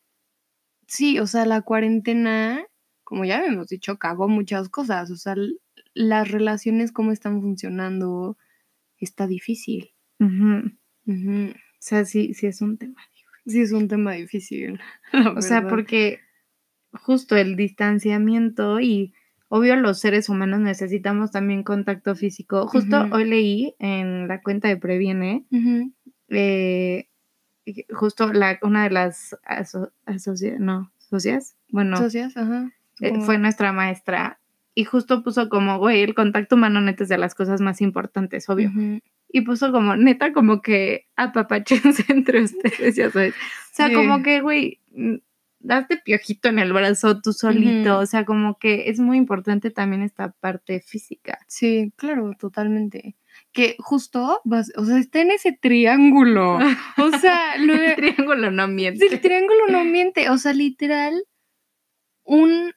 sí, 0.87 1.19
o 1.19 1.27
sea, 1.27 1.45
la 1.45 1.61
cuarentena, 1.61 2.65
como 3.03 3.25
ya 3.25 3.43
hemos 3.45 3.67
dicho, 3.67 3.97
cagó 3.97 4.27
muchas 4.27 4.69
cosas. 4.69 5.11
O 5.11 5.15
sea, 5.15 5.35
las 5.97 6.31
relaciones, 6.31 6.91
cómo 6.91 7.11
están 7.11 7.41
funcionando, 7.41 8.37
está 8.97 9.27
difícil. 9.27 9.91
O 10.19 11.53
sea, 11.79 12.05
sí, 12.05 12.33
sí 12.33 12.47
es 12.47 12.61
un 12.61 12.77
tema 12.77 13.01
difícil. 13.11 13.27
Sí 13.45 13.61
es 13.61 13.71
un 13.71 13.87
tema 13.87 14.11
difícil. 14.13 14.79
o 15.37 15.41
sea, 15.41 15.67
porque 15.67 16.19
justo 16.91 17.35
el 17.35 17.55
distanciamiento 17.55 18.79
y 18.79 19.13
obvio 19.49 19.75
los 19.75 19.99
seres 19.99 20.29
humanos 20.29 20.59
necesitamos 20.59 21.31
también 21.31 21.63
contacto 21.63 22.15
físico. 22.15 22.67
Justo 22.67 23.07
hoy 23.11 23.25
leí 23.25 23.75
en 23.79 24.27
la 24.27 24.41
cuenta 24.41 24.67
de 24.67 24.77
Previene 24.77 25.45
eh, 26.29 27.09
justo 27.89 28.31
la, 28.33 28.59
una 28.61 28.83
de 28.83 28.89
las 28.91 29.37
no, 30.59 30.91
socias, 30.97 31.57
bueno, 31.69 31.97
socias, 31.97 32.35
ajá. 32.37 32.71
Eh, 32.99 33.21
fue 33.21 33.37
nuestra 33.37 33.73
maestra 33.73 34.39
y 34.77 34.83
justo 34.83 35.23
puso 35.23 35.49
como, 35.49 35.79
güey, 35.79 36.03
el 36.03 36.13
contacto 36.13 36.53
humano 36.53 36.79
neta 36.81 37.01
es 37.01 37.09
de 37.09 37.17
las 37.17 37.33
cosas 37.33 37.61
más 37.61 37.81
importantes, 37.81 38.47
obvio. 38.47 38.71
Y 39.27 39.41
puso 39.41 39.71
como, 39.71 39.95
neta, 39.95 40.33
como 40.33 40.61
que 40.61 41.07
apapachense 41.15 42.05
entre 42.09 42.43
ustedes, 42.43 42.95
ya 42.95 43.09
sabes. 43.09 43.33
O 43.33 43.73
sea, 43.75 43.91
como 43.91 44.21
que, 44.21 44.39
güey, 44.39 44.79
darte 45.57 45.97
piojito 45.97 46.49
en 46.49 46.59
el 46.59 46.73
brazo 46.73 47.19
tú 47.21 47.33
solito, 47.33 47.97
o 47.97 48.05
sea, 48.05 48.23
como 48.23 48.59
que 48.59 48.91
es 48.91 48.99
muy 48.99 49.17
importante 49.17 49.71
también 49.71 50.03
esta 50.03 50.33
parte 50.33 50.79
física. 50.79 51.39
Sí, 51.47 51.91
claro, 51.95 52.35
totalmente. 52.39 53.15
Que 53.53 53.77
justo, 53.79 54.41
vas, 54.45 54.71
o 54.75 54.85
sea, 54.85 54.99
está 54.99 55.21
en 55.21 55.31
ese 55.31 55.57
triángulo. 55.59 56.59
O 56.99 57.17
sea, 57.17 57.57
lo 57.57 57.73
el 57.73 57.95
triángulo 57.95 58.51
no 58.51 58.67
miente. 58.67 59.07
El 59.07 59.21
triángulo 59.21 59.69
no 59.71 59.83
miente. 59.85 60.29
O 60.29 60.37
sea, 60.37 60.53
literal, 60.53 61.23
un, 62.23 62.73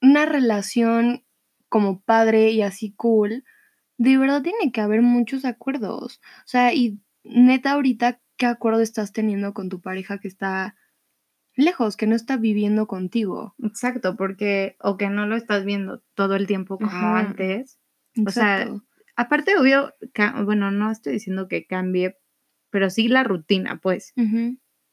una 0.00 0.24
relación 0.24 1.24
como 1.72 2.02
padre 2.02 2.50
y 2.50 2.60
así 2.60 2.92
cool, 2.92 3.44
de 3.96 4.18
verdad 4.18 4.42
tiene 4.42 4.72
que 4.72 4.82
haber 4.82 5.00
muchos 5.00 5.46
acuerdos. 5.46 6.20
O 6.40 6.46
sea, 6.46 6.74
y 6.74 7.00
neta, 7.24 7.72
ahorita, 7.72 8.20
¿qué 8.36 8.44
acuerdo 8.44 8.82
estás 8.82 9.14
teniendo 9.14 9.54
con 9.54 9.70
tu 9.70 9.80
pareja 9.80 10.18
que 10.18 10.28
está 10.28 10.76
lejos, 11.56 11.96
que 11.96 12.06
no 12.06 12.14
está 12.14 12.36
viviendo 12.36 12.86
contigo? 12.86 13.54
Exacto, 13.62 14.16
porque, 14.16 14.76
o 14.80 14.98
que 14.98 15.08
no 15.08 15.26
lo 15.26 15.34
estás 15.34 15.64
viendo 15.64 16.02
todo 16.12 16.36
el 16.36 16.46
tiempo 16.46 16.76
como 16.76 17.16
antes. 17.16 17.78
O 18.26 18.30
sea, 18.30 18.70
aparte, 19.16 19.56
obvio, 19.56 19.94
bueno, 20.44 20.70
no 20.70 20.90
estoy 20.90 21.14
diciendo 21.14 21.48
que 21.48 21.66
cambie, 21.66 22.18
pero 22.68 22.90
sí 22.90 23.08
la 23.08 23.24
rutina, 23.24 23.80
pues. 23.80 24.12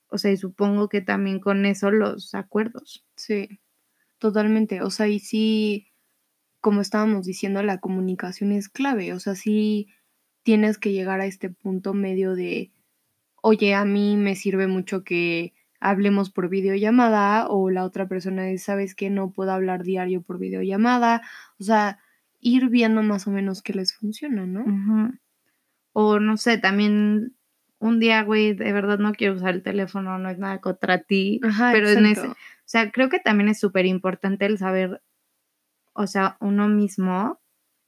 O 0.07 0.17
sea, 0.17 0.31
y 0.31 0.37
supongo 0.37 0.87
que 0.87 1.01
también 1.01 1.41
con 1.41 1.65
eso 1.65 1.91
los 1.91 2.33
acuerdos. 2.35 3.05
Sí, 3.17 3.59
totalmente. 4.17 4.81
O 4.81 4.91
sea, 4.91 5.09
y 5.09 5.19
sí, 5.19 5.88
como 6.61 6.81
estábamos 6.81 7.25
diciendo, 7.25 7.63
la 7.63 7.79
comunicación 7.79 8.51
es 8.51 8.69
clave. 8.69 9.13
O 9.13 9.19
sea, 9.19 9.35
sí 9.35 9.87
tienes 10.43 10.77
que 10.77 10.91
llegar 10.91 11.21
a 11.21 11.25
este 11.25 11.49
punto 11.49 11.93
medio 11.93 12.35
de, 12.35 12.71
oye, 13.41 13.73
a 13.73 13.85
mí 13.85 14.17
me 14.17 14.35
sirve 14.35 14.67
mucho 14.67 15.03
que 15.03 15.53
hablemos 15.79 16.29
por 16.29 16.49
videollamada 16.49 17.47
o 17.47 17.69
la 17.69 17.85
otra 17.85 18.07
persona 18.07 18.43
dice, 18.45 18.65
sabes 18.65 18.95
que 18.95 19.09
no 19.09 19.31
puedo 19.31 19.51
hablar 19.51 19.83
diario 19.83 20.21
por 20.21 20.39
videollamada. 20.39 21.21
O 21.59 21.63
sea, 21.63 21.99
ir 22.39 22.69
viendo 22.69 23.03
más 23.03 23.27
o 23.27 23.31
menos 23.31 23.61
qué 23.61 23.73
les 23.73 23.93
funciona, 23.93 24.45
¿no? 24.45 25.13
O 25.93 26.19
no 26.19 26.37
sé, 26.37 26.57
también 26.57 27.33
un 27.79 27.99
día, 27.99 28.23
güey, 28.23 28.53
de 28.53 28.73
verdad 28.73 28.99
no 28.99 29.13
quiero 29.13 29.35
usar 29.35 29.55
el 29.55 29.63
teléfono, 29.63 30.19
no 30.19 30.29
es 30.29 30.37
nada 30.37 30.59
contra 30.59 30.99
ti, 31.03 31.39
pero 31.71 31.89
en 31.89 32.05
ese, 32.05 32.27
o 32.27 32.35
sea, 32.65 32.91
creo 32.91 33.09
que 33.09 33.19
también 33.19 33.49
es 33.49 33.59
súper 33.59 33.85
importante 33.85 34.45
el 34.45 34.57
saber, 34.57 35.01
o 35.93 36.07
sea, 36.07 36.37
uno 36.39 36.67
mismo, 36.67 37.39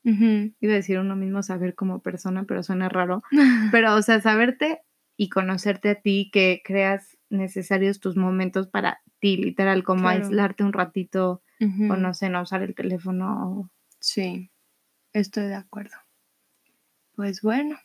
iba 0.04 0.74
a 0.74 0.76
decir 0.76 1.00
uno 1.00 1.16
mismo 1.16 1.44
saber 1.44 1.76
como 1.76 2.02
persona, 2.02 2.44
pero 2.46 2.64
suena 2.64 2.90
raro, 2.90 3.24
pero, 3.72 3.96
o 3.96 4.02
sea, 4.02 4.22
saberte 4.22 4.82
y 5.18 5.30
conocerte 5.30 5.90
a 5.90 5.96
ti, 5.96 6.30
que 6.34 6.62
creas 6.66 7.18
necesarios 7.30 8.00
tus 8.00 8.18
momentos 8.18 8.68
para 8.68 9.02
ti, 9.20 9.38
literal, 9.38 9.84
como 9.84 10.10
aislarte 10.10 10.64
un 10.64 10.74
ratito, 10.74 11.44
o 11.62 11.96
no 11.96 12.14
sé, 12.14 12.30
no 12.30 12.42
usar 12.42 12.64
el 12.64 12.74
teléfono. 12.74 13.70
Sí, 14.00 14.50
estoy 15.14 15.46
de 15.46 15.56
acuerdo. 15.56 15.96
Pues 17.16 17.42
bueno. 17.42 17.78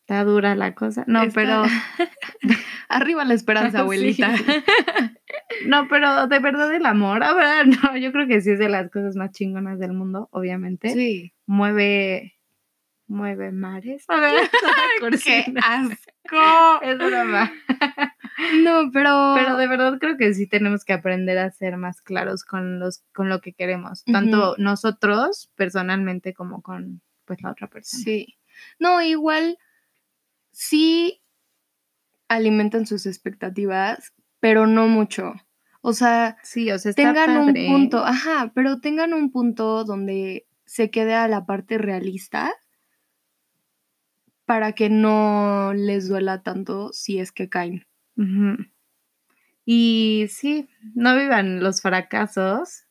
Está 0.00 0.22
dura 0.22 0.54
la 0.54 0.74
cosa. 0.74 1.04
No, 1.08 1.22
pero. 1.34 1.62
Arriba 2.88 3.24
la 3.24 3.34
esperanza, 3.34 3.80
abuelita. 3.80 4.34
no, 5.66 5.88
pero 5.88 6.26
de 6.26 6.38
verdad 6.38 6.74
el 6.74 6.86
amor, 6.86 7.22
a 7.22 7.34
ver, 7.34 7.66
no, 7.68 7.96
yo 7.96 8.12
creo 8.12 8.26
que 8.26 8.40
sí 8.40 8.52
es 8.52 8.58
de 8.58 8.68
las 8.68 8.90
cosas 8.90 9.16
más 9.16 9.32
chingonas 9.32 9.78
del 9.78 9.92
mundo, 9.92 10.28
obviamente. 10.32 10.90
Sí. 10.90 11.32
Mueve. 11.46 12.34
Mueve 13.08 13.52
mares. 13.52 14.04
A 14.08 14.18
ver, 14.18 14.50
qué 15.22 15.44
asco. 15.62 16.82
Es 16.82 16.98
broma. 16.98 17.52
No, 18.64 18.90
pero. 18.92 19.34
Pero 19.36 19.56
de 19.56 19.68
verdad 19.68 19.98
creo 20.00 20.16
que 20.16 20.34
sí 20.34 20.48
tenemos 20.48 20.84
que 20.84 20.92
aprender 20.92 21.38
a 21.38 21.50
ser 21.52 21.76
más 21.76 22.02
claros 22.02 22.44
con 22.44 22.80
los, 22.80 23.04
con 23.14 23.28
lo 23.28 23.40
que 23.40 23.52
queremos. 23.52 24.02
Tanto 24.04 24.56
nosotros 24.58 25.52
personalmente 25.54 26.34
como 26.34 26.62
con 26.62 27.00
pues 27.24 27.42
la 27.42 27.52
otra 27.52 27.68
persona. 27.68 28.02
Sí. 28.02 28.38
No, 28.80 29.00
igual 29.02 29.56
sí 30.50 31.22
alimentan 32.28 32.86
sus 32.86 33.06
expectativas, 33.06 34.12
pero 34.40 34.66
no 34.66 34.88
mucho. 34.88 35.34
O 35.80 35.92
sea, 35.92 36.36
sí, 36.42 36.70
o 36.70 36.78
sea 36.78 36.92
tengan 36.92 37.36
un 37.36 37.54
punto, 37.54 38.04
ajá, 38.04 38.52
pero 38.54 38.80
tengan 38.80 39.14
un 39.14 39.30
punto 39.30 39.84
donde 39.84 40.46
se 40.64 40.90
quede 40.90 41.14
a 41.14 41.28
la 41.28 41.46
parte 41.46 41.78
realista 41.78 42.52
para 44.44 44.72
que 44.72 44.90
no 44.90 45.72
les 45.74 46.08
duela 46.08 46.42
tanto 46.42 46.92
si 46.92 47.18
es 47.18 47.32
que 47.32 47.48
caen. 47.48 47.86
Y 49.64 50.26
sí, 50.28 50.68
no 50.94 51.16
vivan 51.16 51.62
los 51.62 51.82
fracasos 51.82 52.85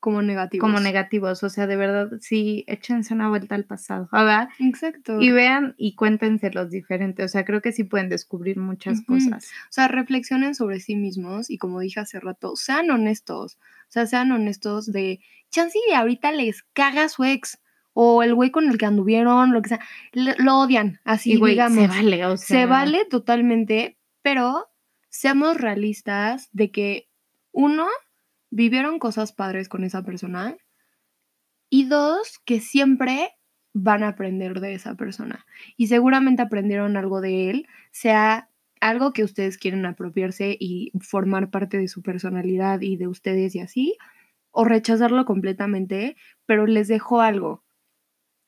como 0.00 0.22
negativos. 0.22 0.62
Como 0.62 0.80
negativos, 0.80 1.42
o 1.42 1.50
sea, 1.50 1.66
de 1.66 1.76
verdad, 1.76 2.10
sí, 2.20 2.64
échense 2.66 3.14
una 3.14 3.28
vuelta 3.28 3.54
al 3.54 3.64
pasado, 3.64 4.08
¿verdad? 4.12 4.48
Exacto. 4.58 5.20
Y 5.20 5.30
vean 5.30 5.74
y 5.76 5.94
cuéntense 5.94 6.50
los 6.50 6.70
diferentes, 6.70 7.24
o 7.24 7.28
sea, 7.28 7.44
creo 7.44 7.60
que 7.60 7.72
sí 7.72 7.84
pueden 7.84 8.08
descubrir 8.08 8.58
muchas 8.58 9.02
cosas. 9.02 9.44
O 9.44 9.72
sea, 9.72 9.88
reflexionen 9.88 10.54
sobre 10.54 10.80
sí 10.80 10.96
mismos 10.96 11.50
y 11.50 11.58
como 11.58 11.80
dije 11.80 12.00
hace 12.00 12.18
rato, 12.18 12.56
sean 12.56 12.90
honestos, 12.90 13.58
o 13.88 13.92
sea, 13.92 14.06
sean 14.06 14.32
honestos 14.32 14.90
de, 14.90 15.20
chance 15.50 15.78
de 15.88 15.94
ahorita 15.94 16.32
les 16.32 16.62
caga 16.72 17.08
su 17.08 17.24
ex, 17.24 17.58
o 17.92 18.22
el 18.22 18.34
güey 18.34 18.50
con 18.50 18.68
el 18.68 18.78
que 18.78 18.86
anduvieron, 18.86 19.52
lo 19.52 19.62
que 19.62 19.70
sea, 19.70 19.80
lo 20.12 20.58
odian, 20.58 21.00
así 21.04 21.36
digamos. 21.36 21.78
Se 21.78 21.88
vale, 21.88 22.26
o 22.26 22.36
sea. 22.36 22.60
Se 22.60 22.66
vale 22.66 23.04
totalmente, 23.04 23.98
pero 24.22 24.68
seamos 25.08 25.56
realistas 25.56 26.48
de 26.52 26.70
que 26.70 27.08
uno, 27.52 27.88
vivieron 28.50 28.98
cosas 28.98 29.32
padres 29.32 29.68
con 29.68 29.84
esa 29.84 30.02
persona 30.02 30.56
y 31.68 31.86
dos, 31.86 32.40
que 32.44 32.60
siempre 32.60 33.30
van 33.72 34.02
a 34.02 34.08
aprender 34.08 34.60
de 34.60 34.74
esa 34.74 34.96
persona. 34.96 35.46
Y 35.76 35.86
seguramente 35.86 36.42
aprendieron 36.42 36.96
algo 36.96 37.20
de 37.20 37.50
él, 37.50 37.66
sea 37.92 38.50
algo 38.80 39.12
que 39.12 39.24
ustedes 39.24 39.58
quieren 39.58 39.86
apropiarse 39.86 40.56
y 40.58 40.92
formar 41.00 41.50
parte 41.50 41.78
de 41.78 41.86
su 41.86 42.02
personalidad 42.02 42.80
y 42.80 42.96
de 42.96 43.06
ustedes 43.06 43.54
y 43.54 43.60
así, 43.60 43.96
o 44.50 44.64
rechazarlo 44.64 45.24
completamente, 45.24 46.16
pero 46.46 46.66
les 46.66 46.88
dejó 46.88 47.20
algo. 47.20 47.62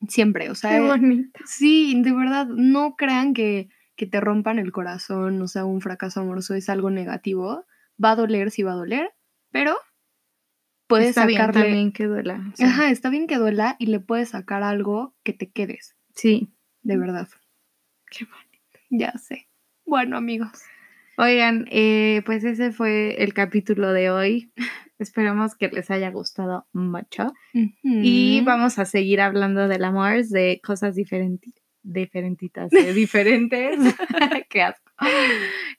Siempre, 0.08 0.50
o 0.50 0.56
sea, 0.56 0.98
sí, 1.44 2.02
de 2.02 2.12
verdad, 2.12 2.48
no 2.48 2.96
crean 2.96 3.34
que 3.34 3.68
que 3.96 4.06
te 4.06 4.20
rompan 4.20 4.58
el 4.58 4.72
corazón, 4.72 5.40
o 5.42 5.48
sea, 5.48 5.64
un 5.64 5.80
fracaso 5.80 6.20
amoroso 6.20 6.54
es 6.54 6.68
algo 6.68 6.90
negativo, 6.90 7.66
va 8.02 8.12
a 8.12 8.16
doler 8.16 8.50
si 8.50 8.62
va 8.62 8.72
a 8.72 8.76
doler, 8.76 9.12
pero 9.50 9.76
puedes 10.92 11.08
está 11.10 11.22
sacarle... 11.22 11.52
Bien, 11.52 11.52
también 11.52 11.92
que 11.92 12.04
duela. 12.04 12.52
Ajá, 12.60 12.90
está 12.90 13.10
bien 13.10 13.26
que 13.26 13.36
duela 13.36 13.76
y 13.78 13.86
le 13.86 14.00
puedes 14.00 14.30
sacar 14.30 14.62
algo 14.62 15.14
que 15.22 15.32
te 15.32 15.50
quedes. 15.50 15.96
Sí. 16.14 16.52
De 16.82 16.96
verdad. 16.96 17.28
Qué 18.10 18.24
bonito. 18.24 18.78
Ya 18.90 19.12
sé. 19.18 19.48
Bueno, 19.84 20.16
amigos. 20.16 20.50
Oigan, 21.18 21.66
eh, 21.70 22.22
pues 22.24 22.44
ese 22.44 22.72
fue 22.72 23.22
el 23.22 23.34
capítulo 23.34 23.92
de 23.92 24.10
hoy. 24.10 24.52
Esperamos 24.98 25.54
que 25.54 25.68
les 25.68 25.90
haya 25.90 26.10
gustado 26.10 26.66
mucho. 26.72 27.32
Y 27.82 28.40
vamos 28.42 28.78
a 28.78 28.84
seguir 28.84 29.20
hablando 29.20 29.68
del 29.68 29.84
amor, 29.84 30.24
de 30.24 30.60
cosas 30.62 30.94
diferentes 30.96 31.52
diferentitas, 31.82 32.72
eh, 32.72 32.92
diferentes. 32.92 33.94
Qué 34.48 34.62
asco. 34.62 34.92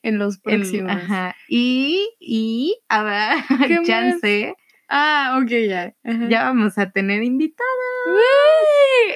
En 0.01 0.19
los 0.19 0.39
próximos. 0.39 0.91
ajá. 0.91 1.35
Y, 1.47 2.09
y, 2.19 2.77
a 2.89 3.03
ver, 3.03 3.83
ya 3.85 4.17
sé. 4.19 4.55
Ah, 4.89 5.39
ok, 5.41 5.49
ya. 5.67 5.95
Ya 6.29 6.43
vamos 6.43 6.77
a 6.77 6.91
tener 6.91 7.23
invitada. 7.23 7.67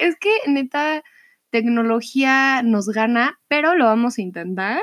Es 0.00 0.16
que 0.16 0.30
neta, 0.46 1.02
tecnología 1.50 2.62
nos 2.62 2.88
gana, 2.88 3.38
pero 3.48 3.74
lo 3.74 3.84
vamos 3.84 4.18
a 4.18 4.22
intentar 4.22 4.80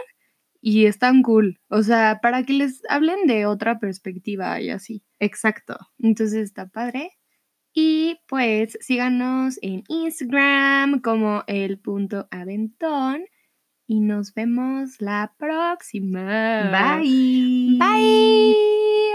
y 0.61 0.87
es 0.87 0.97
tan 0.97 1.21
cool. 1.21 1.59
O 1.69 1.83
sea, 1.83 2.19
para 2.23 2.41
que 2.43 2.53
les 2.53 2.81
hablen 2.89 3.27
de 3.27 3.45
otra 3.45 3.77
perspectiva 3.77 4.59
y 4.59 4.71
así. 4.71 5.03
Exacto. 5.19 5.77
Entonces 5.99 6.41
está 6.41 6.67
padre. 6.67 7.11
Y 7.71 8.17
pues 8.27 8.75
síganos 8.81 9.59
en 9.61 9.83
Instagram 9.89 11.01
como 11.01 11.43
el 11.45 11.77
punto 11.77 12.27
aventón. 12.31 13.25
Y 13.85 13.99
nos 13.99 14.33
vemos 14.33 14.99
la 14.99 15.35
próxima. 15.37 16.71
Bye. 16.71 17.77
Bye. 17.77 19.05